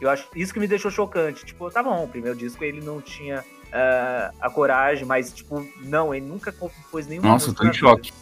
Eu 0.00 0.08
acho 0.08 0.28
isso 0.36 0.54
que 0.54 0.60
me 0.60 0.68
deixou 0.68 0.90
chocante. 0.90 1.44
Tipo, 1.44 1.70
tá 1.70 1.82
bom, 1.82 2.04
o 2.04 2.08
primeiro 2.08 2.36
disco 2.38 2.62
ele 2.62 2.80
não 2.80 3.00
tinha 3.00 3.44
ah, 3.72 4.32
a 4.40 4.50
coragem, 4.50 5.04
mas, 5.04 5.32
tipo, 5.32 5.66
não, 5.82 6.14
ele 6.14 6.26
nunca 6.26 6.50
compôs 6.52 7.06
nenhuma 7.06 7.28
Nossa, 7.28 7.52
tô 7.52 7.64
em 7.66 7.72
choque. 7.72 8.12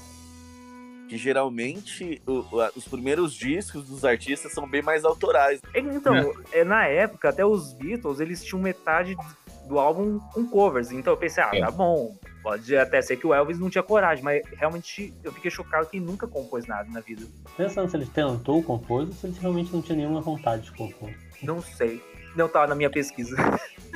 Que 1.09 1.17
geralmente 1.17 2.21
o- 2.27 2.33
o- 2.57 2.69
os 2.75 2.85
primeiros 2.89 3.33
discos 3.33 3.85
dos 3.87 4.05
artistas 4.05 4.53
são 4.53 4.69
bem 4.69 4.83
mais 4.83 5.05
autorais. 5.05 5.61
vida. 5.73 5.95
Então, 5.95 6.35
é, 6.53 6.65
na 6.65 6.87
época, 6.87 7.29
até 7.29 7.45
os 7.47 7.73
Beatles, 7.75 8.19
eles 8.19 8.45
tinham 8.45 8.61
metade 8.61 9.17
do 9.69 9.79
álbum 9.79 10.19
com 10.33 10.47
covers. 10.49 10.91
Então 10.91 11.13
eu 11.13 11.17
pensei, 11.17 11.43
ah, 11.45 11.51
É. 11.53 11.61
tá 11.61 11.71
bom. 11.71 12.17
Pode 12.43 12.77
até 12.77 13.03
ser 13.03 13.17
que 13.17 13.27
o 13.27 13.35
Elvis 13.35 13.59
não 13.59 13.69
tinha 13.69 13.83
coragem, 13.83 14.23
mas 14.23 14.41
realmente 14.57 15.13
eu 15.25 15.33
fiquei 15.33 15.51
chocado 15.51 15.87
que 15.89 15.97
ele 15.97 16.07
nunca 16.07 16.27
compôs 16.29 16.65
nada 16.67 16.89
na 16.91 17.01
vida. 17.01 17.23
Pensando 17.57 17.89
se 17.91 17.97
ele 17.97 18.07
tentou 18.07 18.63
compor 18.63 19.03
ou 19.03 19.13
se 19.13 19.27
ele 19.27 19.37
realmente 19.41 19.73
não 19.73 19.83
tinha 19.83 19.97
nenhuma 19.97 20.21
vontade 20.21 20.63
de 20.65 20.73
compor. 20.73 21.11
Não 21.43 21.61
sei. 21.61 22.01
Não 22.37 22.49
tava 22.49 22.67
na 22.67 22.75
minha 22.75 22.91
pesquisa. 22.91 23.37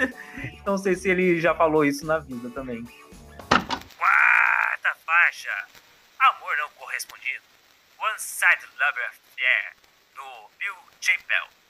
não 0.65 0.79
sei 0.79 0.95
se 0.95 1.11
ele 1.11 1.41
já 1.41 1.55
falou 1.55 1.85
isso 1.85 2.07
na 2.07 2.19
vida 2.19 2.49
também. 2.51 2.85
Quarta 3.49 4.97
faixa, 5.05 5.67
Amor 6.19 6.57
Não 6.59 6.71
Correspondido. 6.71 7.43
One 7.99 8.19
Side 8.19 8.67
Lover 8.79 9.11
Affair, 9.11 9.75
do 10.17 10.51
Bill 10.59 10.75
Chappell. 11.01 11.61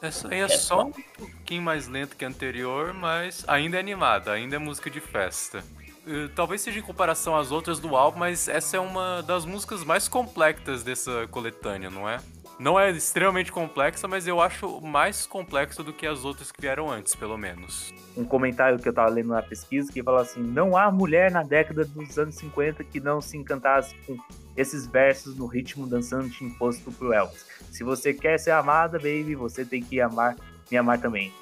Essa 0.00 0.28
aí 0.28 0.40
é 0.40 0.48
só 0.48 0.84
um 0.84 0.92
pouquinho 0.92 1.62
mais 1.62 1.88
lento 1.88 2.16
que 2.16 2.24
a 2.24 2.28
anterior, 2.28 2.94
mas 2.94 3.44
ainda 3.48 3.76
é 3.76 3.80
animada, 3.80 4.32
ainda 4.32 4.56
é 4.56 4.58
música 4.58 4.88
de 4.88 5.00
festa. 5.00 5.64
Eh, 6.06 6.28
Talvez 6.34 6.62
seja 6.62 6.78
em 6.78 6.82
comparação 6.82 7.36
às 7.36 7.50
outras 7.50 7.78
do 7.78 7.96
álbum, 7.96 8.20
mas 8.20 8.48
essa 8.48 8.76
é 8.76 8.80
uma 8.80 9.22
das 9.22 9.44
músicas 9.44 9.84
mais 9.84 10.08
complexas 10.08 10.82
dessa 10.82 11.26
coletânea, 11.28 11.90
não 11.90 12.08
é? 12.08 12.18
Não 12.60 12.78
é 12.78 12.90
extremamente 12.90 13.50
complexa, 13.50 14.06
mas 14.06 14.26
eu 14.26 14.38
acho 14.38 14.82
mais 14.82 15.24
complexa 15.24 15.82
do 15.82 15.94
que 15.94 16.06
as 16.06 16.26
outras 16.26 16.52
que 16.52 16.60
vieram 16.60 16.90
antes, 16.90 17.14
pelo 17.16 17.38
menos. 17.38 17.90
Um 18.14 18.22
comentário 18.22 18.78
que 18.78 18.86
eu 18.86 18.92
tava 18.92 19.08
lendo 19.08 19.28
na 19.30 19.40
pesquisa 19.40 19.90
que 19.90 20.02
fala 20.02 20.20
assim: 20.20 20.42
não 20.42 20.76
há 20.76 20.90
mulher 20.92 21.30
na 21.30 21.42
década 21.42 21.86
dos 21.86 22.18
anos 22.18 22.34
50 22.34 22.84
que 22.84 23.00
não 23.00 23.18
se 23.18 23.38
encantasse 23.38 23.94
com 24.06 24.14
esses 24.54 24.86
versos 24.86 25.34
no 25.36 25.46
ritmo 25.46 25.86
dançante 25.86 26.44
imposto 26.44 26.92
pro 26.92 27.14
Elvis. 27.14 27.46
Se 27.70 27.82
você 27.82 28.12
quer 28.12 28.38
ser 28.38 28.50
amada, 28.50 28.98
baby, 28.98 29.34
você 29.34 29.64
tem 29.64 29.82
que 29.82 29.98
amar, 29.98 30.36
me 30.70 30.76
amar 30.76 31.00
também. 31.00 31.32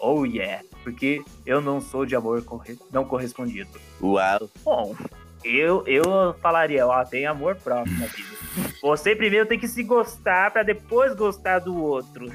Oh 0.00 0.24
yeah, 0.24 0.60
porque 0.82 1.22
eu 1.46 1.60
não 1.60 1.80
sou 1.80 2.04
de 2.04 2.16
amor 2.16 2.42
corre- 2.42 2.76
não 2.92 3.04
correspondido. 3.04 3.70
Uau. 4.02 4.50
Bom, 4.64 4.96
eu, 5.44 5.86
eu 5.86 6.34
falaria, 6.40 6.86
ó, 6.86 7.04
tem 7.04 7.26
amor 7.26 7.56
próprio 7.56 7.92
na 7.98 8.06
vida. 8.06 8.34
Você 8.82 9.14
primeiro 9.16 9.46
tem 9.46 9.58
que 9.58 9.68
se 9.68 9.82
gostar 9.82 10.50
pra 10.50 10.62
depois 10.62 11.14
gostar 11.14 11.58
do 11.58 11.76
outro. 11.76 12.30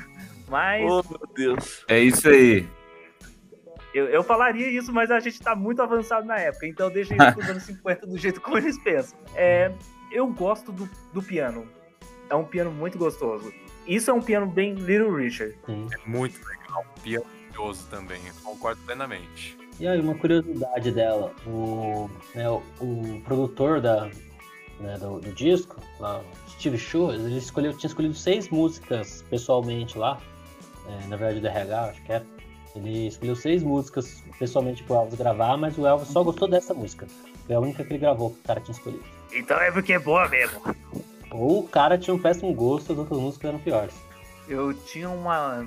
Mas 0.47 0.83
Oh, 0.83 1.03
meu 1.09 1.27
Deus. 1.35 1.85
É 1.87 1.99
isso 1.99 2.27
aí. 2.27 2.67
eu, 3.93 4.05
eu 4.07 4.23
falaria 4.23 4.69
isso, 4.69 4.91
mas 4.91 5.11
a 5.11 5.19
gente 5.19 5.39
tá 5.39 5.55
muito 5.55 5.81
avançado 5.81 6.25
na 6.25 6.37
época, 6.39 6.65
então 6.67 6.89
deixa 6.89 7.13
isso 7.15 7.33
pros 7.33 7.49
anos 7.49 7.63
50 7.69 8.07
do 8.07 8.17
jeito 8.17 8.41
como 8.41 8.57
eles 8.57 8.77
pensam. 8.79 9.17
É, 9.35 9.71
eu 10.11 10.27
gosto 10.27 10.71
do, 10.71 10.89
do 11.13 11.21
piano. 11.21 11.67
É 12.29 12.35
um 12.35 12.43
piano 12.45 12.71
muito 12.71 12.97
gostoso. 12.97 13.51
Isso 13.87 14.11
é 14.11 14.13
um 14.13 14.21
piano 14.21 14.45
bem 14.47 14.73
Little 14.75 15.15
Richard. 15.15 15.55
Sim. 15.65 15.87
É 15.91 16.09
muito 16.09 16.39
legal, 16.47 16.85
pianoso 17.03 17.87
também, 17.89 18.21
eu 18.27 18.33
concordo 18.43 18.79
plenamente. 18.85 19.57
E 19.79 19.87
aí, 19.87 19.99
uma 20.01 20.15
curiosidade 20.15 20.91
dela, 20.91 21.31
o, 21.47 22.09
né, 22.35 22.49
o, 22.49 22.61
o 22.81 23.21
produtor 23.23 23.79
da, 23.79 24.09
né, 24.79 24.97
do, 24.97 25.19
do 25.19 25.31
disco, 25.31 25.77
lá, 25.99 26.21
Steve 26.49 26.77
Schwartz, 26.77 27.23
ele 27.23 27.37
escolheu, 27.37 27.75
tinha 27.77 27.87
escolhido 27.87 28.13
seis 28.13 28.49
músicas 28.49 29.23
pessoalmente 29.29 29.97
lá, 29.97 30.19
é, 30.85 31.07
na 31.07 31.15
verdade 31.15 31.39
do 31.39 31.47
RH, 31.47 31.81
acho 31.85 32.03
que 32.03 32.11
é. 32.11 32.21
Ele 32.75 33.07
escolheu 33.07 33.35
seis 33.35 33.63
músicas 33.63 34.23
pessoalmente 34.37 34.83
pro 34.83 34.95
Elvis 34.95 35.15
gravar, 35.15 35.57
mas 35.57 35.77
o 35.77 35.87
Elvis 35.87 36.09
só 36.09 36.23
gostou 36.23 36.47
dessa 36.47 36.73
música. 36.73 37.07
Foi 37.47 37.55
a 37.55 37.59
única 37.59 37.83
que 37.83 37.93
ele 37.93 37.99
gravou 37.99 38.31
que 38.31 38.39
o 38.39 38.43
cara 38.43 38.59
tinha 38.59 38.75
escolhido. 38.75 39.03
Então 39.33 39.57
é 39.59 39.71
porque 39.71 39.93
é 39.93 39.99
boa 39.99 40.27
mesmo. 40.27 40.61
Ou 41.31 41.59
o 41.59 41.67
cara 41.67 41.97
tinha 41.97 42.13
um 42.13 42.19
péssimo 42.19 42.53
gosto, 42.53 42.91
as 42.91 42.99
outras 42.99 43.19
músicas 43.19 43.49
eram 43.49 43.59
piores. 43.59 43.93
Eu 44.47 44.73
tinha 44.73 45.09
uma, 45.09 45.65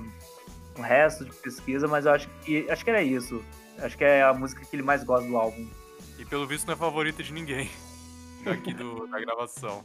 um 0.78 0.82
resto 0.82 1.24
de 1.24 1.32
pesquisa, 1.32 1.88
mas 1.88 2.06
eu 2.06 2.12
acho 2.12 2.28
que 2.44 2.70
acho 2.70 2.84
que 2.84 2.90
era 2.90 3.02
isso. 3.02 3.42
Acho 3.78 3.96
que 3.96 4.04
é 4.04 4.22
a 4.22 4.32
música 4.32 4.64
que 4.64 4.74
ele 4.74 4.82
mais 4.82 5.02
gosta 5.04 5.26
do 5.26 5.36
álbum. 5.36 5.68
E 6.18 6.24
pelo 6.24 6.46
visto 6.46 6.66
não 6.66 6.74
é 6.74 6.76
favorita 6.76 7.22
de 7.22 7.32
ninguém 7.32 7.70
aqui 8.46 8.72
do, 8.72 9.06
da 9.06 9.18
gravação. 9.20 9.84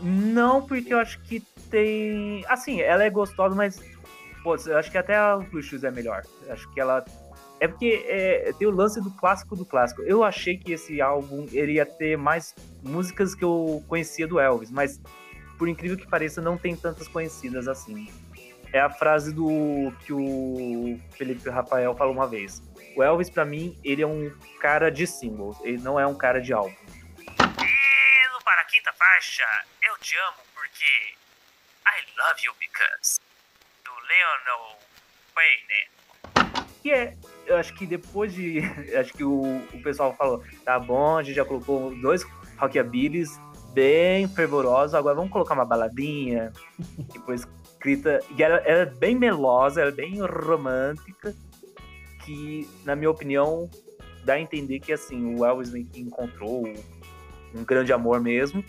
Não, 0.00 0.64
porque 0.66 0.92
eu 0.92 0.98
acho 0.98 1.20
que 1.22 1.40
tem. 1.70 2.44
Assim, 2.48 2.80
ela 2.80 3.04
é 3.04 3.10
gostosa, 3.10 3.54
mas. 3.54 3.80
Pô, 4.42 4.54
eu 4.66 4.78
acho 4.78 4.90
que 4.90 4.98
até 4.98 5.16
a 5.16 5.40
Shoes 5.60 5.82
é 5.82 5.90
melhor. 5.90 6.22
Eu 6.46 6.52
acho 6.52 6.70
que 6.70 6.80
ela. 6.80 7.04
É 7.60 7.66
porque 7.66 8.04
é, 8.06 8.52
tem 8.56 8.68
o 8.68 8.70
lance 8.70 9.00
do 9.00 9.10
clássico 9.10 9.56
do 9.56 9.64
clássico. 9.64 10.02
Eu 10.02 10.22
achei 10.22 10.56
que 10.56 10.72
esse 10.72 11.00
álbum 11.00 11.44
iria 11.50 11.84
ter 11.84 12.16
mais 12.16 12.54
músicas 12.82 13.34
que 13.34 13.42
eu 13.42 13.82
conhecia 13.88 14.28
do 14.28 14.38
Elvis, 14.38 14.70
mas 14.70 15.00
por 15.58 15.68
incrível 15.68 15.96
que 15.96 16.06
pareça, 16.06 16.40
não 16.40 16.56
tem 16.56 16.76
tantas 16.76 17.08
conhecidas 17.08 17.66
assim. 17.66 18.08
É 18.72 18.78
a 18.80 18.88
frase 18.88 19.32
do 19.32 19.92
que 20.04 20.12
o 20.12 20.98
Felipe 21.10 21.48
Rafael 21.50 21.94
falou 21.96 22.14
uma 22.14 22.28
vez. 22.28 22.62
O 22.98 23.02
Elvis, 23.04 23.30
pra 23.30 23.44
mim, 23.44 23.78
ele 23.84 24.02
é 24.02 24.06
um 24.08 24.28
cara 24.60 24.90
de 24.90 25.06
singles, 25.06 25.56
ele 25.62 25.78
não 25.78 26.00
é 26.00 26.04
um 26.04 26.16
cara 26.16 26.40
de 26.40 26.52
álbum. 26.52 26.74
E 27.28 28.32
no 28.32 28.42
para 28.42 28.60
a 28.60 28.64
quinta 28.64 28.92
faixa, 28.92 29.44
Eu 29.80 29.96
Te 29.98 30.16
Amo 30.16 30.38
Porque 30.52 30.84
I 31.86 32.02
Love 32.18 32.44
You 32.44 32.52
Because, 32.58 33.20
do 33.84 33.92
Leonel 33.92 34.78
Payne. 35.32 36.58
Que 36.82 36.90
é, 36.90 37.16
eu 37.46 37.56
acho 37.56 37.72
que 37.74 37.86
depois 37.86 38.34
de. 38.34 38.62
Acho 38.98 39.12
que 39.12 39.22
o, 39.22 39.42
o 39.72 39.80
pessoal 39.80 40.12
falou, 40.16 40.44
tá 40.64 40.76
bom, 40.80 41.18
a 41.18 41.22
gente 41.22 41.36
já 41.36 41.44
colocou 41.44 41.94
dois 42.00 42.24
rockabillys 42.56 43.30
bem 43.72 44.26
fervorosos, 44.26 44.96
agora 44.96 45.14
vamos 45.14 45.30
colocar 45.30 45.54
uma 45.54 45.64
baladinha. 45.64 46.52
Depois 47.14 47.46
escrita. 47.78 48.20
E 48.36 48.42
ela, 48.42 48.56
ela 48.56 48.82
é 48.82 48.86
bem 48.86 49.14
melosa, 49.14 49.82
ela 49.82 49.90
é 49.90 49.94
bem 49.94 50.20
romântica. 50.20 51.32
Que, 52.28 52.68
na 52.84 52.94
minha 52.94 53.10
opinião, 53.10 53.70
dá 54.22 54.34
a 54.34 54.40
entender 54.40 54.80
que 54.80 54.92
assim, 54.92 55.34
o 55.34 55.46
Elvis 55.46 55.72
encontrou 55.96 56.68
um 57.54 57.64
grande 57.64 57.90
amor 57.90 58.20
mesmo. 58.20 58.62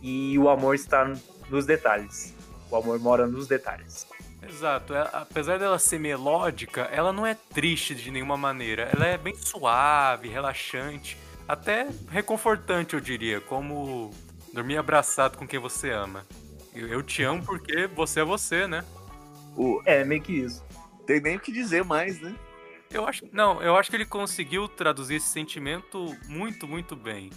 E 0.00 0.38
o 0.38 0.48
amor 0.48 0.74
está 0.74 1.12
nos 1.50 1.66
detalhes. 1.66 2.34
O 2.70 2.76
amor 2.76 2.98
mora 2.98 3.26
nos 3.26 3.46
detalhes. 3.46 4.06
Exato, 4.48 4.94
é- 4.94 5.08
apesar 5.12 5.58
dela 5.58 5.78
ser 5.78 5.98
melódica, 6.00 6.82
ela 6.90 7.12
não 7.12 7.26
é 7.26 7.34
triste 7.34 7.94
de 7.94 8.10
nenhuma 8.10 8.36
maneira. 8.38 8.88
Ela 8.94 9.06
é 9.06 9.18
bem 9.18 9.36
suave, 9.36 10.28
relaxante, 10.28 11.18
até 11.46 11.88
reconfortante, 12.08 12.94
eu 12.94 13.00
diria, 13.00 13.40
como 13.42 14.10
dormir 14.54 14.78
abraçado 14.78 15.36
com 15.36 15.46
quem 15.46 15.60
você 15.60 15.90
ama. 15.90 16.24
Eu, 16.74 16.88
eu 16.88 17.02
te 17.02 17.22
amo 17.22 17.44
porque 17.44 17.86
você 17.88 18.20
é 18.20 18.24
você, 18.24 18.66
né? 18.66 18.82
O, 19.54 19.82
É, 19.84 20.02
meio 20.02 20.22
que 20.22 20.32
isso. 20.32 20.64
tem 21.06 21.20
nem 21.20 21.36
o 21.36 21.40
que 21.40 21.52
dizer 21.52 21.84
mais, 21.84 22.18
né? 22.20 22.34
Eu 22.92 23.06
acho, 23.08 23.24
não, 23.32 23.62
eu 23.62 23.76
acho 23.76 23.90
que 23.90 23.96
ele 23.96 24.04
conseguiu 24.06 24.68
traduzir 24.68 25.16
esse 25.16 25.28
sentimento 25.28 26.14
muito, 26.28 26.66
muito 26.68 26.94
bem. 26.94 27.30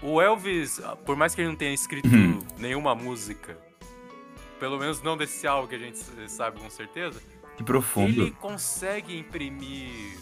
O 0.00 0.20
Elvis, 0.20 0.80
por 1.04 1.16
mais 1.16 1.34
que 1.34 1.40
ele 1.40 1.48
não 1.48 1.56
tenha 1.56 1.72
escrito 1.74 2.08
nenhuma 2.58 2.94
música, 2.94 3.58
pelo 4.58 4.78
menos 4.78 5.02
não 5.02 5.16
desse 5.16 5.46
álbum 5.46 5.68
que 5.68 5.74
a 5.74 5.78
gente 5.78 5.98
sabe 6.28 6.60
com 6.60 6.70
certeza, 6.70 7.20
Que 7.56 7.64
profundo. 7.64 8.22
ele 8.22 8.30
consegue 8.32 9.16
imprimir 9.18 10.18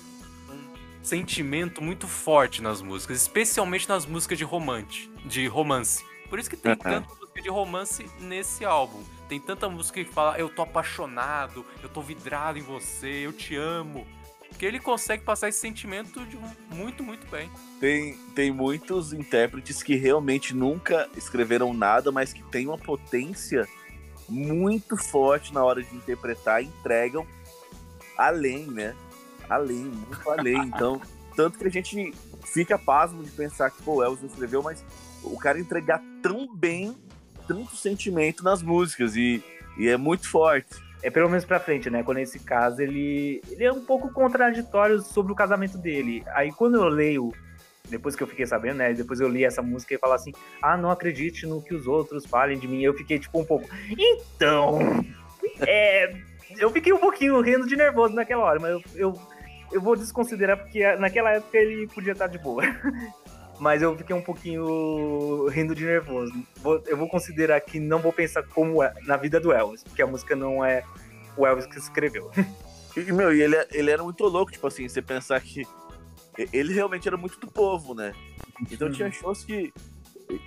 um 0.51 1.05
sentimento 1.05 1.83
muito 1.83 2.07
forte 2.09 2.63
nas 2.63 2.81
músicas, 2.83 3.19
especialmente 3.21 3.89
nas 3.89 4.07
músicas 4.07 4.39
de 4.39 4.45
romance, 4.45 5.11
de 5.25 5.47
romance. 5.47 6.05
Por 6.29 6.39
isso 6.39 6.49
que 6.49 6.57
tem 6.57 6.73
Aham. 6.73 6.79
tanta 7.03 7.15
música 7.15 7.43
de 7.43 7.49
romance 7.49 8.07
nesse 8.21 8.65
álbum. 8.65 9.03
Tem 9.29 9.41
tanta 9.41 9.69
música 9.69 10.03
que 10.03 10.11
fala 10.11 10.39
eu 10.39 10.49
tô 10.49 10.63
apaixonado, 10.63 11.65
eu 11.83 11.89
tô 11.89 12.01
vidrado 12.03 12.59
em 12.59 12.63
você, 12.63 13.27
eu 13.27 13.33
te 13.33 13.57
amo. 13.57 14.07
Porque 14.51 14.67
ele 14.67 14.79
consegue 14.79 15.25
passar 15.25 15.49
esse 15.49 15.59
sentimento 15.59 16.25
de 16.27 16.39
muito, 16.75 17.03
muito 17.03 17.27
bem. 17.31 17.51
Tem, 17.81 18.15
tem 18.35 18.51
muitos 18.51 19.13
intérpretes 19.13 19.83
que 19.83 19.97
realmente 19.97 20.55
nunca 20.55 21.09
escreveram 21.17 21.73
nada, 21.73 22.13
mas 22.13 22.33
que 22.33 22.43
têm 22.43 22.67
uma 22.67 22.77
potência 22.77 23.67
muito 24.29 24.97
forte 24.97 25.55
na 25.55 25.65
hora 25.65 25.83
de 25.83 25.95
interpretar 25.97 26.63
e 26.63 26.67
entregam 26.67 27.27
além, 28.19 28.67
né? 28.67 28.95
Além, 29.49 29.85
muito 29.85 30.31
além. 30.31 30.59
Então, 30.59 31.01
tanto 31.35 31.59
que 31.59 31.67
a 31.67 31.71
gente 31.71 32.13
fica 32.45 32.79
pasmo 32.79 33.23
de 33.23 33.31
pensar 33.31 33.71
que 33.71 33.83
pô, 33.83 33.97
o 33.97 34.03
Elvis 34.03 34.21
não 34.21 34.29
escreveu, 34.29 34.63
mas 34.63 34.85
o 35.23 35.39
cara 35.39 35.59
entregar 35.59 36.03
tão 36.23 36.47
bem 36.55 36.97
tanto 37.47 37.75
sentimento 37.77 38.45
nas 38.45 38.63
músicas 38.63 39.17
e, 39.17 39.43
e 39.77 39.89
é 39.89 39.97
muito 39.97 40.29
forte. 40.29 40.90
É 41.03 41.11
pelo 41.11 41.29
menos 41.29 41.45
pra 41.45 41.61
frente, 41.61 41.89
né? 41.89 42.03
Quando 42.03 42.19
nesse 42.19 42.39
caso 42.39 42.81
ele, 42.83 43.43
ele 43.51 43.65
é 43.65 43.73
um 43.73 43.85
pouco 43.85 44.13
contraditório 44.13 45.01
sobre 45.01 45.33
o 45.33 45.37
casamento 45.37 45.79
dele. 45.79 46.23
Aí 46.35 46.53
quando 46.53 46.77
eu 46.77 46.89
leio, 46.89 47.33
depois 47.89 48.15
que 48.15 48.23
eu 48.23 48.27
fiquei 48.27 48.47
sabendo, 48.47 48.77
né? 48.77 48.93
Depois 48.93 49.21
eu 49.21 49.29
li 49.29 49.45
essa 49.45 49.63
música 49.63 49.95
e 49.95 49.99
falo 49.99 50.13
assim: 50.13 50.33
ah, 50.63 50.77
não 50.77 50.91
acredite 50.91 51.47
no 51.47 51.63
que 51.63 51.75
os 51.75 51.87
outros 51.87 52.27
falem 52.27 52.59
de 52.59 52.69
mim. 52.69 52.83
Eu 52.83 52.95
fiquei 52.95 53.19
tipo 53.19 53.41
um 53.41 53.45
pouco. 53.45 53.69
Então. 53.91 54.79
É. 55.67 56.15
Eu 56.59 56.71
fiquei 56.71 56.93
um 56.93 56.99
pouquinho 56.99 57.41
rindo 57.41 57.67
de 57.67 57.77
nervoso 57.77 58.15
naquela 58.15 58.43
hora, 58.43 58.59
mas 58.59 58.73
eu, 58.73 58.83
eu, 58.95 59.21
eu 59.73 59.81
vou 59.81 59.95
desconsiderar 59.95 60.59
porque 60.59 60.85
naquela 60.97 61.31
época 61.31 61.57
ele 61.57 61.87
podia 61.87 62.13
estar 62.13 62.27
de 62.27 62.39
boa. 62.39 62.63
Mas 63.61 63.83
eu 63.83 63.97
fiquei 63.97 64.17
um 64.17 64.23
pouquinho 64.23 65.47
rindo 65.49 65.75
de 65.75 65.85
nervoso. 65.85 66.33
Vou- 66.57 66.83
eu 66.87 66.97
vou 66.97 67.09
considerar 67.09 67.61
que 67.61 67.79
não 67.79 67.99
vou 67.99 68.13
pensar 68.13 68.43
como 68.43 68.83
é 68.83 68.93
na 69.03 69.17
vida 69.17 69.39
do 69.39 69.53
Elvis, 69.53 69.85
porque 69.85 70.01
a 70.03 70.07
música 70.07 70.35
não 70.35 70.65
é 70.65 70.83
o 71.37 71.47
Elvis 71.47 71.67
que 71.67 71.79
escreveu. 71.79 72.31
E, 72.97 73.13
meu, 73.13 73.33
e 73.33 73.41
ele, 73.41 73.55
ele 73.71 73.89
era 73.89 74.03
muito 74.03 74.25
louco, 74.25 74.51
tipo 74.51 74.67
assim, 74.67 74.89
você 74.89 75.01
pensar 75.01 75.41
que 75.41 75.65
ele 76.53 76.73
realmente 76.75 77.07
era 77.07 77.17
muito 77.17 77.39
do 77.39 77.47
povo, 77.47 77.95
né? 77.95 78.13
Então 78.69 78.91
tinha 78.91 79.09
shows 79.13 79.45
que. 79.45 79.73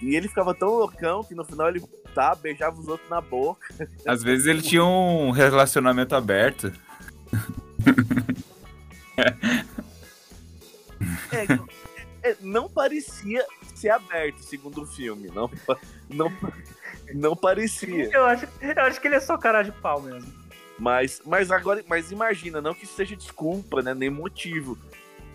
E 0.01 0.13
ele 0.13 0.27
ficava 0.27 0.53
tão 0.53 0.67
loucão 0.67 1.23
que 1.23 1.33
no 1.33 1.45
final 1.45 1.69
ele 1.69 1.81
tá, 2.13 2.35
beijava 2.35 2.77
os 2.77 2.85
outros 2.89 3.09
na 3.09 3.21
boca. 3.21 3.65
Às 4.05 4.21
vezes 4.21 4.45
ele 4.45 4.61
tinha 4.61 4.83
um 4.83 5.31
relacionamento 5.31 6.13
aberto. 6.15 6.69
É, 11.31 11.43
é, 11.43 11.47
não 12.39 12.69
parecia 12.69 13.45
ser 13.75 13.89
aberto, 13.89 14.39
segundo 14.39 14.83
o 14.83 14.85
filme. 14.85 15.29
Não, 15.29 15.49
não, 16.09 16.31
não 17.13 17.35
parecia. 17.35 18.09
Eu 18.11 18.25
acho, 18.25 18.47
eu 18.61 18.83
acho 18.83 19.01
que 19.01 19.07
ele 19.07 19.15
é 19.15 19.19
só 19.19 19.37
cara 19.37 19.61
de 19.61 19.71
pau 19.71 20.01
mesmo. 20.01 20.31
Mas, 20.77 21.21
mas 21.25 21.51
agora, 21.51 21.83
mas 21.87 22.11
imagina, 22.11 22.61
não 22.61 22.73
que 22.73 22.85
isso 22.85 22.95
seja 22.95 23.15
desculpa, 23.15 23.81
né? 23.81 23.93
Nem 23.93 24.09
motivo. 24.09 24.77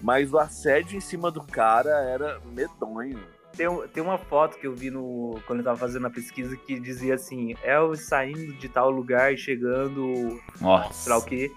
Mas 0.02 0.32
o 0.32 0.38
assédio 0.38 0.96
em 0.96 1.00
cima 1.00 1.30
do 1.30 1.42
cara 1.42 1.90
era 1.90 2.40
medonho. 2.52 3.20
Tem, 3.56 3.66
tem 3.88 4.02
uma 4.02 4.18
foto 4.18 4.58
que 4.58 4.66
eu 4.66 4.74
vi 4.74 4.90
no, 4.90 5.40
quando 5.46 5.60
eu 5.60 5.64
tava 5.64 5.76
fazendo 5.76 6.06
a 6.06 6.10
pesquisa 6.10 6.56
que 6.56 6.78
dizia 6.78 7.14
assim: 7.14 7.56
Elvis 7.62 8.06
saindo 8.06 8.52
de 8.52 8.68
tal 8.68 8.90
lugar 8.90 9.32
e 9.32 9.36
chegando, 9.36 10.40
sei 10.56 10.66
lá 10.66 11.16
o 11.16 11.18
Nossa. 11.18 11.26
quê. 11.26 11.50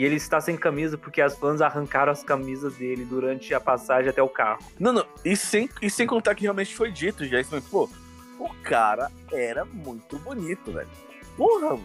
E 0.00 0.04
ele 0.06 0.16
está 0.16 0.40
sem 0.40 0.56
camisa 0.56 0.96
porque 0.96 1.20
as 1.20 1.36
fãs 1.36 1.60
arrancaram 1.60 2.10
as 2.10 2.24
camisas 2.24 2.74
dele 2.76 3.04
durante 3.04 3.52
a 3.52 3.60
passagem 3.60 4.08
até 4.08 4.22
o 4.22 4.30
carro. 4.30 4.58
Não, 4.78 4.94
não. 4.94 5.06
E 5.22 5.36
sem, 5.36 5.68
e 5.82 5.90
sem 5.90 6.06
contar 6.06 6.34
que 6.34 6.40
realmente 6.44 6.74
foi 6.74 6.90
dito 6.90 7.26
já. 7.26 7.38
Isso, 7.38 7.50
mas, 7.52 7.68
pô, 7.68 7.84
o 8.38 8.48
cara 8.62 9.12
era 9.30 9.62
muito 9.66 10.18
bonito, 10.20 10.72
velho. 10.72 10.88
Porra, 11.36 11.78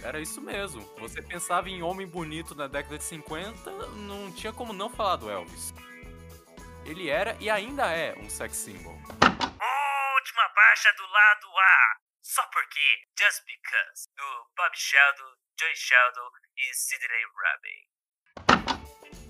Era 0.00 0.20
isso 0.20 0.40
mesmo. 0.40 0.80
Você 1.00 1.20
pensava 1.20 1.68
em 1.68 1.82
homem 1.82 2.06
bonito 2.06 2.54
na 2.54 2.68
década 2.68 2.98
de 2.98 3.02
50, 3.02 3.68
não 3.96 4.30
tinha 4.30 4.52
como 4.52 4.72
não 4.72 4.88
falar 4.88 5.16
do 5.16 5.28
Elvis. 5.28 5.74
Ele 6.84 7.08
era 7.08 7.36
e 7.40 7.50
ainda 7.50 7.90
é 7.90 8.16
um 8.16 8.30
sex 8.30 8.58
symbol. 8.58 8.92
Última 8.92 10.48
faixa 10.54 10.92
do 10.96 11.02
lado 11.02 11.46
A. 11.58 11.96
Só 12.22 12.42
porque, 12.46 12.80
Just 13.18 13.42
Because, 13.44 14.08
do 14.16 14.24
Bob 14.56 14.72
Sheldon, 14.76 15.34
Joy 15.58 15.74
Sheldon 15.74 16.30
e 16.58 16.74
Sidney 16.74 17.24
Rabin. 17.42 17.86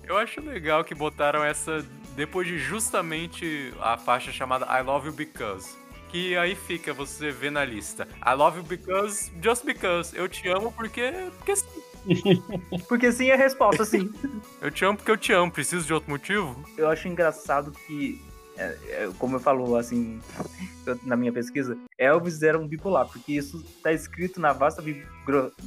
Eu 0.03 0.17
acho 0.17 0.41
legal 0.41 0.83
que 0.83 0.93
botaram 0.93 1.41
essa 1.43 1.81
depois 2.15 2.45
de 2.47 2.59
justamente 2.59 3.73
a 3.79 3.97
faixa 3.97 4.31
chamada 4.31 4.65
I 4.65 4.81
Love 4.83 5.07
You 5.07 5.13
Because. 5.13 5.77
Que 6.09 6.35
aí 6.37 6.55
fica, 6.55 6.93
você 6.93 7.31
vê 7.31 7.49
na 7.49 7.63
lista. 7.63 8.07
I 8.25 8.33
love 8.33 8.57
you 8.57 8.63
because, 8.63 9.31
just 9.41 9.65
because. 9.65 10.15
Eu 10.17 10.27
te 10.27 10.47
amo 10.49 10.71
porque, 10.71 11.11
porque 11.37 11.55
sim. 11.55 11.83
Porque 12.87 13.11
sim 13.11 13.29
é 13.29 13.33
a 13.33 13.37
resposta, 13.37 13.83
sim. 13.83 14.09
Eu 14.61 14.71
te 14.71 14.85
amo 14.85 14.97
porque 14.97 15.11
eu 15.11 15.17
te 15.17 15.33
amo. 15.33 15.51
Preciso 15.51 15.85
de 15.85 15.93
outro 15.93 16.09
motivo? 16.09 16.63
eu 16.77 16.89
acho 16.89 17.07
engraçado 17.07 17.71
que, 17.71 18.21
é, 18.55 18.77
é, 18.87 19.09
como 19.19 19.35
eu 19.35 19.39
falo 19.41 19.75
assim, 19.75 20.21
na 21.03 21.15
minha 21.15 21.31
pesquisa, 21.31 21.77
Elvis 21.97 22.41
era 22.43 22.57
um 22.57 22.67
bipolar, 22.67 23.07
porque 23.07 23.33
isso 23.33 23.63
tá 23.81 23.91
escrito 23.91 24.39
na 24.39 24.53
vasta 24.53 24.83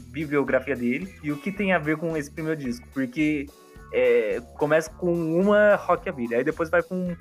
bibliografia 0.07 0.77
dele, 0.77 1.15
e 1.23 1.33
o 1.33 1.37
que 1.37 1.51
tem 1.51 1.73
a 1.73 1.79
ver 1.79 1.97
com 1.97 2.17
esse 2.17 2.31
primeiro 2.31 2.61
disco, 2.61 2.87
porque 2.93 3.47
é, 3.93 4.41
começa 4.57 4.91
com 4.91 5.13
uma 5.13 5.75
rockabilly, 5.75 6.35
aí 6.35 6.45
depois 6.45 6.71
vai 6.71 6.83
com 6.83 7.17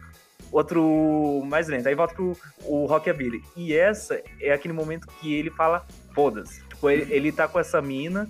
outro 0.52 1.44
mais 1.46 1.68
lento, 1.68 1.88
aí 1.88 1.96
volta 1.96 2.14
pro 2.14 2.36
o 2.66 2.86
rockabilly. 2.86 3.42
E 3.56 3.74
essa 3.74 4.22
é 4.40 4.52
aquele 4.52 4.74
momento 4.74 5.08
que 5.20 5.34
ele 5.34 5.50
fala, 5.50 5.86
foda-se. 6.14 6.69
Tipo, 6.80 6.90
ele, 6.90 7.14
ele 7.14 7.32
tá 7.34 7.46
com 7.46 7.60
essa 7.60 7.82
mina 7.82 8.30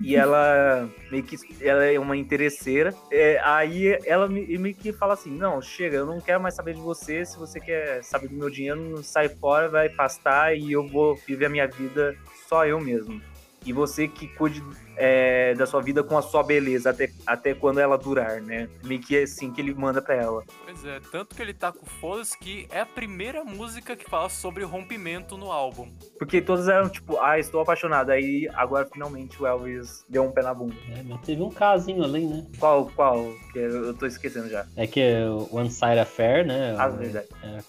e 0.00 0.16
ela 0.16 0.88
meio 1.10 1.22
que 1.22 1.36
ela 1.60 1.84
é 1.84 1.98
uma 1.98 2.16
interesseira. 2.16 2.94
É, 3.10 3.38
aí 3.44 3.98
ela 4.06 4.26
me- 4.26 4.56
meio 4.56 4.74
que 4.74 4.90
fala 4.90 5.12
assim: 5.12 5.30
Não, 5.30 5.60
chega, 5.60 5.98
eu 5.98 6.06
não 6.06 6.18
quero 6.18 6.40
mais 6.40 6.54
saber 6.54 6.72
de 6.74 6.80
você. 6.80 7.26
Se 7.26 7.38
você 7.38 7.60
quer 7.60 8.02
saber 8.02 8.28
do 8.28 8.34
meu 8.34 8.48
dinheiro, 8.48 9.02
sai 9.02 9.28
fora, 9.28 9.68
vai 9.68 9.90
pastar 9.90 10.56
e 10.56 10.72
eu 10.72 10.88
vou 10.88 11.14
viver 11.14 11.44
a 11.44 11.50
minha 11.50 11.66
vida 11.66 12.16
só 12.48 12.66
eu 12.66 12.80
mesmo. 12.80 13.20
E 13.64 13.72
você 13.72 14.08
que 14.08 14.26
cuide 14.28 14.62
é, 14.96 15.54
da 15.54 15.66
sua 15.66 15.80
vida 15.80 16.02
com 16.02 16.16
a 16.16 16.22
sua 16.22 16.42
beleza 16.42 16.90
até, 16.90 17.10
até 17.26 17.54
quando 17.54 17.78
ela 17.80 17.96
durar, 17.96 18.40
né? 18.40 18.68
Meio 18.84 19.00
que 19.00 19.16
é 19.16 19.22
assim 19.22 19.50
que 19.52 19.60
ele 19.60 19.74
manda 19.74 20.00
pra 20.02 20.14
ela. 20.14 20.42
Pois 20.64 20.84
é, 20.84 21.00
tanto 21.12 21.34
que 21.34 21.40
ele 21.42 21.54
tá 21.54 21.72
com 21.72 21.86
foda 21.86 22.22
que 22.40 22.66
é 22.70 22.80
a 22.80 22.86
primeira 22.86 23.42
música 23.44 23.96
que 23.96 24.08
fala 24.08 24.28
sobre 24.28 24.62
rompimento 24.64 25.36
no 25.38 25.50
álbum. 25.52 25.90
Porque 26.18 26.40
todas 26.42 26.68
eram 26.68 26.88
tipo, 26.88 27.18
ah, 27.18 27.38
estou 27.38 27.60
apaixonado. 27.60 28.10
Aí 28.10 28.48
agora 28.54 28.86
finalmente 28.92 29.40
o 29.42 29.46
Elvis 29.46 30.04
deu 30.08 30.24
um 30.24 30.32
pé 30.32 30.42
na 30.42 30.52
bunda. 30.52 30.74
É, 30.94 31.02
mas 31.02 31.20
teve 31.22 31.42
um 31.42 31.50
casinho 31.50 32.02
ali, 32.04 32.26
né? 32.26 32.46
Qual, 32.58 32.86
qual? 32.94 33.32
Que 33.52 33.58
eu 33.58 33.94
tô 33.94 34.06
esquecendo 34.06 34.48
já. 34.50 34.66
É 34.76 34.86
que 34.86 35.00
é 35.00 35.24
o 35.28 35.48
One 35.54 35.70
Side 35.70 35.98
Affair, 35.98 36.46
né? 36.46 36.74
Ah, 36.78 36.88
o- 36.88 36.92
verdade. 36.96 37.28
é, 37.42 37.60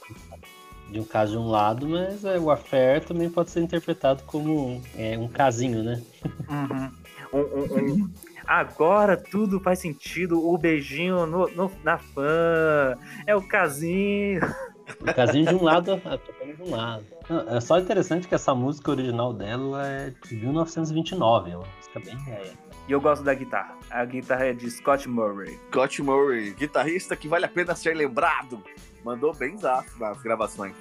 de 0.92 1.00
um 1.00 1.04
caso 1.06 1.32
de 1.34 1.38
um 1.38 1.48
lado, 1.48 1.88
mas 1.88 2.24
é, 2.26 2.38
o 2.38 2.52
affair 2.52 3.04
também 3.04 3.30
pode 3.30 3.50
ser 3.50 3.62
interpretado 3.62 4.24
como 4.24 4.82
é, 4.98 5.18
um 5.18 5.28
casinho, 5.28 5.82
né? 5.84 6.02
Uhum. 6.50 6.92
Um, 7.34 7.40
um- 7.40 7.94
um- 8.04 8.12
Agora 8.46 9.16
tudo 9.16 9.60
faz 9.62 9.80
sentido. 9.80 10.46
O 10.46 10.58
beijinho 10.58 11.26
no, 11.26 11.48
no- 11.52 11.72
na 11.84 11.98
fã. 11.98 12.96
É 13.26 13.34
o 13.36 13.42
casinho. 13.42 14.42
Um 15.02 15.14
casinho 15.14 15.46
de 15.48 15.56
um 15.56 15.64
lado, 15.64 15.94
apenas 16.04 16.58
de 16.58 16.64
um 16.64 16.72
lado. 16.72 17.06
Não, 17.30 17.56
É 17.56 17.62
só 17.62 17.80
interessante 17.80 18.28
que 18.28 18.36
essa 18.36 18.54
música 18.54 18.92
original 18.92 19.32
dela 19.32 19.88
é 19.88 20.12
de 20.28 20.36
1929, 20.36 21.52
é 21.52 21.56
uma 21.58 21.66
música 21.78 22.00
bem 22.02 22.18
velha. 22.26 22.52
E 22.88 22.92
eu 22.92 23.00
gosto 23.00 23.24
da 23.24 23.34
guitarra. 23.34 23.78
A 23.90 24.04
guitarra 24.04 24.46
é 24.48 24.54
de 24.54 24.70
Scott 24.70 25.08
Murray. 25.08 25.58
Scott 25.70 26.02
Murray, 26.02 26.54
guitarrista 26.54 27.16
que 27.16 27.28
vale 27.30 27.46
a 27.46 27.50
pena 27.50 27.74
ser 27.76 27.96
lembrado. 27.96 28.62
Mandou 29.04 29.34
bem 29.34 29.58
zaço 29.58 29.98
nas 30.00 30.22
gravações. 30.22 30.76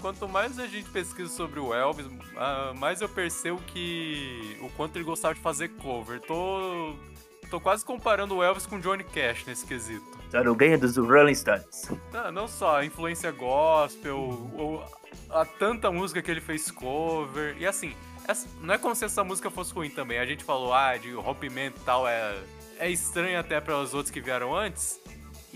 Quanto 0.00 0.28
mais 0.28 0.58
a 0.58 0.66
gente 0.66 0.88
pesquisa 0.90 1.30
sobre 1.30 1.58
o 1.58 1.72
Elvis, 1.74 2.06
ah, 2.36 2.72
mais 2.76 3.00
eu 3.00 3.08
percebo 3.08 3.58
que 3.66 4.56
o 4.60 4.68
quanto 4.70 4.96
ele 4.96 5.04
gostava 5.04 5.34
de 5.34 5.40
fazer 5.40 5.68
cover. 5.70 6.20
Tô, 6.20 6.94
tô 7.50 7.58
quase 7.60 7.84
comparando 7.84 8.36
o 8.36 8.42
Elvis 8.42 8.66
com 8.66 8.76
o 8.76 8.80
Johnny 8.80 9.04
Cash 9.04 9.44
nesse 9.46 9.64
quesito. 9.66 10.04
Ganho 10.54 10.78
dos 10.78 10.96
Rolling 10.96 11.34
Stones. 11.34 11.90
Não, 12.12 12.30
não 12.32 12.48
só 12.48 12.76
a 12.76 12.84
influência 12.84 13.32
gospel, 13.32 14.16
ou 14.56 14.84
a 15.30 15.44
tanta 15.44 15.90
música 15.90 16.20
que 16.20 16.30
ele 16.30 16.40
fez 16.42 16.70
cover. 16.70 17.56
E 17.58 17.66
assim, 17.66 17.94
essa- 18.28 18.46
não 18.60 18.74
é 18.74 18.78
como 18.78 18.94
se 18.94 19.04
essa 19.04 19.24
música 19.24 19.50
fosse 19.50 19.72
ruim 19.72 19.88
também. 19.90 20.18
A 20.18 20.26
gente 20.26 20.44
falou, 20.44 20.74
ah, 20.74 20.96
de 20.96 21.12
rompimento 21.12 21.80
e 21.80 21.84
tal, 21.84 22.06
é, 22.06 22.38
é 22.78 22.90
estranho 22.90 23.40
até 23.40 23.60
para 23.60 23.78
os 23.78 23.94
outros 23.94 24.10
que 24.10 24.20
vieram 24.20 24.54
antes. 24.54 25.00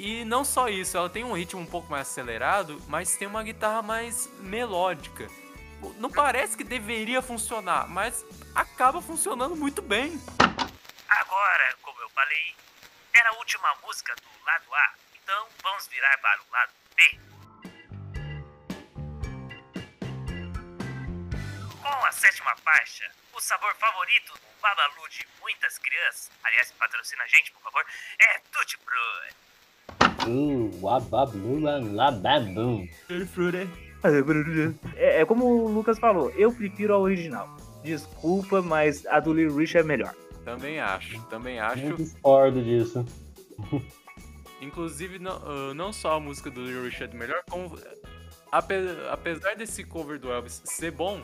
E 0.02 0.24
não 0.24 0.46
só 0.46 0.66
isso, 0.66 0.96
ela 0.96 1.10
tem 1.10 1.24
um 1.24 1.34
ritmo 1.34 1.60
um 1.60 1.66
pouco 1.66 1.90
mais 1.90 2.08
acelerado, 2.08 2.82
mas 2.88 3.18
tem 3.18 3.28
uma 3.28 3.42
guitarra 3.42 3.82
mais 3.82 4.28
melódica. 4.38 5.28
Não 5.98 6.10
parece 6.10 6.56
que 6.56 6.64
deveria 6.64 7.20
funcionar, 7.20 7.86
mas 7.86 8.24
acaba 8.54 9.02
funcionando 9.02 9.54
muito 9.54 9.82
bem. 9.82 10.18
Agora, 11.06 11.76
como 11.82 12.00
eu 12.00 12.08
falei, 12.08 12.56
era 13.12 13.28
a 13.28 13.34
última 13.34 13.74
música 13.82 14.16
do 14.16 14.44
lado 14.46 14.74
A, 14.74 14.94
então 15.22 15.48
vamos 15.62 15.86
virar 15.88 16.16
para 16.16 16.40
o 16.40 16.50
lado 16.50 16.72
B. 16.96 17.20
Com 21.82 22.06
a 22.06 22.12
sétima 22.12 22.56
faixa, 22.56 23.12
o 23.34 23.40
sabor 23.40 23.74
favorito 23.74 24.32
do 24.32 24.60
Babalu 24.62 25.06
de 25.10 25.28
muitas 25.42 25.76
crianças, 25.76 26.30
aliás, 26.42 26.72
patrocina 26.72 27.22
a 27.22 27.28
gente, 27.28 27.50
por 27.52 27.60
favor, 27.60 27.84
é 28.18 28.38
Tutti 28.50 28.78
Frutti. 28.78 29.49
Uh, 30.26 30.70
lababum. 30.82 31.60
É, 34.96 35.20
é 35.20 35.24
como 35.24 35.44
o 35.46 35.68
Lucas 35.72 35.98
falou, 35.98 36.30
eu 36.36 36.52
prefiro 36.52 36.94
a 36.94 36.98
original. 36.98 37.56
Desculpa, 37.82 38.60
mas 38.62 39.06
a 39.06 39.20
do 39.20 39.32
Little 39.32 39.56
Rich 39.56 39.78
é 39.78 39.82
melhor. 39.82 40.14
Também 40.44 40.80
acho, 40.80 41.20
também 41.24 41.56
Eu 41.58 41.64
acho. 41.64 41.96
discordo 41.96 42.62
disso. 42.62 43.04
Inclusive, 44.60 45.18
não, 45.18 45.40
ah, 45.44 45.74
não 45.74 45.92
só 45.92 46.16
a 46.16 46.20
música 46.20 46.50
do 46.50 46.64
Little 46.64 46.84
Richard 46.84 47.16
melhor, 47.16 47.42
como. 47.48 47.78
ape- 48.52 48.74
apesar 49.10 49.56
desse 49.56 49.84
cover 49.84 50.18
do 50.18 50.30
Elvis 50.30 50.60
ser 50.64 50.90
bom, 50.92 51.20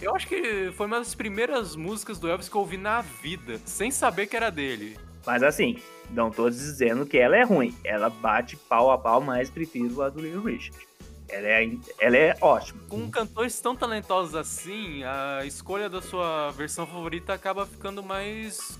eu 0.00 0.14
acho 0.14 0.26
que 0.26 0.70
foi 0.76 0.86
uma 0.86 0.98
das 0.98 1.14
primeiras 1.14 1.74
músicas 1.76 2.18
do 2.18 2.28
Elvis 2.28 2.48
que 2.48 2.56
eu 2.56 2.60
ouvi 2.60 2.76
na 2.76 3.00
vida, 3.00 3.58
sem 3.64 3.90
saber 3.90 4.26
que 4.26 4.36
era 4.36 4.50
dele. 4.50 4.98
Mas 5.28 5.42
assim, 5.42 5.76
não 6.08 6.30
tô 6.30 6.48
dizendo 6.48 7.04
que 7.04 7.18
ela 7.18 7.36
é 7.36 7.42
ruim. 7.42 7.76
Ela 7.84 8.08
bate 8.08 8.56
pau 8.56 8.90
a 8.90 8.96
pau, 8.96 9.20
mas 9.20 9.50
prefiro 9.50 10.00
a 10.00 10.08
do 10.08 10.22
Little 10.22 10.40
Richard. 10.40 10.88
Ela 11.28 11.46
é, 11.46 11.70
ela 12.00 12.16
é 12.16 12.34
ótima. 12.40 12.80
Com 12.88 13.10
cantores 13.10 13.60
tão 13.60 13.76
talentosos 13.76 14.34
assim, 14.34 15.02
a 15.04 15.44
escolha 15.44 15.90
da 15.90 16.00
sua 16.00 16.50
versão 16.52 16.86
favorita 16.86 17.34
acaba 17.34 17.66
ficando 17.66 18.02
mais 18.02 18.78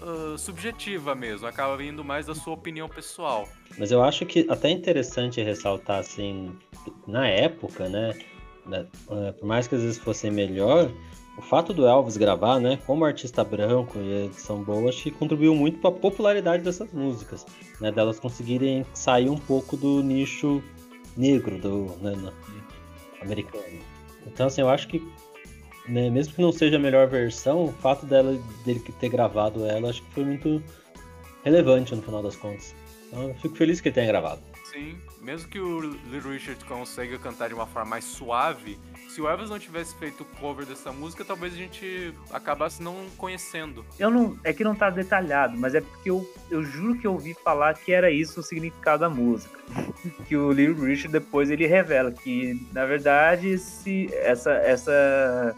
ah, 0.00 0.36
subjetiva 0.36 1.14
mesmo, 1.14 1.46
acaba 1.46 1.76
vindo 1.76 2.02
mais 2.02 2.26
da 2.26 2.34
sua 2.34 2.54
opinião 2.54 2.88
pessoal. 2.88 3.48
Mas 3.78 3.92
eu 3.92 4.02
acho 4.02 4.26
que 4.26 4.44
até 4.50 4.68
interessante 4.68 5.40
ressaltar, 5.40 6.00
assim, 6.00 6.58
na 7.06 7.28
época, 7.28 7.88
né? 7.88 8.18
eh, 8.72 9.32
Por 9.38 9.46
mais 9.46 9.68
que 9.68 9.76
às 9.76 9.82
vezes 9.82 9.98
fosse 9.98 10.28
melhor, 10.28 10.90
o 11.36 11.42
fato 11.42 11.72
do 11.72 11.86
Elvis 11.86 12.16
gravar, 12.16 12.60
né? 12.60 12.78
Como 12.86 13.04
artista 13.04 13.42
branco 13.42 13.98
e 13.98 14.30
boa, 14.64 14.88
acho 14.88 15.04
que 15.04 15.10
contribuiu 15.10 15.54
muito 15.54 15.78
para 15.78 15.90
a 15.90 15.92
popularidade 15.92 16.62
dessas 16.62 16.92
músicas, 16.92 17.46
né? 17.80 17.90
Delas 17.90 18.20
conseguirem 18.20 18.84
sair 18.92 19.30
um 19.30 19.38
pouco 19.38 19.76
do 19.76 20.02
nicho 20.02 20.62
negro 21.16 21.58
do 21.58 21.96
né, 22.00 22.14
americano. 23.20 23.64
Então, 24.26 24.46
assim, 24.46 24.60
eu 24.60 24.68
acho 24.68 24.88
que, 24.88 25.02
né, 25.88 26.10
mesmo 26.10 26.34
que 26.34 26.42
não 26.42 26.52
seja 26.52 26.76
a 26.76 26.80
melhor 26.80 27.08
versão, 27.08 27.64
o 27.64 27.72
fato 27.72 28.06
dela, 28.06 28.38
dele 28.64 28.80
ter 29.00 29.08
gravado 29.08 29.64
ela, 29.64 29.90
acho 29.90 30.02
que 30.02 30.10
foi 30.12 30.24
muito 30.24 30.62
relevante 31.44 31.94
no 31.94 32.02
final 32.02 32.22
das 32.22 32.36
contas. 32.36 32.74
Então, 33.08 33.28
eu 33.28 33.34
fico 33.36 33.56
feliz 33.56 33.80
que 33.80 33.88
ele 33.88 33.94
tenha 33.94 34.06
gravado. 34.06 34.40
Sim, 34.64 34.96
mesmo 35.22 35.48
que 35.48 35.60
o 35.60 35.80
Little 35.80 36.32
Richard 36.32 36.62
consiga 36.64 37.16
cantar 37.18 37.48
de 37.48 37.54
uma 37.54 37.66
forma 37.66 37.90
mais 37.90 38.04
suave, 38.04 38.78
se 39.08 39.20
o 39.20 39.28
Elvis 39.28 39.50
não 39.50 39.58
tivesse 39.58 39.94
feito 39.94 40.24
cover 40.40 40.66
dessa 40.66 40.90
música, 40.90 41.24
talvez 41.24 41.54
a 41.54 41.56
gente 41.56 42.12
acabasse 42.30 42.82
não 42.82 43.06
conhecendo. 43.16 43.84
Eu 43.98 44.10
não, 44.10 44.36
é 44.42 44.52
que 44.52 44.64
não 44.64 44.74
tá 44.74 44.90
detalhado, 44.90 45.56
mas 45.56 45.74
é 45.74 45.80
porque 45.80 46.10
eu, 46.10 46.28
eu 46.50 46.64
juro 46.64 46.98
que 46.98 47.06
eu 47.06 47.12
ouvi 47.12 47.34
falar 47.34 47.74
que 47.74 47.92
era 47.92 48.10
isso 48.10 48.40
o 48.40 48.42
significado 48.42 49.00
da 49.00 49.08
música. 49.08 49.58
que 50.26 50.36
o 50.36 50.50
Little 50.50 50.84
Richard 50.84 51.12
depois 51.12 51.50
ele 51.50 51.66
revela 51.66 52.10
que, 52.10 52.60
na 52.72 52.84
verdade, 52.84 53.58
se 53.58 54.08
essa, 54.14 54.52
essa, 54.52 55.54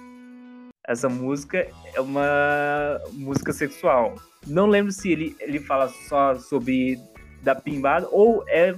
essa 0.87 1.09
música 1.09 1.67
é 1.95 2.01
uma 2.01 3.01
música 3.13 3.53
sexual. 3.53 4.17
Não 4.47 4.67
lembro 4.67 4.93
se 4.93 5.11
ele, 5.11 5.35
ele 5.41 5.59
fala 5.59 5.89
só 6.09 6.35
sobre 6.35 6.99
da 7.43 7.55
pimbada 7.55 8.09
ou 8.11 8.45
é 8.49 8.75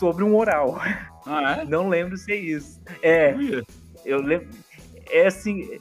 sobre 0.00 0.24
um 0.24 0.34
oral. 0.34 0.80
Ah, 1.26 1.64
Não 1.68 1.88
lembro 1.90 2.16
se 2.16 2.32
é 2.32 2.36
isso. 2.36 2.80
É, 3.02 3.30
é? 3.30 3.34
Ui, 3.36 3.62
eu 4.06 4.22
lembro. 4.22 4.48
É 5.10 5.26
assim. 5.26 5.78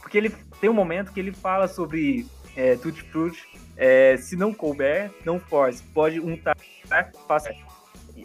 Porque 0.00 0.16
ele 0.16 0.30
tem 0.60 0.70
um 0.70 0.74
momento 0.74 1.12
que 1.12 1.18
ele 1.18 1.32
fala 1.32 1.66
sobre 1.66 2.24
é, 2.56 2.76
Tutti 2.76 3.02
Frutti. 3.02 3.44
é, 3.76 4.16
se 4.16 4.36
não 4.36 4.54
couber, 4.54 5.10
não 5.24 5.40
force. 5.40 5.82
Pode 5.92 6.20
untar, 6.20 6.56
faça. 7.26 7.50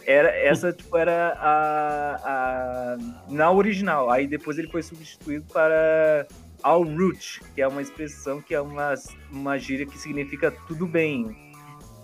Era, 0.06 0.30
essa 0.30 0.72
tipo, 0.72 0.96
era 0.96 1.34
a, 1.40 2.16
a. 2.24 2.98
Na 3.28 3.52
original. 3.52 4.10
Aí 4.12 4.28
depois 4.28 4.58
ele 4.58 4.70
foi 4.70 4.84
substituído 4.84 5.46
para 5.52 6.28
all 6.64 6.84
root, 6.84 7.42
que 7.56 7.62
é 7.62 7.68
uma 7.68 7.82
expressão 7.82 8.40
que 8.40 8.54
é 8.54 8.62
uma, 8.62 8.94
uma 9.32 9.58
gíria 9.58 9.86
que 9.86 9.98
significa 9.98 10.52
tudo 10.68 10.86
bem. 10.86 11.36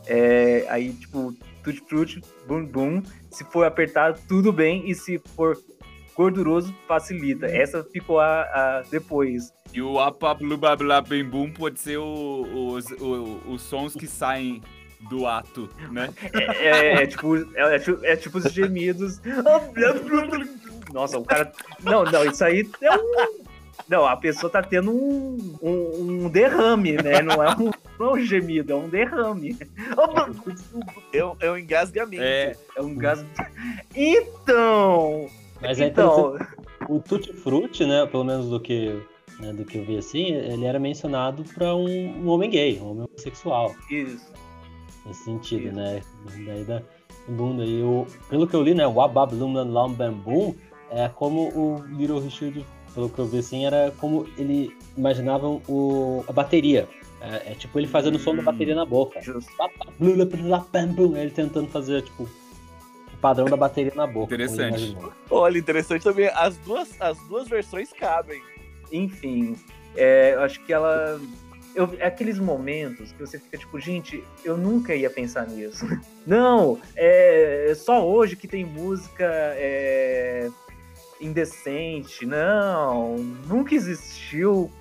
É, 0.08 0.66
aí, 0.70 0.94
tipo, 0.94 1.36
tutti 1.74 1.84
frutti, 1.88 2.22
bum 2.48 2.66
bum. 2.66 3.02
Se 3.30 3.44
for 3.46 3.66
apertado, 3.66 4.20
tudo 4.28 4.52
bem. 4.54 4.90
E 4.90 4.96
se 4.96 5.20
for 5.36 5.58
gorduroso, 6.16 6.74
facilita. 6.88 7.46
Essa 7.46 7.84
ficou 7.84 8.20
a, 8.20 8.42
a 8.42 8.84
depois. 8.90 9.54
E 9.74 9.82
o 9.82 10.00
apablubablá 10.00 11.02
bem 11.02 11.24
bum 11.24 11.52
pode 11.52 11.80
ser 11.80 11.98
o- 11.98 12.74
os, 12.74 12.86
os 13.48 13.62
sons 13.62 13.94
que 13.94 14.08
saem 14.08 14.62
do 15.10 15.28
ato, 15.28 15.70
né? 15.92 16.10
É, 16.34 16.68
é- 16.68 17.04
é 17.04 17.08
tipo, 17.08 17.36
é, 17.56 17.76
é 17.76 17.80
tipo- 17.80 18.06
é 18.06 18.16
tipo 18.16 18.38
os 18.40 18.46
gemidos. 18.52 19.20
Nossa, 20.94 21.20
o 21.20 21.24
cara. 21.24 21.52
Não, 21.84 22.04
não, 22.06 22.24
isso 22.26 22.44
aí 22.44 22.68
é 22.82 22.96
um. 22.96 23.48
Não, 23.88 24.06
a 24.06 24.18
pessoa 24.18 24.50
tá 24.52 24.62
tendo 24.64 24.92
um, 24.92 25.56
um, 25.62 26.26
um 26.26 26.30
derrame, 26.30 26.94
né? 26.94 27.22
Não 27.22 27.44
é 27.44 27.50
um. 27.56 27.72
Não 28.00 28.08
é 28.10 28.14
um 28.14 28.20
gemido, 28.26 28.72
é 28.74 28.76
um 28.76 28.88
derrame. 28.90 29.58
É, 31.14 31.24
um- 31.26 31.36
é 31.40 31.52
um 31.52 31.58
engasgamento. 31.58 32.24
É, 32.24 32.56
É 32.76 32.82
um 32.82 32.96
gás. 32.96 33.24
Então. 33.96 35.28
Mas 35.62 35.80
é 35.80 35.88
então, 35.88 36.38
o 36.88 37.00
Tutti 37.00 37.34
Frutti, 37.34 37.86
né, 37.86 38.06
pelo 38.06 38.24
menos 38.24 38.48
do 38.50 38.60
que, 38.60 39.02
né, 39.40 39.52
do 39.54 39.66
que 39.66 39.78
eu 39.80 39.84
vi 39.86 39.98
assim, 39.98 40.34
ele 40.34 40.66
era 40.66 40.78
mencionado 40.80 41.44
pra 41.56 41.76
um, 41.76 41.88
um 42.24 42.28
homem 42.30 42.50
gay, 42.50 42.80
um 42.80 42.92
homem 42.92 43.06
homossexual, 43.10 43.74
isso. 43.90 44.32
nesse 45.06 45.24
sentido, 45.24 45.68
Isso. 45.68 45.76
né? 45.76 46.02
Daí 46.46 46.64
da 46.64 46.82
bunda. 47.28 47.66
E 47.66 47.82
o, 47.82 48.06
pelo 48.30 48.48
que 48.48 48.56
eu 48.56 48.62
li, 48.62 48.76
né, 48.76 48.86
o 48.86 48.94
Wabab 48.94 49.34
Lumlan 49.34 49.66
Lam 49.72 49.92
Bam 49.94 50.14
Boom 50.14 50.54
é 50.92 51.10
como 51.10 51.50
o 51.50 51.84
Little 51.88 52.20
Richard, 52.20 52.64
pelo 52.94 53.10
que 53.10 53.18
eu 53.20 53.26
vi 53.26 53.40
assim, 53.40 53.66
era 53.66 53.92
como 53.98 54.28
ele 54.38 54.72
imaginava 54.96 55.48
o, 55.68 56.24
a 56.28 56.32
bateria. 56.32 56.88
É, 57.22 57.52
é 57.52 57.56
tipo 57.56 57.80
ele 57.80 57.88
fazendo 57.88 58.16
o 58.16 58.20
som 58.20 58.36
da 58.36 58.42
bateria 58.42 58.76
na 58.76 58.86
boca. 58.86 59.22
Justo. 59.22 59.52
Bam, 59.58 60.88
bum, 60.94 61.18
Ele 61.18 61.32
tentando 61.32 61.68
fazer, 61.68 62.04
tipo, 62.04 62.24
o 62.24 63.18
padrão 63.20 63.46
da 63.46 63.58
bateria 63.58 63.94
na 63.96 64.06
boca. 64.06 64.34
Interessante. 64.34 64.96
Olha, 65.30 65.58
interessante 65.58 66.04
também, 66.04 66.30
as 66.34 66.58
duas, 66.58 66.90
as 67.02 67.18
duas 67.28 67.48
versões 67.48 67.92
cabem. 67.92 68.42
Enfim, 68.92 69.58
é, 69.96 70.36
eu 70.36 70.42
acho 70.42 70.64
que 70.64 70.72
ela. 70.72 71.20
Eu, 71.76 71.96
é 72.00 72.08
aqueles 72.08 72.40
momentos 72.40 73.12
que 73.12 73.20
você 73.20 73.38
fica 73.40 73.58
tipo, 73.58 73.80
gente, 73.80 74.24
eu 74.44 74.58
nunca 74.58 74.96
ia 74.96 75.10
pensar 75.10 75.48
nisso. 75.48 75.86
Não, 76.26 76.80
é 76.96 77.74
só 77.76 78.08
hoje 78.08 78.36
que 78.36 78.48
tem 78.48 78.66
música 78.66 79.26
é, 79.26 80.50
indecente. 81.20 82.26
Não, 82.26 83.18
nunca 83.48 83.76
existiu 83.76 84.72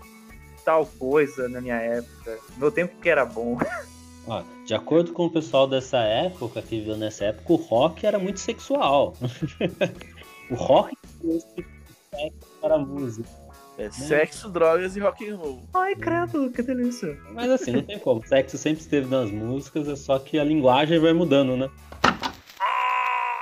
tal 0.67 0.85
coisa 0.85 1.49
na 1.49 1.61
minha 1.61 1.77
época. 1.77 2.39
Meu 2.57 2.73
tempo 2.73 3.01
que 3.01 3.09
era 3.09 3.25
bom. 3.25 3.57
Ó, 4.27 4.43
de 4.64 4.75
acordo 4.75 5.12
com 5.12 5.27
o 5.27 5.31
pessoal 5.31 5.69
dessa 5.69 5.99
época, 5.99 6.61
que 6.61 6.81
viveu 6.81 6.97
nessa 6.97 7.27
época, 7.27 7.53
o 7.53 7.57
rock 7.57 8.05
era 8.05 8.19
muito 8.19 8.41
sexual. 8.41 9.17
o 10.51 10.55
rock 10.57 10.97
era 12.61 12.77
música. 12.77 13.31
É 13.79 13.89
sexo, 13.91 14.49
drogas 14.49 14.97
e 14.97 15.01
rock 15.01 15.29
and 15.29 15.37
roll. 15.37 15.62
Ai, 15.75 15.95
credo, 15.95 16.51
que 16.51 16.62
delícia. 16.62 17.17
Mas 17.31 17.49
assim, 17.51 17.71
não 17.73 17.83
tem 17.83 17.99
como. 18.01 18.27
Sexo 18.27 18.59
sempre 18.59 18.81
esteve 18.81 19.07
nas 19.07 19.31
músicas, 19.31 19.87
é 19.87 19.95
só 19.95 20.19
que 20.19 20.39
a 20.39 20.45
linguagem 20.45 20.99
vai 20.99 21.12
mudando, 21.12 21.57
né? 21.57 21.71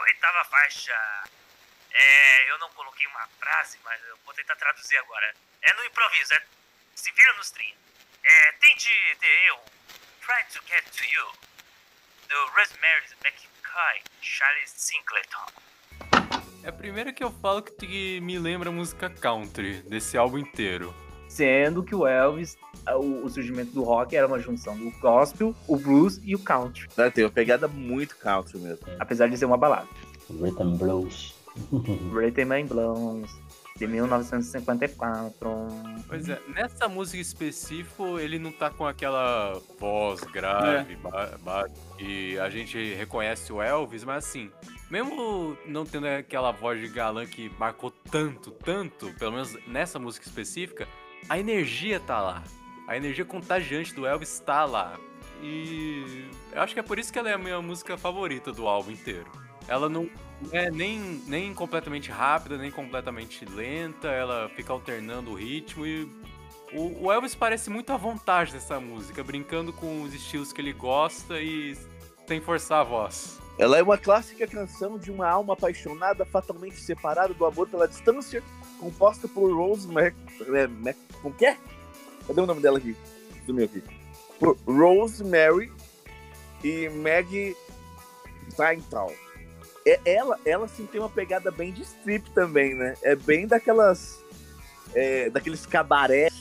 Oitava 0.02 0.44
faixa. 0.50 0.92
É, 1.94 2.50
eu 2.50 2.58
não 2.58 2.68
coloquei 2.70 3.06
uma 3.06 3.26
frase, 3.40 3.78
mas 3.84 3.98
eu 4.10 4.16
vou 4.26 4.34
tentar 4.34 4.56
traduzir 4.56 4.96
agora. 4.98 5.32
É 5.62 5.72
no 5.72 5.84
improviso, 5.84 6.34
é, 6.34 6.42
se 6.94 7.10
vira 7.12 7.32
nos 7.36 7.50
30. 7.50 7.74
É, 8.24 8.52
tente 8.60 8.88
ter 9.20 9.48
eu. 9.48 9.56
Try 10.20 10.42
to 10.52 10.60
get 10.66 10.84
to 10.84 11.04
you. 11.04 11.26
Do 12.28 12.36
Rosemary 12.56 13.04
McCoy, 13.22 14.02
Charlie 14.22 14.66
Sinclaton. 14.66 15.64
É 16.62 16.68
a 16.70 16.72
primeira 16.72 17.12
que 17.12 17.22
eu 17.22 17.30
falo 17.30 17.62
que 17.62 18.20
me 18.22 18.38
lembra 18.38 18.70
a 18.70 18.72
música 18.72 19.10
country 19.10 19.82
desse 19.82 20.16
álbum 20.16 20.38
inteiro. 20.38 20.94
Sendo 21.28 21.82
que 21.82 21.94
o 21.94 22.06
Elvis, 22.06 22.56
o, 22.86 23.24
o 23.24 23.28
surgimento 23.28 23.72
do 23.72 23.82
rock 23.82 24.16
era 24.16 24.26
uma 24.26 24.38
junção 24.38 24.76
do 24.76 24.90
gospel, 25.00 25.54
o 25.66 25.76
blues 25.76 26.18
e 26.22 26.34
o 26.34 26.38
country. 26.38 26.88
Né, 26.96 27.10
Tem 27.10 27.24
uma 27.24 27.30
pegada 27.30 27.68
muito 27.68 28.16
country 28.16 28.58
mesmo. 28.58 28.86
Apesar 28.98 29.28
de 29.28 29.36
ser 29.36 29.44
uma 29.44 29.58
balada. 29.58 29.88
Rhythm 30.30 30.76
Blues. 30.76 31.34
Rhythm 32.14 32.52
and 32.52 32.66
Blues, 32.66 33.30
de 33.76 33.86
1954. 33.88 35.66
Pois 36.06 36.28
é, 36.28 36.40
nessa 36.48 36.88
música 36.88 37.20
específico, 37.20 38.18
ele 38.20 38.38
não 38.38 38.52
tá 38.52 38.70
com 38.70 38.86
aquela 38.86 39.60
voz 39.78 40.20
grave, 40.20 40.94
ba- 40.96 41.36
ba- 41.42 41.66
e 41.98 42.38
a 42.38 42.48
gente 42.48 42.94
reconhece 42.94 43.52
o 43.52 43.60
Elvis, 43.60 44.04
mas 44.04 44.24
assim, 44.24 44.50
mesmo 44.90 45.56
não 45.66 45.84
tendo 45.84 46.06
aquela 46.06 46.52
voz 46.52 46.80
de 46.80 46.88
galã 46.88 47.26
que 47.26 47.50
marcou 47.58 47.90
tanto, 47.90 48.52
tanto, 48.52 49.12
pelo 49.18 49.32
menos 49.32 49.56
nessa 49.66 49.98
música 49.98 50.26
específica, 50.26 50.86
a 51.28 51.38
energia 51.38 51.98
tá 51.98 52.20
lá. 52.20 52.42
A 52.86 52.96
energia 52.96 53.24
contagiante 53.24 53.92
do 53.94 54.06
Elvis 54.06 54.38
tá 54.40 54.64
lá. 54.64 54.96
E 55.42 56.28
eu 56.52 56.62
acho 56.62 56.74
que 56.74 56.80
é 56.80 56.82
por 56.82 56.98
isso 56.98 57.12
que 57.12 57.18
ela 57.18 57.28
é 57.30 57.34
a 57.34 57.38
minha 57.38 57.60
música 57.60 57.98
favorita 57.98 58.52
do 58.52 58.68
álbum 58.68 58.92
inteiro. 58.92 59.30
Ela 59.66 59.88
não 59.88 60.08
é 60.52 60.70
nem, 60.70 61.22
nem 61.26 61.54
completamente 61.54 62.10
rápida, 62.10 62.56
nem 62.56 62.70
completamente 62.70 63.44
lenta, 63.44 64.08
ela 64.08 64.48
fica 64.50 64.72
alternando 64.72 65.32
o 65.32 65.34
ritmo 65.34 65.86
e 65.86 66.04
o, 66.72 67.06
o 67.06 67.12
Elvis 67.12 67.34
parece 67.34 67.70
muito 67.70 67.92
à 67.92 67.96
vontade 67.96 68.52
nessa 68.52 68.80
música, 68.80 69.22
brincando 69.22 69.72
com 69.72 70.02
os 70.02 70.12
estilos 70.12 70.52
que 70.52 70.60
ele 70.60 70.72
gosta 70.72 71.40
e 71.40 71.76
sem 72.26 72.40
forçar 72.40 72.80
a 72.80 72.84
voz. 72.84 73.38
Ela 73.58 73.78
é 73.78 73.82
uma 73.82 73.96
clássica 73.96 74.46
canção 74.46 74.98
de 74.98 75.10
uma 75.10 75.28
alma 75.28 75.54
apaixonada, 75.54 76.24
fatalmente 76.24 76.76
separada 76.80 77.32
do 77.32 77.46
amor 77.46 77.68
pela 77.68 77.86
distância, 77.86 78.42
composta 78.80 79.28
por 79.28 79.54
Rose 79.54 79.86
Mac... 79.86 80.14
É, 80.52 80.66
Mac... 80.66 80.96
Como 81.22 81.34
que 81.34 81.46
é? 81.46 81.56
Cadê 82.26 82.40
o 82.40 82.46
nome 82.46 82.60
dela 82.60 82.78
aqui? 82.78 82.96
Sumiu 83.46 83.66
aqui. 83.66 83.82
Por 84.40 84.56
Rosemary 84.66 85.70
e 86.64 86.88
Maggie 86.88 87.54
Steintal. 88.50 89.12
É, 89.86 90.00
ela, 90.04 90.38
ela 90.44 90.66
sim 90.68 90.86
tem 90.86 91.00
uma 91.00 91.10
pegada 91.10 91.50
bem 91.50 91.72
de 91.72 91.82
strip 91.82 92.30
também, 92.30 92.74
né? 92.74 92.94
É 93.02 93.14
bem 93.14 93.46
daquelas... 93.46 94.24
é, 94.94 95.28
daqueles 95.30 95.66
cabarés 95.66 96.32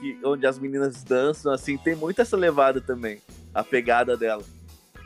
que, 0.00 0.18
onde 0.24 0.46
as 0.46 0.58
meninas 0.58 1.04
dançam, 1.04 1.52
assim. 1.52 1.76
Tem 1.76 1.94
muito 1.94 2.20
essa 2.20 2.36
levada 2.36 2.80
também, 2.80 3.20
a 3.54 3.62
pegada 3.62 4.16
dela. 4.16 4.42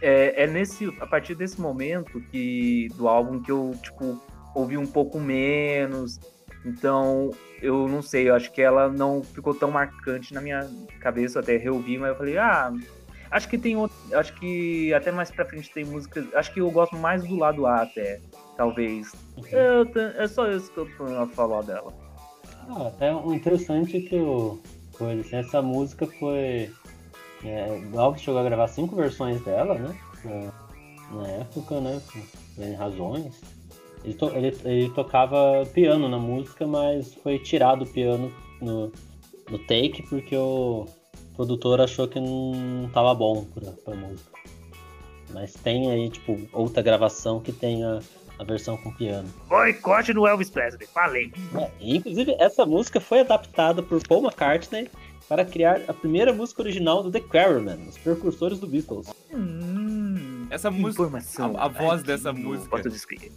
É, 0.00 0.44
é 0.44 0.46
nesse, 0.46 0.86
a 1.00 1.06
partir 1.06 1.34
desse 1.34 1.60
momento 1.60 2.20
que 2.30 2.88
do 2.94 3.08
álbum 3.08 3.40
que 3.40 3.50
eu 3.50 3.74
tipo 3.82 4.20
ouvi 4.54 4.76
um 4.76 4.86
pouco 4.86 5.18
menos. 5.18 6.20
Então, 6.64 7.30
eu 7.60 7.88
não 7.88 8.00
sei, 8.00 8.28
eu 8.28 8.34
acho 8.34 8.50
que 8.50 8.62
ela 8.62 8.88
não 8.88 9.22
ficou 9.22 9.54
tão 9.54 9.70
marcante 9.70 10.32
na 10.32 10.40
minha 10.40 10.68
cabeça, 11.00 11.38
eu 11.38 11.42
até 11.42 11.56
reouvi, 11.56 11.98
mas 11.98 12.10
eu 12.10 12.16
falei, 12.16 12.38
ah, 12.38 12.72
acho 13.34 13.48
que 13.48 13.58
tem 13.58 13.76
outro, 13.76 13.96
acho 14.12 14.32
que 14.36 14.94
até 14.94 15.10
mais 15.10 15.30
pra 15.30 15.44
frente 15.44 15.68
tem 15.70 15.84
músicas, 15.84 16.24
acho 16.34 16.52
que 16.54 16.60
eu 16.60 16.70
gosto 16.70 16.96
mais 16.96 17.26
do 17.26 17.36
lado 17.36 17.66
A 17.66 17.82
até, 17.82 18.20
talvez. 18.56 19.12
Eu 19.50 19.86
é 20.16 20.26
só 20.28 20.48
isso 20.50 20.70
que 20.72 20.78
eu 20.78 20.86
tenho 20.96 21.20
a 21.20 21.26
falar 21.26 21.62
dela. 21.62 21.92
Ah, 22.68 22.90
é 23.00 23.12
um 23.14 23.34
interessante 23.34 24.00
que 24.00 24.16
o, 24.16 24.58
essa 25.32 25.60
música 25.60 26.06
foi. 26.06 26.70
É, 27.44 27.78
o 27.92 28.00
Elvis 28.00 28.22
chegou 28.22 28.40
a 28.40 28.44
gravar 28.44 28.68
cinco 28.68 28.96
versões 28.96 29.42
dela, 29.42 29.74
né? 29.74 29.94
Na, 30.24 31.18
na 31.20 31.28
época, 31.28 31.80
né? 31.80 32.00
Por 32.56 32.64
razões. 32.78 33.40
Ele, 34.04 34.14
to- 34.14 34.32
ele, 34.34 34.56
ele 34.64 34.90
tocava 34.90 35.64
piano 35.74 36.08
na 36.08 36.18
música, 36.18 36.66
mas 36.66 37.12
foi 37.14 37.38
tirado 37.38 37.82
o 37.82 37.86
piano 37.86 38.32
no, 38.62 38.92
no 39.50 39.58
take 39.66 40.02
porque 40.08 40.36
o 40.36 40.86
produtor 41.34 41.80
achou 41.80 42.06
que 42.08 42.18
não 42.20 42.88
tava 42.92 43.14
bom 43.14 43.44
pra, 43.54 43.70
pra 43.72 43.94
música. 43.94 44.30
Mas 45.32 45.52
tem 45.54 45.90
aí, 45.90 46.08
tipo, 46.10 46.38
outra 46.52 46.82
gravação 46.82 47.40
que 47.40 47.50
tem 47.52 47.82
a, 47.84 48.00
versão 48.44 48.76
com 48.76 48.92
piano. 48.92 49.28
Boicote 49.48 50.12
no 50.14 50.26
Elvis 50.26 50.50
Presley, 50.50 50.86
falei. 50.86 51.32
É, 51.56 51.70
inclusive, 51.80 52.36
essa 52.38 52.64
música 52.64 53.00
foi 53.00 53.20
adaptada 53.20 53.82
por 53.82 54.00
Paul 54.06 54.22
McCartney 54.22 54.88
para 55.28 55.44
criar 55.44 55.80
a 55.88 55.92
primeira 55.94 56.32
música 56.32 56.62
original 56.62 57.02
do 57.02 57.10
The 57.10 57.20
Quarrymen, 57.20 57.88
os 57.88 57.96
precursores 57.98 58.58
do 58.60 58.66
Beatles. 58.66 59.08
Hum, 59.32 60.46
Essa 60.50 60.70
música, 60.70 61.02
a- 61.42 61.64
a 61.64 61.68
voz 61.68 62.00
aqui 62.00 62.06
dessa 62.08 62.32
música. 62.32 62.76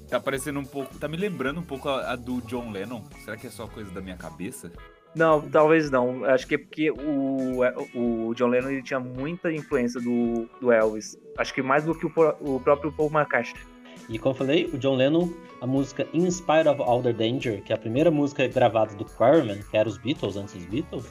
Tá 0.10 0.20
parecendo 0.20 0.60
um 0.60 0.66
pouco. 0.66 0.94
Tá 1.00 1.08
me 1.08 1.16
lembrando 1.18 1.62
um 1.62 1.64
pouco 1.64 1.88
a, 1.90 2.12
a 2.12 2.16
do 2.16 2.42
John 2.42 2.70
Lennon. 2.72 3.02
Será 3.24 3.38
que 3.38 3.48
é 3.48 3.50
só 3.50 3.66
coisa 3.68 3.90
da 3.92 4.02
minha 4.02 4.18
cabeça? 4.18 4.72
Não, 5.18 5.42
talvez 5.50 5.90
não. 5.90 6.24
Acho 6.26 6.46
que 6.46 6.56
é 6.56 6.58
porque 6.58 6.92
o, 6.92 7.60
o 7.96 8.34
John 8.36 8.48
Lennon 8.48 8.70
ele 8.70 8.84
tinha 8.84 9.00
muita 9.00 9.52
influência 9.52 10.00
do, 10.00 10.48
do 10.62 10.72
Elvis. 10.72 11.18
Acho 11.38 11.54
que 11.54 11.62
mais 11.62 11.84
do 11.84 11.98
que 11.98 12.06
o, 12.06 12.12
o 12.42 12.60
próprio 12.60 12.92
Paul 12.92 13.10
McCartney. 13.12 13.62
E 14.10 14.18
como 14.20 14.34
eu 14.34 14.38
falei, 14.38 14.66
o 14.72 14.78
John 14.78 14.96
Lennon, 14.96 15.30
a 15.60 15.68
música 15.68 16.08
In 16.14 16.30
Spite 16.32 16.68
of 16.70 16.82
All 16.82 17.02
the 17.02 17.12
Danger, 17.12 17.62
que 17.64 17.74
é 17.74 17.76
a 17.76 17.80
primeira 17.80 18.10
música 18.10 18.48
gravada 18.48 18.96
do 18.96 19.04
Quarrymen, 19.04 19.62
que 19.70 19.76
era 19.76 19.90
os 19.90 19.98
Beatles 19.98 20.38
antes 20.38 20.54
dos 20.54 20.66
Beatles, 20.66 21.06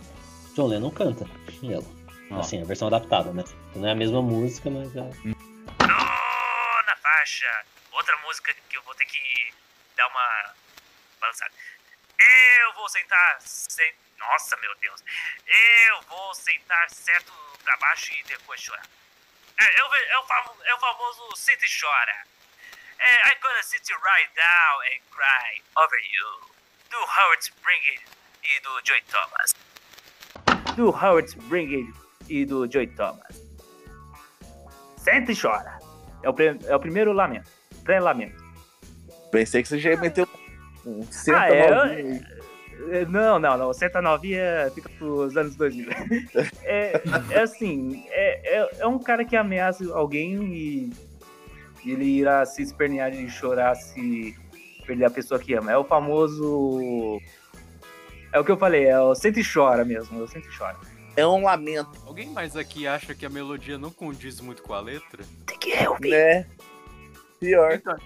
John 0.55 0.69
Lennon 0.69 0.91
canta 0.91 1.27
ela. 1.63 1.85
Ó. 2.31 2.41
Assim, 2.41 2.63
a 2.63 2.65
versão 2.65 2.89
adaptada, 2.89 3.33
né? 3.33 3.45
Não 3.75 3.87
é 3.87 3.93
a 3.93 3.95
mesma 3.95 4.23
música, 4.23 4.71
mas 4.71 4.95
é. 4.97 5.01
Nona 5.01 6.97
faixa. 7.03 7.47
Outra 7.93 8.17
música 8.27 8.55
que 8.69 8.77
eu 8.77 8.83
vou 8.85 8.95
ter 8.95 9.05
que 9.05 9.53
dar 9.97 10.09
uma 10.09 10.55
balançada. 11.21 11.53
Eu 12.19 12.73
vou 12.75 12.89
sentar. 12.89 13.39
Nossa, 14.19 14.57
meu 14.59 14.75
Deus. 14.81 15.03
Eu 15.47 16.01
vou 16.03 16.35
sentar 16.35 16.89
certo 16.91 17.33
pra 17.63 17.77
baixo 17.79 18.13
e 18.15 18.23
depois 18.25 18.61
chorar. 18.61 18.87
É, 19.59 19.83
o, 19.83 19.95
é, 19.95 20.19
o, 20.19 20.23
famo- 20.27 20.57
é 20.65 20.75
o 20.75 20.79
famoso 20.79 21.37
senta 21.37 21.65
e 21.65 21.81
chora. 21.81 22.25
É, 22.99 23.29
I'm 23.29 23.41
gonna 23.43 23.63
sit 23.63 23.87
right 23.89 24.31
down 24.35 24.81
and 24.83 25.01
cry 25.11 25.63
over 25.77 25.99
you. 26.01 26.51
Do 26.91 26.97
Howard 26.99 27.43
Spring 27.43 28.01
e 28.43 28.61
do 28.61 28.81
Joey 28.85 29.03
Thomas. 29.03 29.55
Do 30.77 30.89
Howard 30.91 31.29
Spring 31.29 31.93
e 32.29 32.45
do 32.47 32.71
Joey 32.71 32.87
Thomas. 32.89 33.37
Senta 34.99 35.33
e 35.33 35.37
chora. 35.41 35.79
É 36.23 36.29
o, 36.29 36.35
pre- 36.35 36.59
é 36.65 36.75
o 36.77 36.81
primeiro 36.81 37.13
lamento. 37.13 37.51
Pré-lamento. 37.85 38.43
Pensei 39.31 39.63
que 39.63 39.69
você 39.69 39.79
já 39.79 39.91
ia 39.91 39.97
meter 39.97 40.26
um 40.87 41.03
senta 41.11 41.41
Ah, 41.41 41.49
é, 41.51 41.73
aí. 41.83 42.21
É, 42.91 43.05
Não, 43.07 43.39
não, 43.39 43.57
não. 43.59 43.73
Senta 43.73 44.01
novinha 44.01 44.71
fica 44.75 44.89
pros 44.99 45.37
anos 45.37 45.57
2000. 45.57 45.89
É, 46.63 47.03
é 47.31 47.41
assim, 47.41 48.05
é, 48.09 48.59
é, 48.61 48.69
é 48.81 48.87
um 48.87 48.99
cara 48.99 49.25
que 49.25 49.37
ameaça 49.37 49.85
alguém 49.95 50.35
e 50.55 50.93
ele 51.85 52.05
irá 52.05 52.45
se 52.45 52.63
espernear 52.63 53.15
e 53.15 53.31
chorar 53.31 53.75
se 53.77 54.37
perder 54.87 55.05
a 55.05 55.11
pessoa 55.11 55.39
que 55.41 55.55
ama. 55.55 55.71
É 55.73 55.77
o 55.79 55.85
famoso. 55.85 57.21
É 58.33 58.39
o 58.41 58.45
que 58.45 58.51
eu 58.51 58.57
falei, 58.57 58.85
é 58.87 59.01
o 59.01 59.15
sente 59.15 59.41
e 59.41 59.45
chora 59.45 59.85
mesmo. 59.85 60.19
Eu 60.19 60.27
sente 60.29 60.49
e 60.49 60.57
chora. 60.59 60.77
É 61.17 61.27
um 61.27 61.45
lamento, 61.45 61.91
Alguém 62.07 62.29
mais 62.29 62.55
aqui 62.57 62.87
acha 62.87 63.15
que 63.15 63.25
a 63.25 63.31
melodia 63.31 63.79
não 63.79 63.91
condiz 63.91 64.39
muito 64.41 64.63
com 64.63 64.75
a 64.75 64.81
letra? 64.81 65.25
Tem 65.47 65.59
que 65.59 65.89
ouvir. 65.89 66.11
né? 66.11 66.47
Pior. 67.41 67.73
Então, 67.73 67.97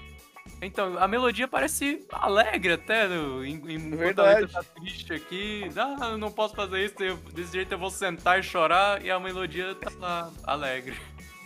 então, 0.62 0.98
a 0.98 1.08
melodia 1.08 1.48
parece 1.48 2.04
alegre 2.10 2.74
até, 2.74 3.08
no, 3.08 3.44
em, 3.44 3.54
em, 3.54 3.74
enquanto 3.76 4.20
a 4.20 4.24
Verdade. 4.24 4.40
letra 4.42 4.62
tá 4.62 4.80
triste 4.80 5.12
aqui. 5.12 5.70
Ah, 5.76 6.10
eu 6.12 6.18
não 6.18 6.30
posso 6.30 6.54
fazer 6.54 6.84
isso, 6.84 6.94
eu- 7.02 7.16
desse 7.32 7.52
jeito 7.52 7.72
eu 7.72 7.78
vou 7.78 7.90
sentar 7.90 8.38
e 8.38 8.42
chorar, 8.42 9.04
e 9.04 9.10
a 9.10 9.18
melodia 9.18 9.74
tá 9.74 9.90
lá, 9.98 10.30
alegre. 10.44 10.94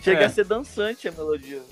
Chega 0.02 0.22
É. 0.22 0.24
a 0.24 0.28
ser 0.28 0.44
dançante 0.44 1.08
a 1.08 1.12
melodia. 1.12 1.62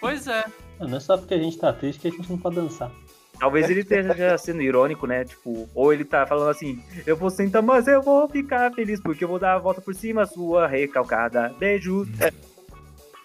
Pois 0.00 0.26
é, 0.26 0.44
Não 0.80 0.96
é 0.96 1.00
só 1.00 1.16
porque 1.16 1.34
a 1.34 1.38
gente 1.38 1.56
tá 1.58 1.72
triste 1.72 2.00
que 2.00 2.08
a 2.08 2.10
gente 2.10 2.28
não 2.30 2.36
pode 2.38 2.56
dançar. 2.56 2.90
Talvez 3.38 3.68
ele 3.70 3.80
esteja 3.80 4.38
sendo 4.38 4.62
irônico, 4.62 5.06
né? 5.06 5.24
Tipo, 5.24 5.68
ou 5.74 5.92
ele 5.92 6.04
tá 6.04 6.24
falando 6.26 6.48
assim, 6.50 6.82
eu 7.06 7.16
vou 7.16 7.30
sentar, 7.30 7.62
mas 7.62 7.86
eu 7.88 8.00
vou 8.02 8.28
ficar 8.28 8.72
feliz 8.72 9.00
porque 9.00 9.24
eu 9.24 9.28
vou 9.28 9.38
dar 9.38 9.54
a 9.54 9.58
volta 9.58 9.80
por 9.80 9.94
cima, 9.94 10.24
sua 10.26 10.66
recalcada. 10.68 11.52
Beijos. 11.58 12.08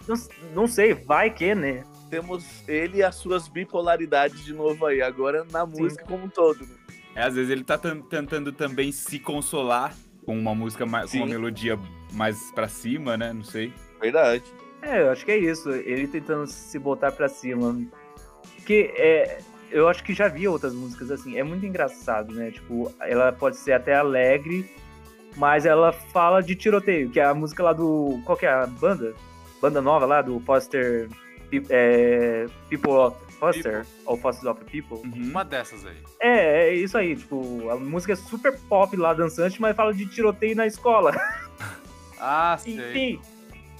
Não, 0.08 0.16
não 0.54 0.66
sei, 0.66 0.94
vai 0.94 1.30
que, 1.30 1.54
né? 1.54 1.84
Temos 2.10 2.44
ele 2.68 2.98
e 2.98 3.02
as 3.02 3.14
suas 3.14 3.46
bipolaridades 3.48 4.44
de 4.44 4.52
novo 4.52 4.84
aí, 4.86 5.00
agora 5.00 5.46
na 5.50 5.64
música 5.64 6.04
como 6.04 6.24
um 6.24 6.28
todo. 6.28 6.60
né? 6.60 6.74
É, 7.14 7.22
às 7.22 7.34
vezes 7.34 7.50
ele 7.50 7.64
tá 7.64 7.78
tan- 7.78 8.00
tentando 8.02 8.52
também 8.52 8.90
se 8.92 9.18
consolar 9.18 9.94
com 10.26 10.36
uma 10.38 10.54
música 10.54 10.84
mais, 10.84 11.10
com 11.10 11.18
uma 11.18 11.26
Sim. 11.26 11.32
melodia 11.32 11.78
mais 12.12 12.50
pra 12.52 12.68
cima, 12.68 13.16
né? 13.16 13.32
Não 13.32 13.44
sei. 13.44 13.72
Verdade. 14.00 14.42
É, 14.82 15.02
eu 15.02 15.10
acho 15.10 15.24
que 15.24 15.30
é 15.32 15.38
isso. 15.38 15.70
Ele 15.70 16.06
tentando 16.06 16.46
se 16.46 16.78
botar 16.78 17.12
pra 17.12 17.28
cima. 17.28 17.76
Porque 18.56 18.92
é, 18.96 19.38
eu 19.70 19.88
acho 19.88 20.02
que 20.02 20.12
já 20.14 20.26
vi 20.28 20.48
outras 20.48 20.74
músicas 20.74 21.10
assim. 21.10 21.38
É 21.38 21.42
muito 21.44 21.64
engraçado, 21.66 22.32
né? 22.34 22.50
Tipo, 22.50 22.92
ela 23.00 23.30
pode 23.32 23.56
ser 23.56 23.72
até 23.72 23.94
alegre, 23.94 24.70
mas 25.36 25.66
ela 25.66 25.92
fala 25.92 26.40
de 26.42 26.54
tiroteio, 26.54 27.10
que 27.10 27.20
é 27.20 27.24
a 27.24 27.34
música 27.34 27.62
lá 27.62 27.72
do. 27.72 28.20
Qual 28.24 28.36
que 28.38 28.46
é 28.46 28.50
a 28.52 28.66
banda? 28.66 29.14
Banda 29.60 29.80
nova 29.82 30.06
lá 30.06 30.22
do 30.22 30.40
Foster. 30.40 31.08
É, 31.70 32.46
People 32.68 32.92
of 32.92 33.16
Foster? 33.38 33.86
Ou 34.06 34.16
Foster 34.16 34.50
of 34.50 34.64
People? 34.64 34.98
Uhum. 35.08 35.30
uma 35.30 35.44
dessas 35.44 35.84
aí. 35.86 35.96
É, 36.20 36.68
é 36.68 36.74
isso 36.74 36.96
aí. 36.98 37.16
Tipo, 37.16 37.68
a 37.70 37.76
música 37.76 38.12
é 38.12 38.16
super 38.16 38.56
pop 38.68 38.94
lá, 38.96 39.14
dançante, 39.14 39.60
mas 39.60 39.74
fala 39.74 39.92
de 39.94 40.06
tiroteio 40.06 40.54
na 40.56 40.66
escola. 40.66 41.12
Ah, 42.22 42.58
sei. 42.60 42.74
Enfim. 42.74 43.20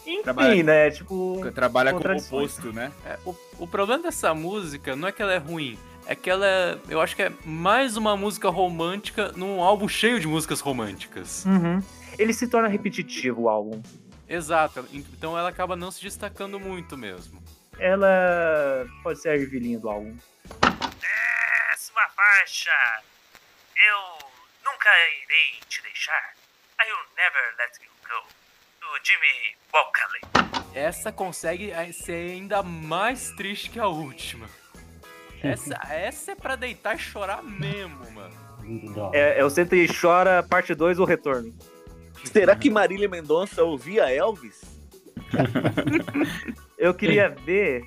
Enfim, 0.07 0.23
Trabalha- 0.23 0.63
né? 0.63 0.91
Tipo. 0.91 1.43
Trabalha 1.55 1.93
com 1.93 1.99
o 2.09 2.17
oposto, 2.17 2.73
né? 2.73 2.91
É, 3.05 3.19
o, 3.27 3.35
o 3.59 3.67
problema 3.67 4.03
dessa 4.03 4.33
música 4.33 4.97
não 4.97 5.09
é 5.09 5.13
que 5.13 5.21
ela 5.21 5.35
é 5.35 5.37
ruim, 5.37 5.79
é 6.07 6.15
que 6.15 6.31
ela 6.31 6.47
é, 6.47 6.79
eu 6.89 7.01
acho 7.03 7.15
que 7.15 7.23
é 7.23 7.31
mais 7.45 7.99
uma 7.99 8.17
música 8.17 8.49
romântica 8.49 9.31
num 9.37 9.63
álbum 9.63 9.87
cheio 9.87 10.19
de 10.19 10.27
músicas 10.27 10.61
românticas. 10.61 11.45
Uhum. 11.45 11.83
Ele 12.19 12.33
se 12.33 12.49
torna 12.49 12.67
repetitivo 12.67 13.43
o 13.43 13.49
álbum. 13.51 13.83
Exato, 14.27 14.85
então 14.93 15.37
ela 15.37 15.49
acaba 15.51 15.77
não 15.77 15.91
se 15.91 16.01
destacando 16.03 16.59
muito 16.59 16.97
mesmo. 16.97 17.43
Ela 17.81 18.87
pode 19.03 19.23
ser 19.23 19.31
a 19.31 19.35
ervilhinha 19.37 19.79
do 19.79 19.89
álbum. 19.89 20.15
Décima 21.01 22.03
faixa. 22.15 22.71
Eu 23.75 24.29
nunca 24.63 24.91
irei 25.25 25.59
te 25.67 25.81
deixar. 25.83 26.35
I 26.79 26.85
will 26.85 27.07
never 27.17 27.43
let 27.59 27.73
you 27.83 27.91
go. 28.07 28.23
Do 28.81 29.03
Jimmy 29.03 29.57
Walkley. 29.73 30.75
Essa 30.75 31.11
consegue 31.11 31.71
eh, 31.71 31.91
ser 31.91 32.33
ainda 32.33 32.63
mais 32.63 33.31
triste 33.31 33.71
que 33.71 33.81
a 33.81 33.87
última. 33.87 34.47
Essa, 35.43 35.75
essa 35.91 36.33
é 36.33 36.35
pra 36.35 36.55
deitar 36.55 36.97
e 36.97 36.99
chorar 36.99 37.43
mesmo, 37.43 38.11
mano. 38.11 39.11
É, 39.15 39.41
é 39.41 39.45
o 39.45 39.49
Senta 39.49 39.75
e 39.75 39.89
Chora, 39.89 40.43
parte 40.43 40.75
2, 40.75 40.99
o 40.99 41.05
retorno. 41.07 41.51
Será 42.27 42.55
que 42.55 42.69
Marília 42.69 43.09
Mendonça 43.09 43.65
ouvia 43.65 44.15
Elvis? 44.15 44.61
Eu 46.79 46.95
queria 46.95 47.29
ver 47.29 47.83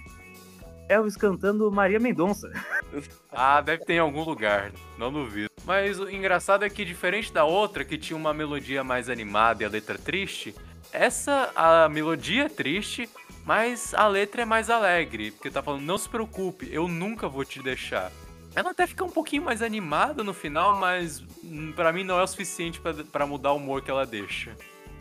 Elvis 0.87 1.17
cantando 1.17 1.71
Maria 1.71 1.99
Mendonça. 1.99 2.51
Ah, 3.31 3.61
deve 3.61 3.85
ter 3.85 3.93
em 3.93 3.99
algum 3.99 4.23
lugar, 4.23 4.71
não 4.97 5.11
duvido. 5.11 5.49
Mas 5.65 5.99
o 5.99 6.09
engraçado 6.09 6.63
é 6.63 6.69
que, 6.69 6.85
diferente 6.85 7.31
da 7.31 7.45
outra, 7.45 7.85
que 7.85 7.97
tinha 7.97 8.17
uma 8.17 8.33
melodia 8.33 8.83
mais 8.83 9.09
animada 9.09 9.63
e 9.63 9.65
a 9.65 9.69
letra 9.69 9.97
triste, 9.97 10.53
essa, 10.91 11.51
a 11.55 11.89
melodia 11.89 12.45
é 12.45 12.49
triste, 12.49 13.09
mas 13.45 13.93
a 13.93 14.07
letra 14.07 14.43
é 14.43 14.45
mais 14.45 14.69
alegre, 14.69 15.31
porque 15.31 15.49
tá 15.49 15.63
falando, 15.63 15.81
não 15.81 15.97
se 15.97 16.07
preocupe, 16.07 16.69
eu 16.71 16.87
nunca 16.87 17.27
vou 17.27 17.43
te 17.43 17.61
deixar. 17.61 18.11
Ela 18.55 18.69
até 18.69 18.85
fica 18.85 19.03
um 19.03 19.09
pouquinho 19.09 19.43
mais 19.43 19.63
animada 19.63 20.23
no 20.23 20.33
final, 20.33 20.77
mas 20.77 21.23
hum, 21.43 21.71
pra 21.75 21.91
mim 21.91 22.03
não 22.03 22.19
é 22.19 22.23
o 22.23 22.27
suficiente 22.27 22.79
pra 23.11 23.25
mudar 23.25 23.53
o 23.53 23.55
humor 23.55 23.81
que 23.81 23.89
ela 23.89 24.05
deixa. 24.05 24.55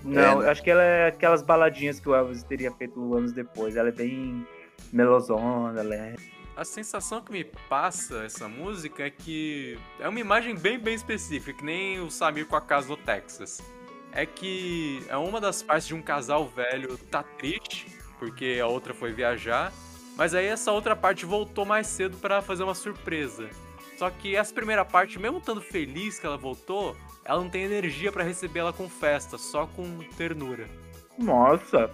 Não, 0.04 0.42
É. 0.42 0.46
eu 0.46 0.50
acho 0.50 0.62
que 0.62 0.70
ela 0.70 0.82
é 0.82 1.06
aquelas 1.08 1.42
baladinhas 1.42 2.00
que 2.00 2.08
o 2.08 2.14
Elvis 2.14 2.42
teria 2.42 2.70
feito 2.72 3.14
anos 3.14 3.32
depois. 3.32 3.76
Ela 3.76 3.88
é 3.88 3.92
bem 3.92 4.46
melosona, 4.92 5.80
ela 5.80 5.94
é... 5.94 6.14
A 6.54 6.64
sensação 6.64 7.22
que 7.22 7.32
me 7.32 7.44
passa 7.44 8.24
essa 8.24 8.46
música 8.46 9.04
é 9.04 9.10
que 9.10 9.78
é 9.98 10.06
uma 10.08 10.20
imagem 10.20 10.54
bem, 10.54 10.78
bem 10.78 10.94
específica, 10.94 11.58
que 11.58 11.64
nem 11.64 11.98
o 12.00 12.10
Samir 12.10 12.46
com 12.46 12.56
a 12.56 12.60
casa 12.60 12.88
do 12.88 12.96
Texas. 12.96 13.62
É 14.12 14.26
que 14.26 15.02
é 15.08 15.16
uma 15.16 15.40
das 15.40 15.62
partes 15.62 15.88
de 15.88 15.94
um 15.94 16.02
casal 16.02 16.46
velho 16.46 16.98
tá 17.10 17.22
triste, 17.22 17.86
porque 18.18 18.58
a 18.62 18.66
outra 18.66 18.92
foi 18.92 19.12
viajar, 19.12 19.72
mas 20.14 20.34
aí 20.34 20.44
essa 20.44 20.70
outra 20.70 20.94
parte 20.94 21.24
voltou 21.24 21.64
mais 21.64 21.86
cedo 21.86 22.18
pra 22.18 22.42
fazer 22.42 22.62
uma 22.64 22.74
surpresa. 22.74 23.48
Só 23.96 24.10
que 24.10 24.36
essa 24.36 24.52
primeira 24.52 24.84
parte, 24.84 25.18
mesmo 25.18 25.38
estando 25.38 25.62
feliz 25.62 26.18
que 26.18 26.26
ela 26.26 26.36
voltou, 26.36 26.94
ela 27.24 27.40
não 27.40 27.48
tem 27.48 27.64
energia 27.64 28.10
pra 28.10 28.24
receber 28.24 28.60
ela 28.60 28.72
com 28.72 28.88
festa, 28.88 29.38
só 29.38 29.66
com 29.66 29.98
ternura. 30.16 30.68
Nossa, 31.18 31.90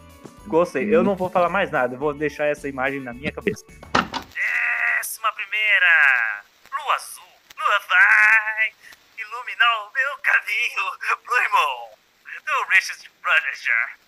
gostei. 0.47 0.95
Eu 0.95 1.03
não 1.03 1.15
vou 1.17 1.29
falar 1.29 1.49
mais 1.49 1.71
nada, 1.71 1.97
vou 1.97 2.15
deixar 2.15 2.47
essa 2.47 2.69
imagem 2.69 3.01
na 3.01 3.13
minha 3.13 3.31
cabeça. 3.33 3.65
Décima 3.67 5.33
primeira. 5.33 6.45
Lua 6.73 6.95
azul. 6.95 7.25
Lua 7.59 7.81
vai 7.89 8.73
iluminar 9.19 9.87
o 9.87 9.93
meu 9.93 10.19
caminho. 10.23 10.85
Blue 11.27 11.51
Moon. 11.53 11.99
Do 12.47 12.71
Richard 12.71 13.11
Prodiger. 13.21 13.99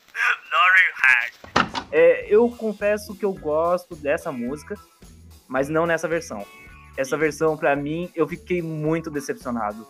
Laurie 0.51 0.93
Hyde. 0.95 1.87
É, 1.93 2.27
eu 2.29 2.49
confesso 2.51 3.17
que 3.17 3.25
eu 3.25 3.33
gosto 3.33 3.95
dessa 3.97 4.33
música, 4.33 4.77
mas 5.49 5.69
não 5.69 5.87
nessa 5.87 6.09
versão. 6.09 6.47
Essa 6.97 7.17
versão, 7.17 7.57
pra 7.57 7.77
mim, 7.77 8.11
eu 8.15 8.27
fiquei 8.27 8.63
muito 8.63 9.11
decepcionado. 9.11 9.87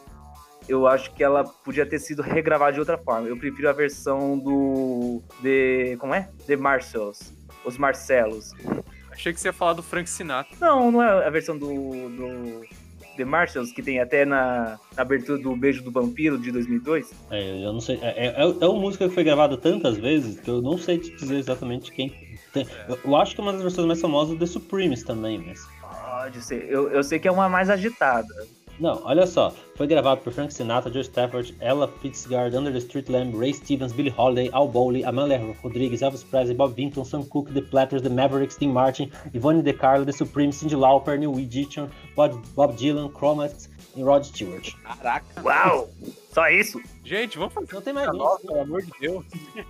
Eu 0.71 0.87
acho 0.87 1.12
que 1.14 1.25
ela 1.25 1.43
podia 1.43 1.85
ter 1.85 1.99
sido 1.99 2.23
regravada 2.23 2.75
de 2.75 2.79
outra 2.79 2.97
forma. 2.97 3.27
Eu 3.27 3.37
prefiro 3.37 3.68
a 3.68 3.73
versão 3.73 4.39
do. 4.39 5.21
De. 5.43 5.97
Como 5.99 6.14
é? 6.14 6.29
The 6.47 6.57
Marshalls. 6.57 7.35
Os 7.64 7.77
Marcelos. 7.77 8.53
Achei 9.11 9.33
que 9.33 9.41
você 9.41 9.49
ia 9.49 9.53
falar 9.53 9.73
do 9.73 9.83
Frank 9.83 10.09
Sinatra. 10.09 10.57
Não, 10.61 10.93
não 10.93 11.03
é 11.03 11.27
a 11.27 11.31
versão 11.31 11.59
do. 11.59 11.68
do 11.68 12.62
The 13.16 13.25
Marshalls, 13.25 13.75
que 13.75 13.83
tem 13.83 13.99
até 13.99 14.25
na, 14.25 14.79
na 14.97 15.03
abertura 15.03 15.43
do 15.43 15.55
Beijo 15.57 15.83
do 15.83 15.91
Vampiro 15.91 16.39
de 16.39 16.53
2002. 16.53 17.12
É, 17.33 17.64
eu 17.64 17.73
não 17.73 17.81
sei. 17.81 17.99
É, 18.01 18.29
é, 18.29 18.35
é 18.39 18.45
uma 18.45 18.81
música 18.81 19.09
que 19.09 19.14
foi 19.14 19.25
gravada 19.25 19.57
tantas 19.57 19.99
vezes 19.99 20.39
que 20.39 20.49
eu 20.49 20.62
não 20.62 20.79
sei 20.79 20.99
te 20.99 21.11
dizer 21.16 21.37
exatamente 21.37 21.91
quem. 21.91 22.39
Tem. 22.53 22.64
Eu, 22.89 22.99
eu 23.05 23.16
acho 23.16 23.35
que 23.35 23.41
é 23.41 23.43
uma 23.43 23.53
das 23.53 23.62
versões 23.62 23.89
mais 23.89 24.01
famosas 24.01 24.35
do 24.35 24.39
The 24.39 24.47
Supremes 24.47 25.03
também, 25.03 25.39
mas. 25.39 25.66
Pode 25.83 26.41
ser. 26.43 26.64
Eu, 26.71 26.89
eu 26.91 27.03
sei 27.03 27.18
que 27.18 27.27
é 27.27 27.33
uma 27.33 27.49
mais 27.49 27.68
agitada. 27.68 28.33
Não, 28.81 29.01
olha 29.05 29.26
só. 29.26 29.53
Foi 29.76 29.87
gravado 29.87 30.22
por 30.22 30.33
Frank 30.33 30.53
Sinatra, 30.55 30.91
Joe 30.91 31.03
Stafford, 31.03 31.55
Ella 31.61 31.87
Fitzgerald, 32.01 32.57
Under 32.57 32.72
the 32.72 32.78
Street 32.78 33.09
Lamb, 33.11 33.37
Ray 33.39 33.53
Stevens, 33.53 33.93
Billie 33.93 34.12
Holiday, 34.16 34.49
Al 34.53 34.66
Bowley, 34.68 35.05
Amália 35.05 35.39
Rodrigues, 35.62 36.01
Elvis 36.01 36.24
Presley, 36.24 36.55
Bob 36.57 36.74
Vinton, 36.74 37.05
Sam 37.05 37.24
Cooke, 37.24 37.53
The 37.53 37.61
Platters, 37.61 38.01
The 38.03 38.09
Mavericks, 38.09 38.57
Tim 38.57 38.68
Martin, 38.72 39.11
Yvonne 39.35 39.62
De 39.62 39.72
Carlo, 39.74 40.07
The 40.07 40.12
Supremes, 40.12 40.57
Cyndi 40.57 40.74
Lauper, 40.76 41.18
Neil 41.18 41.39
Edition, 41.39 41.89
Bob, 42.16 42.41
Bob 42.57 42.74
Dylan, 42.76 43.11
Chromats 43.11 43.68
e 43.95 44.03
Rod 44.03 44.24
Stewart. 44.24 44.72
Caraca. 44.83 45.43
Uau! 45.43 45.89
Só 46.33 46.49
isso? 46.49 46.81
Gente, 47.05 47.37
vamos 47.37 47.53
fazer 47.53 47.74
Não 47.74 47.83
tem 47.83 47.93
mais 47.93 48.07
Nossa, 48.16 48.39
isso. 48.39 48.47
pelo 48.47 48.61
amor 48.61 48.83
de 48.83 48.93
Deus. 49.01 49.24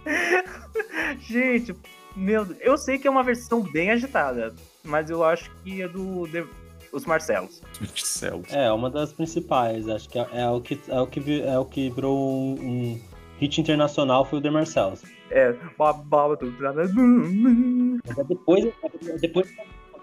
Gente, 1.20 1.74
meu 2.14 2.44
Deus. 2.44 2.58
Eu 2.60 2.76
sei 2.78 2.98
que 2.98 3.08
é 3.08 3.10
uma 3.10 3.22
versão 3.22 3.60
bem 3.62 3.90
agitada, 3.90 4.54
mas 4.84 5.10
eu 5.10 5.24
acho 5.24 5.50
que 5.64 5.82
é 5.82 5.88
do. 5.88 6.28
The- 6.28 6.44
os 6.92 7.04
Marcelos. 7.04 7.62
Céu. 7.96 8.42
É, 8.50 8.70
uma 8.72 8.90
das 8.90 9.12
principais. 9.12 9.88
Acho 9.88 10.08
que 10.08 10.18
é, 10.18 10.26
é 10.32 10.48
o 10.48 10.60
que 10.60 10.80
é 10.88 11.00
o 11.00 11.06
que 11.06 11.42
é 11.42 11.58
o 11.58 11.64
que 11.64 11.90
virou 11.90 12.18
um, 12.18 12.52
um 12.60 13.00
hit 13.38 13.60
internacional 13.60 14.24
foi 14.24 14.38
o 14.38 14.42
The 14.42 14.50
Marcells. 14.50 15.04
É, 15.30 15.54
bababa 15.78 16.36
tudo. 16.36 16.54
Mas 16.60 18.18
é 18.18 18.24
depois, 18.24 18.64
é 18.64 19.18
depois 19.18 19.48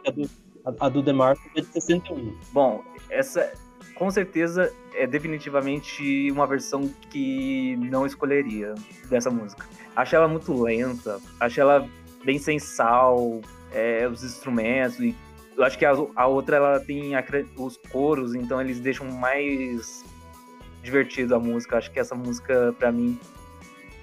a 0.05 0.11
do, 0.11 0.29
a, 0.79 0.89
do 0.89 1.03
The 1.03 1.13
Marcells 1.13 1.51
é 1.57 1.61
de 1.61 1.67
61. 1.67 2.35
Bom, 2.51 2.83
essa 3.09 3.51
com 3.95 4.09
certeza 4.11 4.71
é 4.93 5.07
definitivamente 5.07 6.31
uma 6.31 6.45
versão 6.45 6.87
que 7.09 7.75
não 7.77 8.05
escolheria 8.05 8.75
dessa 9.09 9.29
música. 9.29 9.65
Acho 9.95 10.15
ela 10.15 10.27
muito 10.27 10.53
lenta, 10.53 11.19
acho 11.39 11.59
ela 11.59 11.87
bem 12.23 12.37
sem 12.37 12.59
sal, 12.59 13.41
é, 13.71 14.07
os 14.07 14.23
instrumentos 14.23 14.99
e 14.99 15.15
eu 15.57 15.63
acho 15.63 15.77
que 15.77 15.85
a, 15.85 15.93
a 16.15 16.27
outra 16.27 16.57
ela 16.57 16.79
tem 16.79 17.15
a, 17.15 17.23
os 17.57 17.77
coros, 17.91 18.35
então 18.35 18.61
eles 18.61 18.79
deixam 18.79 19.07
mais 19.07 20.05
divertido 20.83 21.35
a 21.35 21.39
música. 21.39 21.77
Acho 21.77 21.91
que 21.91 21.99
essa 21.99 22.13
música 22.13 22.73
para 22.77 22.91
mim, 22.91 23.19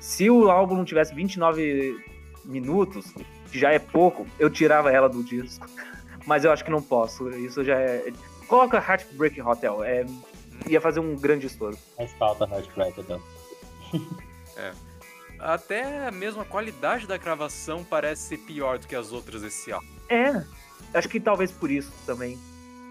se 0.01 0.29
o 0.29 0.51
álbum 0.51 0.75
não 0.75 0.85
tivesse 0.85 1.15
29 1.15 1.97
minutos, 2.45 3.15
que 3.51 3.59
já 3.59 3.71
é 3.71 3.79
pouco, 3.79 4.27
eu 4.39 4.51
tirava 4.51 4.91
ela 4.91 5.09
do 5.09 5.23
disco. 5.23 5.67
Mas 6.27 6.45
eu 6.45 6.51
acho 6.51 6.65
que 6.65 6.71
não 6.71 6.83
posso. 6.83 7.29
Isso 7.31 7.63
já 7.63 7.79
é 7.79 8.13
Coloca 8.49 8.79
Heartbreak 8.79 9.41
Hotel. 9.41 9.85
É, 9.85 10.05
ia 10.67 10.81
fazer 10.81 11.01
um 11.01 11.15
grande 11.17 11.47
estouro. 11.47 11.79
Mas 11.99 12.13
falta 12.15 12.45
Heartbreak 12.45 12.99
Hotel. 12.99 13.21
é. 14.57 14.73
Até 15.39 16.11
mesmo 16.11 16.41
a 16.41 16.45
qualidade 16.45 17.07
da 17.07 17.17
gravação 17.17 17.85
parece 17.85 18.23
ser 18.23 18.39
pior 18.39 18.79
do 18.79 18.87
que 18.87 18.97
as 18.97 19.13
outras 19.13 19.43
esse 19.43 19.71
álbum. 19.71 19.87
É. 20.09 20.45
Acho 20.93 21.09
que 21.09 21.21
talvez 21.21 21.51
por 21.51 21.71
isso 21.71 21.93
também. 22.07 22.39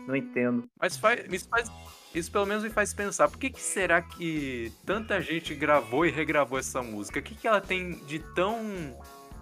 Não 0.08 0.16
entendo. 0.16 0.68
Mas 0.80 0.98
faz, 0.98 1.26
isso, 1.32 1.48
faz, 1.48 1.72
isso 2.14 2.32
pelo 2.32 2.46
menos 2.46 2.64
me 2.64 2.70
faz 2.70 2.94
pensar. 2.94 3.30
Por 3.30 3.38
que, 3.38 3.50
que 3.50 3.62
será 3.62 4.02
que 4.02 4.72
tanta 4.86 5.22
gente 5.22 5.56
gravou 5.56 6.06
e 6.06 6.12
regravou 6.12 6.60
essa 6.60 6.82
música? 6.82 7.20
O 7.20 7.24
que, 7.24 7.36
que 7.36 7.48
ela 7.48 7.62
tem 7.62 7.94
de 8.06 8.20
tão 8.20 8.60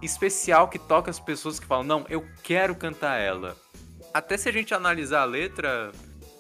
especial 0.02 0.68
que 0.68 0.78
toca 0.78 1.10
as 1.10 1.20
pessoas 1.20 1.60
que 1.60 1.66
falam, 1.66 1.84
não, 1.84 2.06
eu 2.10 2.26
quero 2.44 2.76
cantar 2.76 3.18
ela 3.18 3.56
até 4.14 4.38
se 4.38 4.50
a 4.50 4.52
gente 4.52 4.74
analisar 4.74 5.22
a 5.22 5.26
letra, 5.26 5.92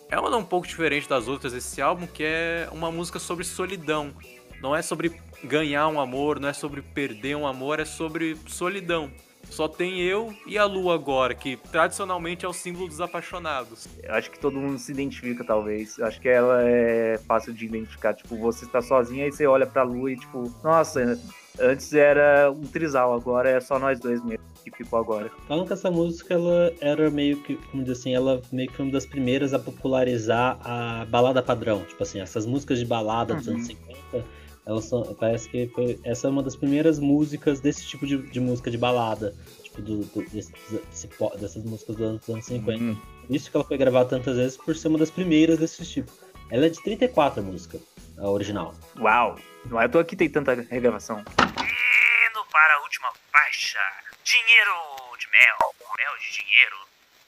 é 0.09 0.19
uma 0.19 0.35
um 0.35 0.43
pouco 0.43 0.67
diferente 0.67 1.07
das 1.07 1.27
outras 1.27 1.53
desse 1.53 1.81
álbum, 1.81 2.05
que 2.05 2.23
é 2.23 2.67
uma 2.71 2.91
música 2.91 3.19
sobre 3.19 3.43
solidão. 3.43 4.13
Não 4.61 4.75
é 4.75 4.81
sobre 4.81 5.19
ganhar 5.43 5.87
um 5.87 5.99
amor, 5.99 6.39
não 6.39 6.49
é 6.49 6.53
sobre 6.53 6.81
perder 6.81 7.35
um 7.35 7.47
amor, 7.47 7.79
é 7.79 7.85
sobre 7.85 8.37
solidão. 8.47 9.11
Só 9.49 9.67
tem 9.67 9.99
eu 9.99 10.33
e 10.47 10.57
a 10.57 10.65
lua 10.65 10.95
agora, 10.95 11.33
que 11.33 11.57
tradicionalmente 11.57 12.45
é 12.45 12.47
o 12.47 12.53
símbolo 12.53 12.87
dos 12.87 13.01
apaixonados. 13.01 13.87
Eu 14.01 14.13
acho 14.13 14.31
que 14.31 14.39
todo 14.39 14.57
mundo 14.57 14.79
se 14.79 14.91
identifica, 14.91 15.43
talvez. 15.43 15.97
Eu 15.97 16.05
acho 16.05 16.19
que 16.21 16.29
ela 16.29 16.61
é 16.63 17.19
fácil 17.27 17.53
de 17.53 17.65
identificar. 17.65 18.13
Tipo, 18.13 18.37
você 18.37 18.65
está 18.65 18.81
sozinha 18.81 19.27
e 19.27 19.31
você 19.31 19.45
olha 19.45 19.65
pra 19.65 19.83
lua 19.83 20.11
e, 20.11 20.17
tipo, 20.17 20.51
nossa, 20.63 21.19
antes 21.59 21.93
era 21.93 22.51
um 22.51 22.61
trisal, 22.61 23.13
agora 23.13 23.49
é 23.49 23.59
só 23.59 23.77
nós 23.77 23.99
dois 23.99 24.23
mesmo 24.23 24.51
que 24.63 24.71
ficou 24.71 24.99
agora. 24.99 25.31
Falam 25.47 25.65
que 25.65 25.73
essa 25.73 25.89
música 25.89 26.33
ela 26.33 26.71
era 26.79 27.09
meio 27.09 27.37
que, 27.41 27.55
como 27.55 27.83
dizer 27.83 27.93
assim, 27.93 28.13
ela 28.15 28.41
meio 28.51 28.69
que 28.69 28.75
foi 28.75 28.85
uma 28.85 28.91
das 28.91 29.05
primeiras 29.05 29.53
a 29.53 29.59
popularizar 29.59 30.57
a 30.63 31.05
balada 31.05 31.41
padrão. 31.41 31.83
Tipo 31.85 32.03
assim, 32.03 32.19
essas 32.19 32.45
músicas 32.45 32.79
de 32.79 32.85
balada 32.85 33.33
dos 33.33 33.47
anos 33.47 33.65
50, 33.65 33.99
uhum. 34.13 34.23
Elas 34.71 34.85
são, 34.85 35.03
parece 35.15 35.49
que 35.49 35.67
foi, 35.67 35.99
essa 36.03 36.27
é 36.27 36.29
uma 36.29 36.41
das 36.41 36.55
primeiras 36.55 36.97
músicas 36.97 37.59
desse 37.59 37.85
tipo 37.85 38.07
de, 38.07 38.17
de 38.17 38.39
música 38.39 38.71
de 38.71 38.77
balada. 38.77 39.35
Tipo, 39.63 39.81
do, 39.81 39.97
do 40.05 40.21
desse, 40.29 40.51
desse, 40.89 41.09
dessas 41.39 41.63
músicas 41.63 41.95
dos 41.95 42.07
anos, 42.07 42.21
dos 42.21 42.29
anos 42.29 42.45
50. 42.45 42.83
Uhum. 42.83 43.01
Isso 43.29 43.51
que 43.51 43.57
ela 43.57 43.65
foi 43.65 43.77
gravada 43.77 44.09
tantas 44.09 44.37
vezes 44.37 44.57
por 44.57 44.75
ser 44.75 44.87
uma 44.87 44.97
das 44.97 45.11
primeiras 45.11 45.59
desse 45.59 45.85
tipo. 45.85 46.11
Ela 46.49 46.65
é 46.65 46.69
de 46.69 46.81
34 46.83 47.41
a 47.41 47.43
música, 47.43 47.79
a 48.17 48.29
original. 48.29 48.73
Uau! 48.99 49.37
Não 49.65 49.79
é 49.79 49.85
à 49.85 49.89
toa 49.89 50.03
que 50.03 50.15
tem 50.15 50.29
tanta 50.29 50.53
regravação. 50.53 51.19
Indo 51.19 52.45
para 52.51 52.73
a 52.75 52.81
última 52.81 53.09
faixa. 53.31 53.79
Dinheiro 54.23 54.71
de 55.19 55.27
mel, 55.31 55.75
mel 55.97 56.17
de 56.19 56.41
dinheiro. 56.41 56.77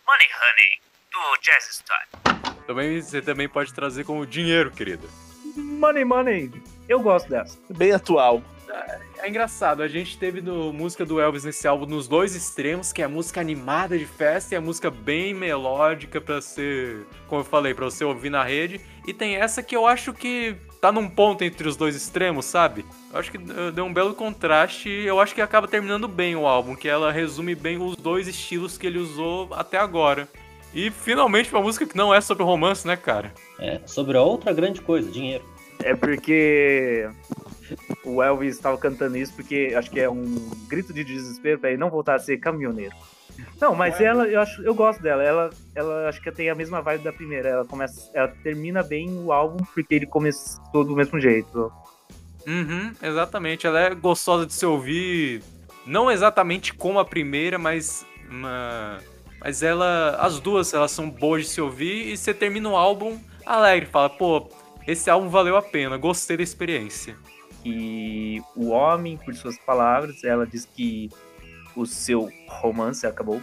Money 0.05 0.27
Honey, 0.39 0.81
do 1.11 1.41
Jazz 1.41 1.75
Stone. 1.75 2.65
Também, 2.67 3.01
você 3.01 3.21
também 3.21 3.49
pode 3.49 3.73
trazer 3.73 4.03
como 4.03 4.25
dinheiro, 4.25 4.71
querida. 4.71 5.07
Money 5.55 6.03
Money. 6.03 6.51
Eu 6.87 6.99
gosto 7.01 7.29
dessa. 7.29 7.57
Bem 7.69 7.91
atual. 7.91 8.41
É, 9.23 9.29
engraçado, 9.29 9.81
a 9.81 9.87
gente 9.87 10.17
teve 10.17 10.41
no 10.41 10.73
música 10.73 11.05
do 11.05 11.19
Elvis 11.19 11.43
nesse 11.43 11.67
álbum 11.67 11.85
nos 11.85 12.07
dois 12.07 12.35
extremos, 12.35 12.91
que 12.91 13.01
é 13.01 13.05
a 13.05 13.09
música 13.09 13.39
animada 13.39 13.97
de 13.97 14.05
festa 14.05 14.53
e 14.53 14.57
a 14.57 14.61
música 14.61 14.89
bem 14.89 15.33
melódica 15.33 16.19
para 16.19 16.41
ser, 16.41 17.05
como 17.27 17.41
eu 17.41 17.45
falei, 17.45 17.73
para 17.73 17.85
você 17.85 18.03
ouvir 18.03 18.29
na 18.29 18.43
rede. 18.43 18.81
E 19.07 19.13
tem 19.13 19.35
essa 19.35 19.63
que 19.63 19.75
eu 19.75 19.85
acho 19.85 20.11
que 20.11 20.55
tá 20.81 20.91
num 20.91 21.07
ponto 21.07 21.43
entre 21.43 21.67
os 21.67 21.77
dois 21.77 21.95
extremos, 21.95 22.45
sabe? 22.45 22.85
Eu 23.13 23.19
acho 23.19 23.31
que 23.31 23.37
deu 23.37 23.85
um 23.85 23.93
belo 23.93 24.13
contraste 24.13 24.89
e 24.89 25.05
eu 25.05 25.19
acho 25.19 25.33
que 25.33 25.41
acaba 25.41 25.67
terminando 25.67 26.07
bem 26.07 26.35
o 26.35 26.45
álbum, 26.45 26.75
que 26.75 26.89
ela 26.89 27.11
resume 27.11 27.55
bem 27.55 27.77
os 27.77 27.95
dois 27.95 28.27
estilos 28.27 28.77
que 28.77 28.87
ele 28.87 28.97
usou 28.97 29.47
até 29.53 29.77
agora. 29.77 30.27
E 30.73 30.89
finalmente 30.89 31.53
uma 31.53 31.61
música 31.61 31.85
que 31.85 31.95
não 31.95 32.13
é 32.13 32.19
sobre 32.19 32.43
romance, 32.43 32.85
né, 32.85 32.97
cara? 32.97 33.31
É, 33.59 33.79
sobre 33.85 34.17
outra 34.17 34.51
grande 34.51 34.81
coisa, 34.81 35.09
dinheiro. 35.09 35.52
É 35.83 35.95
porque 35.95 37.09
o 38.03 38.21
Elvis 38.21 38.55
estava 38.55 38.77
cantando 38.77 39.17
isso 39.17 39.33
porque 39.33 39.73
acho 39.75 39.89
que 39.91 39.99
é 39.99 40.09
um 40.09 40.35
grito 40.67 40.93
de 40.93 41.03
desespero 41.03 41.59
para 41.59 41.69
ele 41.69 41.77
não 41.77 41.89
voltar 41.89 42.15
a 42.15 42.19
ser 42.19 42.37
caminhoneiro. 42.37 42.95
Não, 43.59 43.75
mas 43.75 43.99
é. 43.99 44.05
ela, 44.05 44.27
eu 44.27 44.39
acho, 44.39 44.61
eu 44.61 44.75
gosto 44.75 45.01
dela. 45.01 45.23
Ela, 45.23 45.49
ela 45.75 46.09
acho 46.09 46.21
que 46.21 46.31
tem 46.31 46.49
a 46.49 46.55
mesma 46.55 46.81
vibe 46.81 47.03
da 47.03 47.11
primeira. 47.11 47.49
Ela 47.49 47.65
começa, 47.65 48.09
ela 48.13 48.27
termina 48.27 48.83
bem 48.83 49.09
o 49.09 49.31
álbum 49.31 49.63
porque 49.73 49.95
ele 49.95 50.05
começou 50.05 50.83
do 50.83 50.95
mesmo 50.95 51.19
jeito. 51.19 51.71
Uhum, 52.45 52.93
exatamente. 53.01 53.65
Ela 53.65 53.79
é 53.79 53.95
gostosa 53.95 54.45
de 54.45 54.53
se 54.53 54.65
ouvir, 54.65 55.41
não 55.85 56.11
exatamente 56.11 56.73
como 56.73 56.99
a 56.99 57.05
primeira, 57.05 57.57
mas 57.57 58.05
uma... 58.29 58.99
mas 59.39 59.63
ela, 59.63 60.17
as 60.19 60.39
duas, 60.39 60.73
elas 60.73 60.91
são 60.91 61.09
boas 61.09 61.43
de 61.43 61.49
se 61.49 61.61
ouvir 61.61 62.11
e 62.11 62.17
você 62.17 62.33
termina 62.33 62.69
o 62.69 62.75
álbum 62.75 63.17
alegre, 63.45 63.89
fala, 63.89 64.09
pô, 64.09 64.49
esse 64.87 65.09
álbum 65.09 65.29
valeu 65.29 65.55
a 65.57 65.61
pena, 65.61 65.97
gostei 65.97 66.37
da 66.37 66.43
experiência. 66.43 67.15
E 67.65 68.41
o 68.55 68.69
homem, 68.69 69.17
por 69.17 69.33
suas 69.35 69.57
palavras, 69.57 70.23
ela 70.23 70.45
diz 70.45 70.65
que 70.65 71.09
o 71.75 71.85
seu 71.85 72.29
romance 72.47 73.07
acabou 73.07 73.41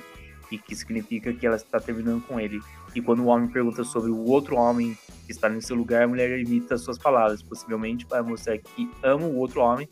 e 0.50 0.58
que 0.58 0.74
significa 0.74 1.32
que 1.32 1.46
ela 1.46 1.56
está 1.56 1.80
terminando 1.80 2.22
com 2.26 2.38
ele. 2.38 2.60
E 2.94 3.00
quando 3.00 3.20
o 3.20 3.26
homem 3.26 3.48
pergunta 3.48 3.84
sobre 3.84 4.10
o 4.10 4.26
outro 4.26 4.56
homem 4.56 4.96
que 5.24 5.32
está 5.32 5.48
no 5.48 5.62
seu 5.62 5.76
lugar, 5.76 6.02
a 6.02 6.08
mulher 6.08 6.38
imita 6.38 6.76
suas 6.76 6.98
palavras, 6.98 7.42
possivelmente 7.42 8.04
para 8.04 8.22
mostrar 8.22 8.58
que 8.58 8.90
ama 9.02 9.26
o 9.26 9.36
outro 9.36 9.60
homem 9.60 9.88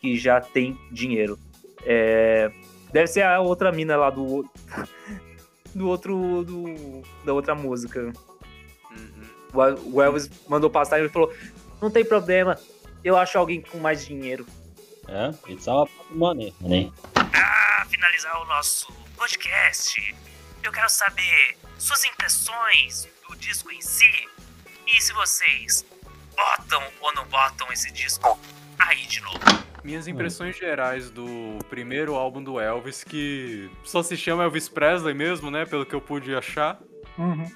que 0.00 0.16
já 0.16 0.40
tem 0.40 0.78
dinheiro. 0.90 1.38
É... 1.84 2.50
Deve 2.92 3.08
ser 3.08 3.22
a 3.22 3.40
outra 3.40 3.72
mina 3.72 3.96
lá 3.96 4.10
do 4.10 4.48
do 5.74 5.88
outro 5.88 6.44
do 6.44 7.02
da 7.24 7.32
outra 7.32 7.54
música. 7.54 8.12
O 9.56 10.02
Elvis 10.02 10.30
mandou 10.48 10.70
passar 10.70 11.00
e 11.00 11.08
falou: 11.08 11.32
"Não 11.80 11.90
tem 11.90 12.04
problema, 12.04 12.58
eu 13.02 13.16
acho 13.16 13.38
alguém 13.38 13.60
com 13.60 13.78
mais 13.78 14.04
dinheiro." 14.04 14.46
É, 15.08 15.52
it's 15.52 15.68
all 15.68 15.82
about 15.82 16.14
money, 16.14 16.52
money 16.60 16.92
finalizar 17.88 18.42
o 18.42 18.46
nosso 18.46 18.92
podcast, 19.16 20.14
eu 20.62 20.72
quero 20.72 20.88
saber 20.88 21.56
suas 21.78 22.04
impressões 22.04 23.08
do 23.28 23.36
disco 23.36 23.70
em 23.70 23.80
si 23.80 24.28
e 24.86 25.00
se 25.00 25.12
vocês 25.12 25.84
botam 26.34 26.82
ou 27.00 27.14
não 27.14 27.24
botam 27.26 27.70
esse 27.72 27.90
disco 27.92 28.38
aí 28.78 29.06
de 29.06 29.20
novo. 29.20 29.38
Minhas 29.82 30.08
impressões 30.08 30.56
gerais 30.56 31.10
do 31.10 31.58
primeiro 31.70 32.14
álbum 32.14 32.42
do 32.42 32.60
Elvis, 32.60 33.04
que 33.04 33.70
só 33.84 34.02
se 34.02 34.16
chama 34.16 34.42
Elvis 34.42 34.68
Presley 34.68 35.14
mesmo, 35.14 35.50
né? 35.50 35.64
Pelo 35.64 35.86
que 35.86 35.94
eu 35.94 36.00
pude 36.00 36.34
achar. 36.34 36.78
Uhum. 37.16 37.50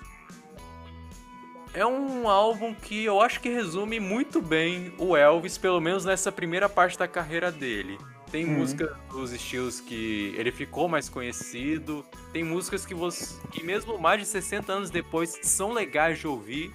É 1.72 1.86
um 1.86 2.28
álbum 2.28 2.74
que 2.74 3.04
eu 3.04 3.20
acho 3.20 3.40
que 3.40 3.48
resume 3.48 4.00
muito 4.00 4.42
bem 4.42 4.92
o 4.98 5.16
Elvis, 5.16 5.56
pelo 5.56 5.80
menos 5.80 6.04
nessa 6.04 6.32
primeira 6.32 6.68
parte 6.68 6.98
da 6.98 7.06
carreira 7.06 7.52
dele. 7.52 7.96
Tem 8.30 8.44
uhum. 8.44 8.58
músicas 8.58 8.90
dos 9.08 9.32
estilos 9.32 9.80
que 9.80 10.34
ele 10.36 10.50
ficou 10.50 10.88
mais 10.88 11.08
conhecido. 11.08 12.04
Tem 12.32 12.42
músicas 12.42 12.84
que 12.84 12.94
você 12.94 13.36
que 13.52 13.62
mesmo 13.62 13.98
mais 13.98 14.20
de 14.20 14.26
60 14.26 14.72
anos 14.72 14.90
depois 14.90 15.38
são 15.42 15.72
legais 15.72 16.18
de 16.18 16.26
ouvir. 16.26 16.72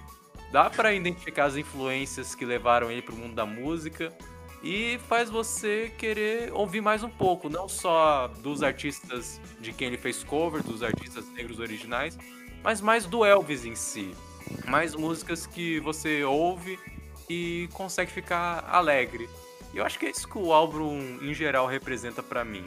Dá 0.50 0.70
para 0.70 0.92
identificar 0.92 1.46
as 1.46 1.56
influências 1.56 2.34
que 2.34 2.44
levaram 2.44 2.90
ele 2.90 3.02
pro 3.02 3.16
mundo 3.16 3.34
da 3.34 3.44
música 3.44 4.12
e 4.62 4.98
faz 5.08 5.28
você 5.28 5.92
querer 5.98 6.52
ouvir 6.52 6.80
mais 6.80 7.02
um 7.02 7.08
pouco, 7.10 7.48
não 7.48 7.68
só 7.68 8.28
dos 8.28 8.62
artistas 8.62 9.40
de 9.60 9.72
quem 9.72 9.88
ele 9.88 9.98
fez 9.98 10.24
cover, 10.24 10.62
dos 10.62 10.82
artistas 10.82 11.28
negros 11.32 11.58
originais, 11.58 12.18
mas 12.62 12.80
mais 12.80 13.06
do 13.06 13.24
Elvis 13.24 13.64
em 13.64 13.74
si. 13.74 14.14
Mais 14.66 14.94
músicas 14.94 15.46
que 15.46 15.80
você 15.80 16.24
ouve 16.24 16.78
e 17.28 17.68
consegue 17.72 18.10
ficar 18.10 18.64
alegre. 18.68 19.28
E 19.72 19.78
eu 19.78 19.84
acho 19.84 19.98
que 19.98 20.06
é 20.06 20.10
isso 20.10 20.28
que 20.28 20.38
o 20.38 20.52
álbum 20.52 21.18
em 21.20 21.34
geral 21.34 21.66
representa 21.66 22.22
para 22.22 22.44
mim. 22.44 22.64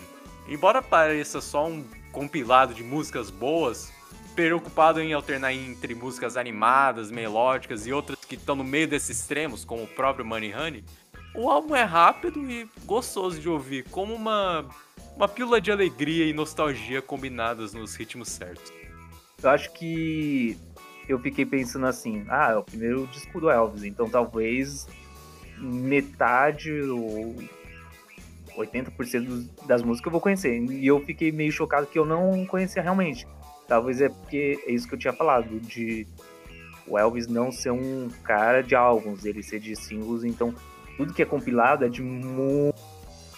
Embora 0.47 0.82
pareça 0.82 1.41
só 1.41 1.67
um 1.67 1.86
compilado 2.11 2.73
de 2.73 2.84
músicas 2.84 3.30
boas, 3.30 3.91
preocupado 4.36 5.01
em 5.01 5.13
alternar 5.13 5.53
entre 5.53 5.93
músicas 5.93 6.38
animadas, 6.38 7.11
melódicas 7.11 7.86
e 7.86 7.93
outras 7.93 8.17
que 8.25 8.36
estão 8.36 8.55
no 8.55 8.63
meio 8.63 8.88
desses 8.88 9.19
extremos, 9.19 9.65
como 9.65 9.84
o 9.84 9.88
próprio 9.88 10.25
Money 10.25 10.53
Honey, 10.53 10.84
o 11.36 11.49
álbum 11.49 11.75
é 11.75 11.84
rápido 11.84 12.39
e 12.49 12.67
gostoso 12.86 13.39
de 13.39 13.47
ouvir, 13.47 13.86
como 13.89 14.13
uma, 14.13 14.65
uma 15.15 15.27
pílula 15.27 15.61
de 15.61 15.71
alegria 15.71 16.25
e 16.25 16.34
nostalgia 16.34 17.01
combinadas 17.01 17.73
nos 17.73 17.95
ritmos 17.95 18.30
certos. 18.30 18.71
Eu 19.41 19.49
acho 19.49 19.71
que 19.73 20.57
eu 21.12 21.20
fiquei 21.20 21.45
pensando 21.45 21.86
assim, 21.86 22.26
ah, 22.30 22.51
é 22.51 22.55
o 22.55 22.64
primeiro 22.64 23.07
disco 23.07 23.39
do 23.39 23.49
Elvis, 23.49 23.84
então 23.84 24.10
talvez 24.10 24.88
metade 25.57 26.72
ou 26.82 27.36
80% 28.57 29.26
dos- 29.26 29.47
das 29.68 29.82
músicas 29.84 30.07
eu 30.07 30.12
vou 30.12 30.22
conhecer. 30.22 30.57
E 30.62 30.86
eu 30.86 30.99
fiquei 31.05 31.32
meio 31.32 31.51
chocado 31.51 31.88
que 31.88 31.97
eu 31.97 32.05
não 32.05 32.45
conhecia 32.45 32.82
realmente. 32.82 33.28
Talvez 33.68 34.01
é 34.01 34.10
porque 34.10 34.60
é 34.66 34.72
isso 34.72 34.88
que 34.88 34.95
eu 34.95 34.99
tinha 34.99 35.14
falado, 35.14 35.60
de 35.60 36.07
o 36.88 36.97
Elvis 36.97 37.28
não 37.28 37.51
ser 37.51 37.72
um 37.72 38.10
cara 38.24 38.62
de 38.64 38.74
álbuns, 38.76 39.24
ele 39.26 39.43
ser 39.43 39.60
de 39.60 39.76
singles, 39.76 40.24
então 40.24 40.53
tudo 40.97 41.14
que 41.14 41.22
é 41.22 41.26
compilado 41.26 41.86
é 41.86 41.89
de 41.89 42.01
muito 42.01 42.76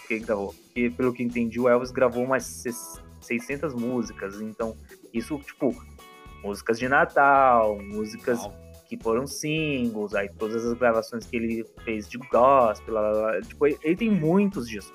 que 0.07 0.13
ele 0.15 0.25
gravou. 0.25 0.55
E 0.75 0.89
pelo 0.89 1.13
que 1.13 1.21
entendi, 1.21 1.59
o 1.59 1.67
Elvis 1.67 1.91
gravou 1.91 2.23
umas 2.23 2.43
ses- 2.45 3.01
600 3.19 3.73
músicas, 3.73 4.39
então 4.41 4.75
isso, 5.13 5.37
tipo, 5.39 5.75
músicas 6.43 6.79
de 6.79 6.87
Natal, 6.87 7.77
músicas 7.81 8.39
que 8.87 8.97
foram 8.97 9.25
singles, 9.25 10.13
aí 10.13 10.29
todas 10.37 10.65
as 10.65 10.73
gravações 10.77 11.25
que 11.25 11.37
ele 11.37 11.65
fez 11.85 12.09
de 12.09 12.17
gospel, 12.17 12.93
lá, 12.93 13.01
lá, 13.01 13.31
lá. 13.31 13.41
tipo, 13.41 13.65
ele 13.65 13.77
ele 13.83 13.95
tem 13.95 14.09
muitos 14.09 14.67
disso. 14.67 14.93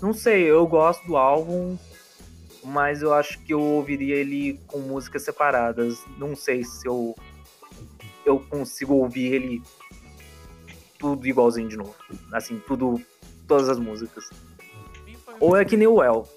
Não 0.00 0.12
sei, 0.12 0.44
eu 0.44 0.66
gosto 0.66 1.06
do 1.06 1.16
álbum, 1.16 1.76
mas 2.64 3.02
eu 3.02 3.12
acho 3.12 3.38
que 3.40 3.52
eu 3.52 3.60
ouviria 3.60 4.16
ele 4.16 4.60
com 4.66 4.78
músicas 4.78 5.22
separadas. 5.22 6.04
Não 6.16 6.34
sei 6.34 6.64
se 6.64 6.86
eu 6.86 7.14
eu 8.24 8.40
consigo 8.40 8.94
ouvir 8.94 9.34
ele 9.34 9.62
tudo 10.98 11.26
igualzinho 11.26 11.68
de 11.68 11.76
novo. 11.76 11.94
Assim, 12.32 12.60
tudo 12.66 13.00
todas 13.46 13.68
as 13.68 13.78
músicas. 13.78 14.28
Ou 15.40 15.56
é 15.56 15.64
que 15.64 15.76
nem 15.76 15.86
o 15.86 16.02
El. 16.02 16.28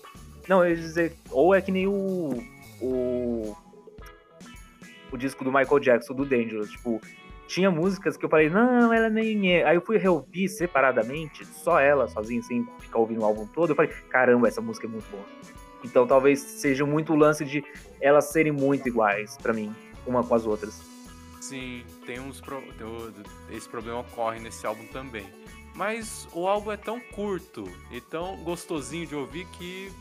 Não, 0.48 0.64
eu 0.64 0.72
ia 0.72 0.76
dizer, 0.76 1.16
ou 1.30 1.54
é 1.54 1.62
que 1.62 1.72
nem 1.72 1.88
o 1.88 2.44
o 2.82 3.56
o 5.12 5.18
disco 5.18 5.44
do 5.44 5.52
Michael 5.52 5.80
Jackson, 5.80 6.14
do 6.14 6.26
Dangerous, 6.26 6.70
tipo, 6.72 7.02
tinha 7.48 7.70
músicas 7.70 8.16
que 8.16 8.24
eu 8.24 8.30
falei, 8.30 8.50
não, 8.50 8.94
ela 8.94 9.10
nem 9.10 9.52
é. 9.54 9.64
Aí 9.66 9.76
eu 9.76 9.82
fui 9.82 9.98
reouvir 9.98 10.48
separadamente, 10.48 11.46
só 11.46 11.80
ela, 11.80 12.08
sozinha, 12.08 12.42
sem 12.42 12.66
ficar 12.80 13.00
ouvindo 13.00 13.22
o 13.22 13.26
álbum 13.26 13.46
todo. 13.46 13.72
Eu 13.72 13.76
falei, 13.76 13.92
caramba, 14.10 14.48
essa 14.48 14.62
música 14.62 14.88
é 14.88 14.90
muito 14.90 15.10
boa. 15.12 15.26
Então 15.84 16.08
talvez 16.08 16.40
seja 16.40 16.86
muito 16.86 17.14
o 17.14 17.16
lance 17.16 17.44
de 17.44 17.64
elas 18.00 18.26
serem 18.26 18.52
muito 18.52 18.88
iguais 18.88 19.36
pra 19.38 19.52
mim, 19.52 19.76
uma 20.06 20.24
com 20.24 20.34
as 20.34 20.46
outras. 20.46 20.82
Sim, 21.42 21.84
tem 22.06 22.20
uns 22.20 22.40
pro... 22.40 22.62
esse 23.50 23.68
problema 23.68 24.00
ocorre 24.00 24.40
nesse 24.40 24.66
álbum 24.66 24.86
também. 24.86 25.26
Mas 25.76 26.28
o 26.34 26.48
álbum 26.48 26.72
é 26.72 26.78
tão 26.78 27.00
curto 27.00 27.68
e 27.92 28.00
tão 28.00 28.38
gostosinho 28.44 29.08
de 29.08 29.16
ouvir 29.16 29.46
que 29.48 29.92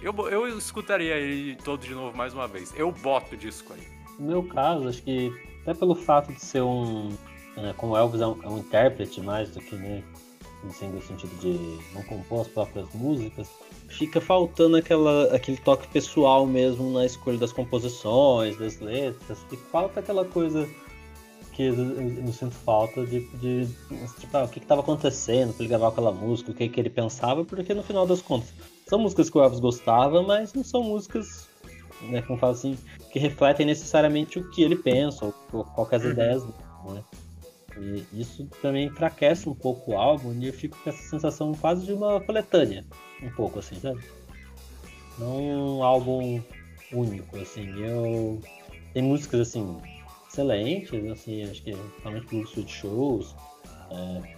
eu, 0.00 0.14
eu 0.28 0.46
escutaria 0.56 1.16
ele 1.16 1.56
todo 1.56 1.80
de 1.80 1.94
novo 1.94 2.16
mais 2.16 2.32
uma 2.32 2.46
vez. 2.46 2.72
Eu 2.76 2.92
boto 2.92 3.34
o 3.34 3.38
disco 3.38 3.72
aí. 3.72 3.93
No 4.18 4.26
meu 4.26 4.42
caso, 4.44 4.88
acho 4.88 5.02
que 5.02 5.32
até 5.62 5.74
pelo 5.74 5.94
fato 5.94 6.32
de 6.32 6.40
ser 6.40 6.62
um. 6.62 7.10
né, 7.56 7.74
como 7.76 7.96
Elvis 7.96 8.20
é 8.20 8.26
um, 8.26 8.42
é 8.42 8.48
um 8.48 8.58
intérprete 8.58 9.20
mais 9.20 9.50
do 9.50 9.60
que, 9.60 9.74
né? 9.76 10.02
Assim, 10.68 10.88
no 10.88 11.02
sentido 11.02 11.34
de 11.40 11.78
não 11.94 12.02
compor 12.04 12.40
as 12.40 12.48
próprias 12.48 12.86
músicas, 12.94 13.50
fica 13.88 14.18
faltando 14.18 14.78
aquela, 14.78 15.24
aquele 15.34 15.58
toque 15.58 15.86
pessoal 15.88 16.46
mesmo 16.46 16.90
na 16.90 17.04
escolha 17.04 17.36
das 17.36 17.52
composições, 17.52 18.56
das 18.56 18.80
letras. 18.80 19.44
E 19.52 19.56
falta 19.58 20.00
aquela 20.00 20.24
coisa 20.24 20.66
que 21.52 21.64
eu, 21.64 21.74
eu- 21.74 22.24
eu 22.26 22.32
sinto 22.32 22.54
falta 22.54 23.04
de, 23.04 23.20
de 23.36 23.66
tipo, 24.18 24.34
ah, 24.38 24.44
o 24.44 24.48
que 24.48 24.58
estava 24.58 24.80
acontecendo 24.80 25.52
para 25.52 25.62
ele 25.64 25.68
gravar 25.68 25.88
aquela 25.88 26.10
música, 26.12 26.50
o 26.50 26.54
que, 26.54 26.66
que 26.66 26.80
ele 26.80 26.88
pensava, 26.90 27.44
porque 27.44 27.74
no 27.74 27.82
final 27.82 28.06
das 28.06 28.22
contas 28.22 28.48
são 28.88 28.98
músicas 28.98 29.28
que 29.28 29.36
o 29.36 29.42
Elvis 29.42 29.60
gostava, 29.60 30.22
mas 30.22 30.54
não 30.54 30.64
são 30.64 30.82
músicas, 30.82 31.46
né, 32.10 32.22
como 32.22 32.38
fala 32.38 32.52
assim, 32.52 32.78
que 33.12 33.18
refletem 33.18 33.66
necessariamente 33.66 34.38
o 34.38 34.50
que 34.50 34.62
ele 34.62 34.76
pensa, 34.76 35.24
ou, 35.24 35.64
qual 35.64 35.86
que 35.86 35.94
é 35.94 35.98
as 35.98 36.04
ideias 36.04 36.42
dele, 36.42 36.54
né? 36.86 37.04
E 37.76 38.20
isso 38.20 38.46
também 38.62 38.86
enfraquece 38.86 39.48
um 39.48 39.54
pouco 39.54 39.92
o 39.92 39.98
álbum 39.98 40.32
e 40.38 40.46
eu 40.46 40.52
fico 40.52 40.78
com 40.78 40.90
essa 40.90 41.02
sensação 41.02 41.52
quase 41.54 41.84
de 41.84 41.92
uma 41.92 42.20
coletânea, 42.20 42.84
um 43.20 43.30
pouco 43.30 43.58
assim, 43.58 43.74
sabe? 43.80 44.00
Não 45.18 45.78
um 45.78 45.82
álbum 45.82 46.40
único, 46.92 47.36
assim. 47.36 47.68
Eu 47.80 48.40
tem 48.92 49.02
músicas 49.02 49.40
assim 49.40 49.76
excelentes, 50.28 50.92
assim, 51.10 51.42
acho 51.42 51.62
que 51.62 51.72
principalmente 51.72 52.26
Blue 52.26 52.42
Sweet 52.42 52.72
Shows, 52.72 53.34
é, 53.90 54.34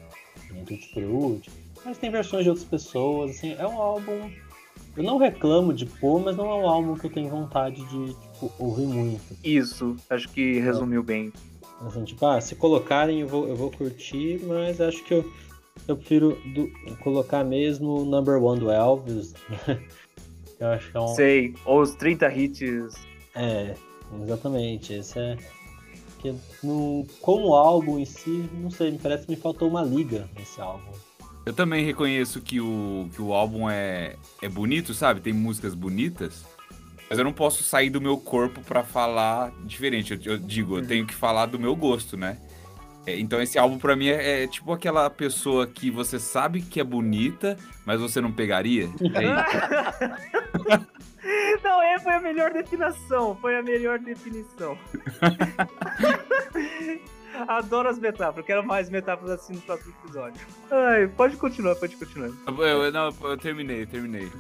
Tutti 0.65 0.93
Frutti, 0.93 1.51
mas 1.85 1.99
tem 1.99 2.11
versões 2.11 2.45
de 2.45 2.51
outras 2.51 2.67
pessoas, 2.67 3.33
assim, 3.33 3.55
é 3.59 3.67
um 3.67 3.81
álbum. 3.81 4.31
Eu 4.97 5.03
não 5.05 5.19
reclamo 5.19 5.75
de 5.75 5.85
pôr, 5.85 6.21
mas 6.25 6.37
não 6.37 6.51
é 6.51 6.55
um 6.55 6.69
álbum 6.69 6.95
que 6.97 7.07
eu 7.07 7.13
tenho 7.13 7.29
vontade 7.29 7.77
de 7.85 8.15
tipo, 8.15 8.51
ouvir 8.59 8.87
muito. 8.87 9.21
Isso, 9.45 9.95
acho 10.09 10.29
que 10.31 10.59
resumiu 10.59 11.03
bem. 11.03 11.33
Assim, 11.87 12.05
tipo, 12.05 12.25
ah, 12.25 12.41
se 12.41 12.55
colocarem 12.55 13.21
eu 13.21 13.29
vou, 13.29 13.47
eu 13.47 13.55
vou 13.55 13.71
curtir, 13.71 14.41
mas 14.47 14.81
acho 14.81 15.05
que 15.05 15.13
eu, 15.13 15.31
eu 15.87 15.97
prefiro 15.97 16.39
do- 16.55 16.71
colocar 17.01 17.45
mesmo 17.45 18.01
o 18.01 18.05
Number 18.07 18.43
One 18.43 18.59
do 18.61 18.71
Elvis. 18.71 19.35
eu 20.59 20.69
acho 20.69 20.91
que 20.91 20.97
é 20.97 21.01
um. 21.01 21.09
Sei, 21.09 21.55
ou 21.67 21.83
os 21.83 21.95
30 21.95 22.33
hits. 22.33 22.95
É, 23.35 23.75
exatamente. 24.23 24.95
Esse 24.95 25.19
é. 25.19 25.37
Que 26.21 26.35
no, 26.63 27.05
como 27.21 27.55
álbum 27.55 27.99
em 27.99 28.07
si, 28.07 28.49
não 28.55 28.71
sei, 28.71 28.91
me 28.93 28.99
parece 28.99 29.27
que 29.27 29.33
me 29.33 29.37
faltou 29.37 29.69
uma 29.69 29.83
liga 29.83 30.27
nesse 30.39 30.59
álbum. 30.59 30.91
Eu 31.47 31.53
também 31.53 31.85
reconheço 31.85 32.41
que 32.41 32.61
o, 32.61 33.09
que 33.15 33.23
o 33.23 33.33
álbum 33.33 33.71
é, 33.71 34.17
é 34.43 34.49
bonito, 34.49 34.93
sabe? 34.93 35.21
Tem 35.21 35.33
músicas 35.33 35.77
bonitas. 35.77 36.45
Mas 37.09 37.21
eu 37.21 37.25
não 37.25 37.33
posso 37.33 37.63
sair 37.63 37.89
do 37.89 38.01
meu 38.01 38.19
corpo 38.19 38.61
pra 38.63 38.83
falar 38.83 39.53
diferente. 39.65 40.13
Eu, 40.13 40.33
eu 40.33 40.39
digo, 40.39 40.79
eu 40.79 40.85
tenho 40.85 41.07
que 41.07 41.15
falar 41.15 41.47
do 41.47 41.57
meu 41.57 41.77
gosto, 41.77 42.17
né? 42.17 42.37
É, 43.07 43.17
então 43.17 43.41
esse 43.41 43.57
álbum 43.57 43.79
pra 43.79 43.95
mim 43.95 44.09
é, 44.09 44.43
é 44.43 44.49
tipo 44.49 44.73
aquela 44.73 45.09
pessoa 45.09 45.69
que 45.69 45.89
você 45.89 46.19
sabe 46.19 46.61
que 46.61 46.81
é 46.81 46.85
bonita, 46.85 47.57
mas 47.85 48.01
você 48.01 48.21
não 48.21 48.33
pegaria. 48.33 48.91
É. 49.15 50.87
Não, 51.63 51.83
é, 51.83 51.99
foi 51.99 52.15
a 52.15 52.21
melhor 52.21 52.53
definição. 52.53 53.37
Foi 53.37 53.57
a 53.57 53.63
melhor 53.63 53.99
definição. 53.99 54.79
Adoro 57.49 57.89
as 57.89 57.99
metáforas. 57.99 58.47
Quero 58.47 58.65
mais 58.65 58.89
metáforas 58.91 59.31
assim 59.41 59.55
no 59.55 59.61
próximo 59.63 59.95
episódio. 60.05 60.41
Ai, 60.71 61.07
pode 61.09 61.37
continuar, 61.37 61.75
pode 61.77 61.97
continuar. 61.97 62.31
Eu, 62.47 62.63
eu- 62.85 62.93
não, 62.93 63.15
eu 63.23 63.37
terminei, 63.37 63.83
eu 63.83 63.87
terminei. 63.87 64.31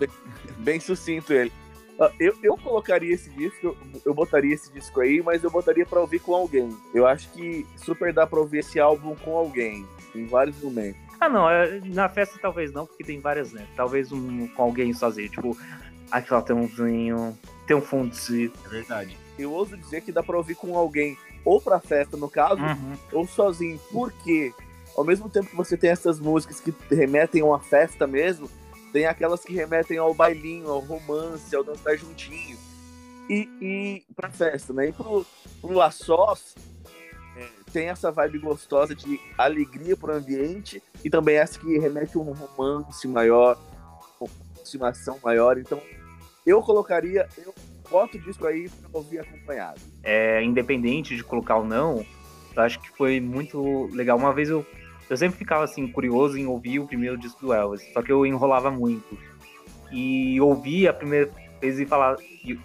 Bem 0.58 0.80
sucinto 0.80 1.32
ele. 1.32 1.52
Ah, 1.98 2.10
Eu, 2.20 2.34
eu 2.42 2.56
colocaria 2.58 3.14
esse 3.14 3.30
disco, 3.30 3.76
eu, 4.04 4.14
botaria 4.14 4.54
esse 4.54 4.70
disco 4.72 5.00
aí, 5.00 5.22
mas 5.22 5.42
eu 5.42 5.50
botaria 5.50 5.86
pra 5.86 6.00
ouvir 6.00 6.18
com 6.18 6.34
alguém. 6.34 6.68
Eu 6.94 7.06
acho 7.06 7.28
que 7.30 7.66
super 7.76 8.12
dá 8.12 8.26
pra 8.26 8.38
ouvir 8.38 8.58
esse 8.58 8.78
álbum 8.78 9.14
com 9.16 9.34
alguém, 9.36 9.86
em 10.14 10.26
vários 10.26 10.60
momentos. 10.62 11.00
Ah, 11.18 11.28
não, 11.30 11.48
é- 11.48 11.80
na 11.86 12.08
festa 12.10 12.38
talvez 12.40 12.70
não, 12.72 12.84
porque 12.86 13.02
tem 13.02 13.18
várias, 13.18 13.50
né? 13.52 13.66
Talvez 13.74 14.12
um 14.12 14.46
com 14.48 14.62
alguém 14.62 14.92
sozinho. 14.92 15.30
Tipo, 15.30 15.56
aquela 16.10 16.42
tem 16.42 16.54
um 16.54 16.66
vinho, 16.66 17.36
tem 17.66 17.74
um 17.74 17.80
fundo 17.80 18.14
de. 18.14 18.52
É 18.66 18.68
verdade. 18.68 19.16
Eu 19.38 19.50
ouso 19.52 19.74
dizer 19.76 20.02
que 20.02 20.12
dá 20.12 20.22
pra 20.22 20.36
ouvir 20.36 20.54
com 20.54 20.76
alguém, 20.76 21.16
ou 21.46 21.60
pra 21.60 21.78
festa 21.80 22.16
no 22.16 22.28
caso, 22.28 22.60
Uhum. 22.60 22.96
ou 23.12 23.26
sozinho. 23.26 23.78
Por 23.90 24.12
quê? 24.12 24.52
Ao 24.96 25.04
mesmo 25.04 25.30
tempo 25.30 25.48
que 25.48 25.56
você 25.56 25.76
tem 25.76 25.90
essas 25.90 26.18
músicas 26.18 26.60
que 26.60 26.74
remetem 26.94 27.40
a 27.40 27.44
uma 27.44 27.60
festa 27.60 28.06
mesmo, 28.06 28.50
tem 28.92 29.06
aquelas 29.06 29.42
que 29.44 29.52
remetem 29.54 29.96
ao 29.98 30.12
bailinho, 30.12 30.68
ao 30.70 30.80
romance, 30.80 31.54
ao 31.54 31.62
dançar 31.62 31.96
juntinho. 31.96 32.58
E, 33.28 33.48
e 33.60 34.04
pra 34.14 34.30
festa, 34.30 34.72
né? 34.72 34.88
E 34.88 34.92
pro, 34.92 35.24
pro 35.60 35.80
a 35.80 35.90
sós, 35.90 36.54
é, 37.36 37.46
tem 37.72 37.88
essa 37.88 38.10
vibe 38.10 38.38
gostosa 38.38 38.94
de 38.94 39.20
alegria 39.36 39.96
pro 39.96 40.12
ambiente 40.14 40.82
e 41.04 41.10
também 41.10 41.36
essa 41.36 41.58
que 41.58 41.78
remete 41.78 42.16
a 42.16 42.20
um 42.20 42.32
romance 42.32 43.06
maior, 43.06 43.58
uma 44.20 44.30
aproximação 44.54 45.18
maior. 45.22 45.58
Então, 45.58 45.80
eu 46.46 46.62
colocaria, 46.62 47.28
eu 47.36 47.54
boto 47.88 48.16
o 48.16 48.20
disco 48.20 48.46
aí 48.46 48.68
pra 48.68 48.90
ouvir 48.92 49.20
acompanhado. 49.20 49.80
é, 50.02 50.42
independente 50.42 51.16
de 51.16 51.24
colocar 51.24 51.56
ou 51.56 51.64
não, 51.64 52.04
eu 52.54 52.62
acho 52.62 52.80
que 52.80 52.90
foi 52.96 53.20
muito 53.20 53.88
legal. 53.92 54.16
Uma 54.16 54.32
vez 54.32 54.48
eu, 54.48 54.64
eu 55.10 55.16
sempre 55.16 55.36
ficava 55.36 55.64
assim, 55.64 55.86
curioso 55.86 56.38
em 56.38 56.46
ouvir 56.46 56.78
o 56.78 56.86
primeiro 56.86 57.18
disco 57.18 57.40
do 57.40 57.52
Elvis, 57.52 57.82
só 57.92 58.02
que 58.02 58.10
eu 58.10 58.24
enrolava 58.24 58.70
muito. 58.70 59.18
E 59.92 60.40
ouvir 60.40 60.88
a 60.88 60.92
primeira 60.92 61.30
vez 61.60 61.78
e 61.78 61.86
falar, 61.86 62.16
e, 62.20 62.58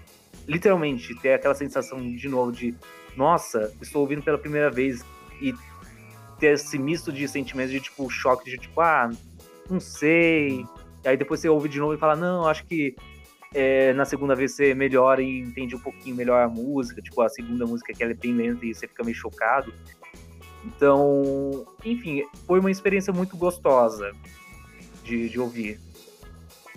literalmente, 0.47 1.13
ter 1.15 1.33
aquela 1.33 1.53
sensação 1.53 1.99
de 1.99 2.29
novo 2.29 2.51
de, 2.51 2.75
nossa, 3.15 3.73
estou 3.81 4.01
ouvindo 4.01 4.23
pela 4.23 4.37
primeira 4.37 4.69
vez 4.69 5.03
e 5.41 5.53
ter 6.39 6.53
esse 6.53 6.79
misto 6.79 7.11
de 7.11 7.27
sentimentos 7.27 7.71
de 7.71 7.79
tipo 7.79 8.09
choque, 8.09 8.49
de 8.49 8.57
tipo, 8.57 8.81
ah, 8.81 9.09
não 9.69 9.79
sei. 9.79 10.65
E 11.03 11.07
aí 11.07 11.17
depois 11.17 11.39
você 11.39 11.49
ouve 11.49 11.69
de 11.69 11.79
novo 11.79 11.93
e 11.93 11.97
fala, 11.97 12.15
não, 12.15 12.47
acho 12.47 12.65
que 12.65 12.95
é, 13.53 13.93
na 13.93 14.05
segunda 14.05 14.35
vez 14.35 14.55
você 14.55 14.73
melhora 14.73 15.21
e 15.21 15.39
entende 15.39 15.75
um 15.75 15.79
pouquinho 15.79 16.15
melhor 16.15 16.41
a 16.41 16.47
música, 16.47 17.01
tipo 17.01 17.21
a 17.21 17.29
segunda 17.29 17.65
música 17.65 17.93
que 17.93 18.01
ela 18.01 18.13
é 18.13 18.15
bem 18.15 18.33
lenta 18.33 18.65
e 18.65 18.73
você 18.73 18.87
fica 18.87 19.03
meio 19.03 19.15
chocado. 19.15 19.73
Então, 20.63 21.65
enfim, 21.83 22.23
foi 22.45 22.59
uma 22.59 22.71
experiência 22.71 23.11
muito 23.11 23.35
gostosa 23.35 24.15
de, 25.03 25.27
de 25.29 25.39
ouvir. 25.39 25.79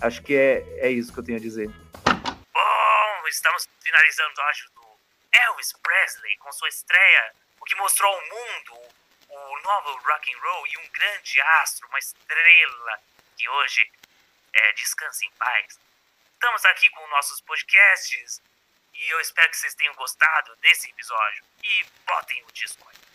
Acho 0.00 0.22
que 0.22 0.34
é, 0.34 0.64
é 0.78 0.90
isso 0.90 1.12
que 1.12 1.18
eu 1.18 1.24
tenho 1.24 1.38
a 1.38 1.40
dizer. 1.40 1.68
Bom, 1.68 3.28
estamos 3.28 3.68
finalizando 3.80 4.34
o 4.38 4.42
áudio 4.42 4.70
do 4.74 4.86
Elvis 5.32 5.72
Presley 5.82 6.36
com 6.38 6.50
sua 6.52 6.68
estreia, 6.68 7.32
o 7.60 7.64
que 7.64 7.76
mostrou 7.76 8.12
ao 8.12 8.20
mundo 8.20 8.80
o 9.28 9.62
novo 9.62 9.98
rock 10.04 10.32
and 10.32 10.38
roll 10.40 10.66
e 10.66 10.78
um 10.78 10.90
grande 10.92 11.40
astro, 11.62 11.88
uma 11.88 11.98
estrela 11.98 12.98
que 13.36 13.48
hoje 13.48 13.90
é, 14.52 14.72
descansa 14.74 15.24
em 15.24 15.30
paz. 15.38 15.78
Estamos 16.44 16.64
aqui 16.66 16.90
com 16.90 17.08
nossos 17.08 17.40
podcasts 17.40 18.42
e 18.92 19.08
eu 19.08 19.18
espero 19.18 19.48
que 19.48 19.56
vocês 19.56 19.74
tenham 19.76 19.94
gostado 19.94 20.54
desse 20.56 20.90
episódio 20.90 21.42
e 21.62 21.86
botem 22.06 22.44
o 22.44 22.52
disco 22.52 22.86
aí. 22.86 23.13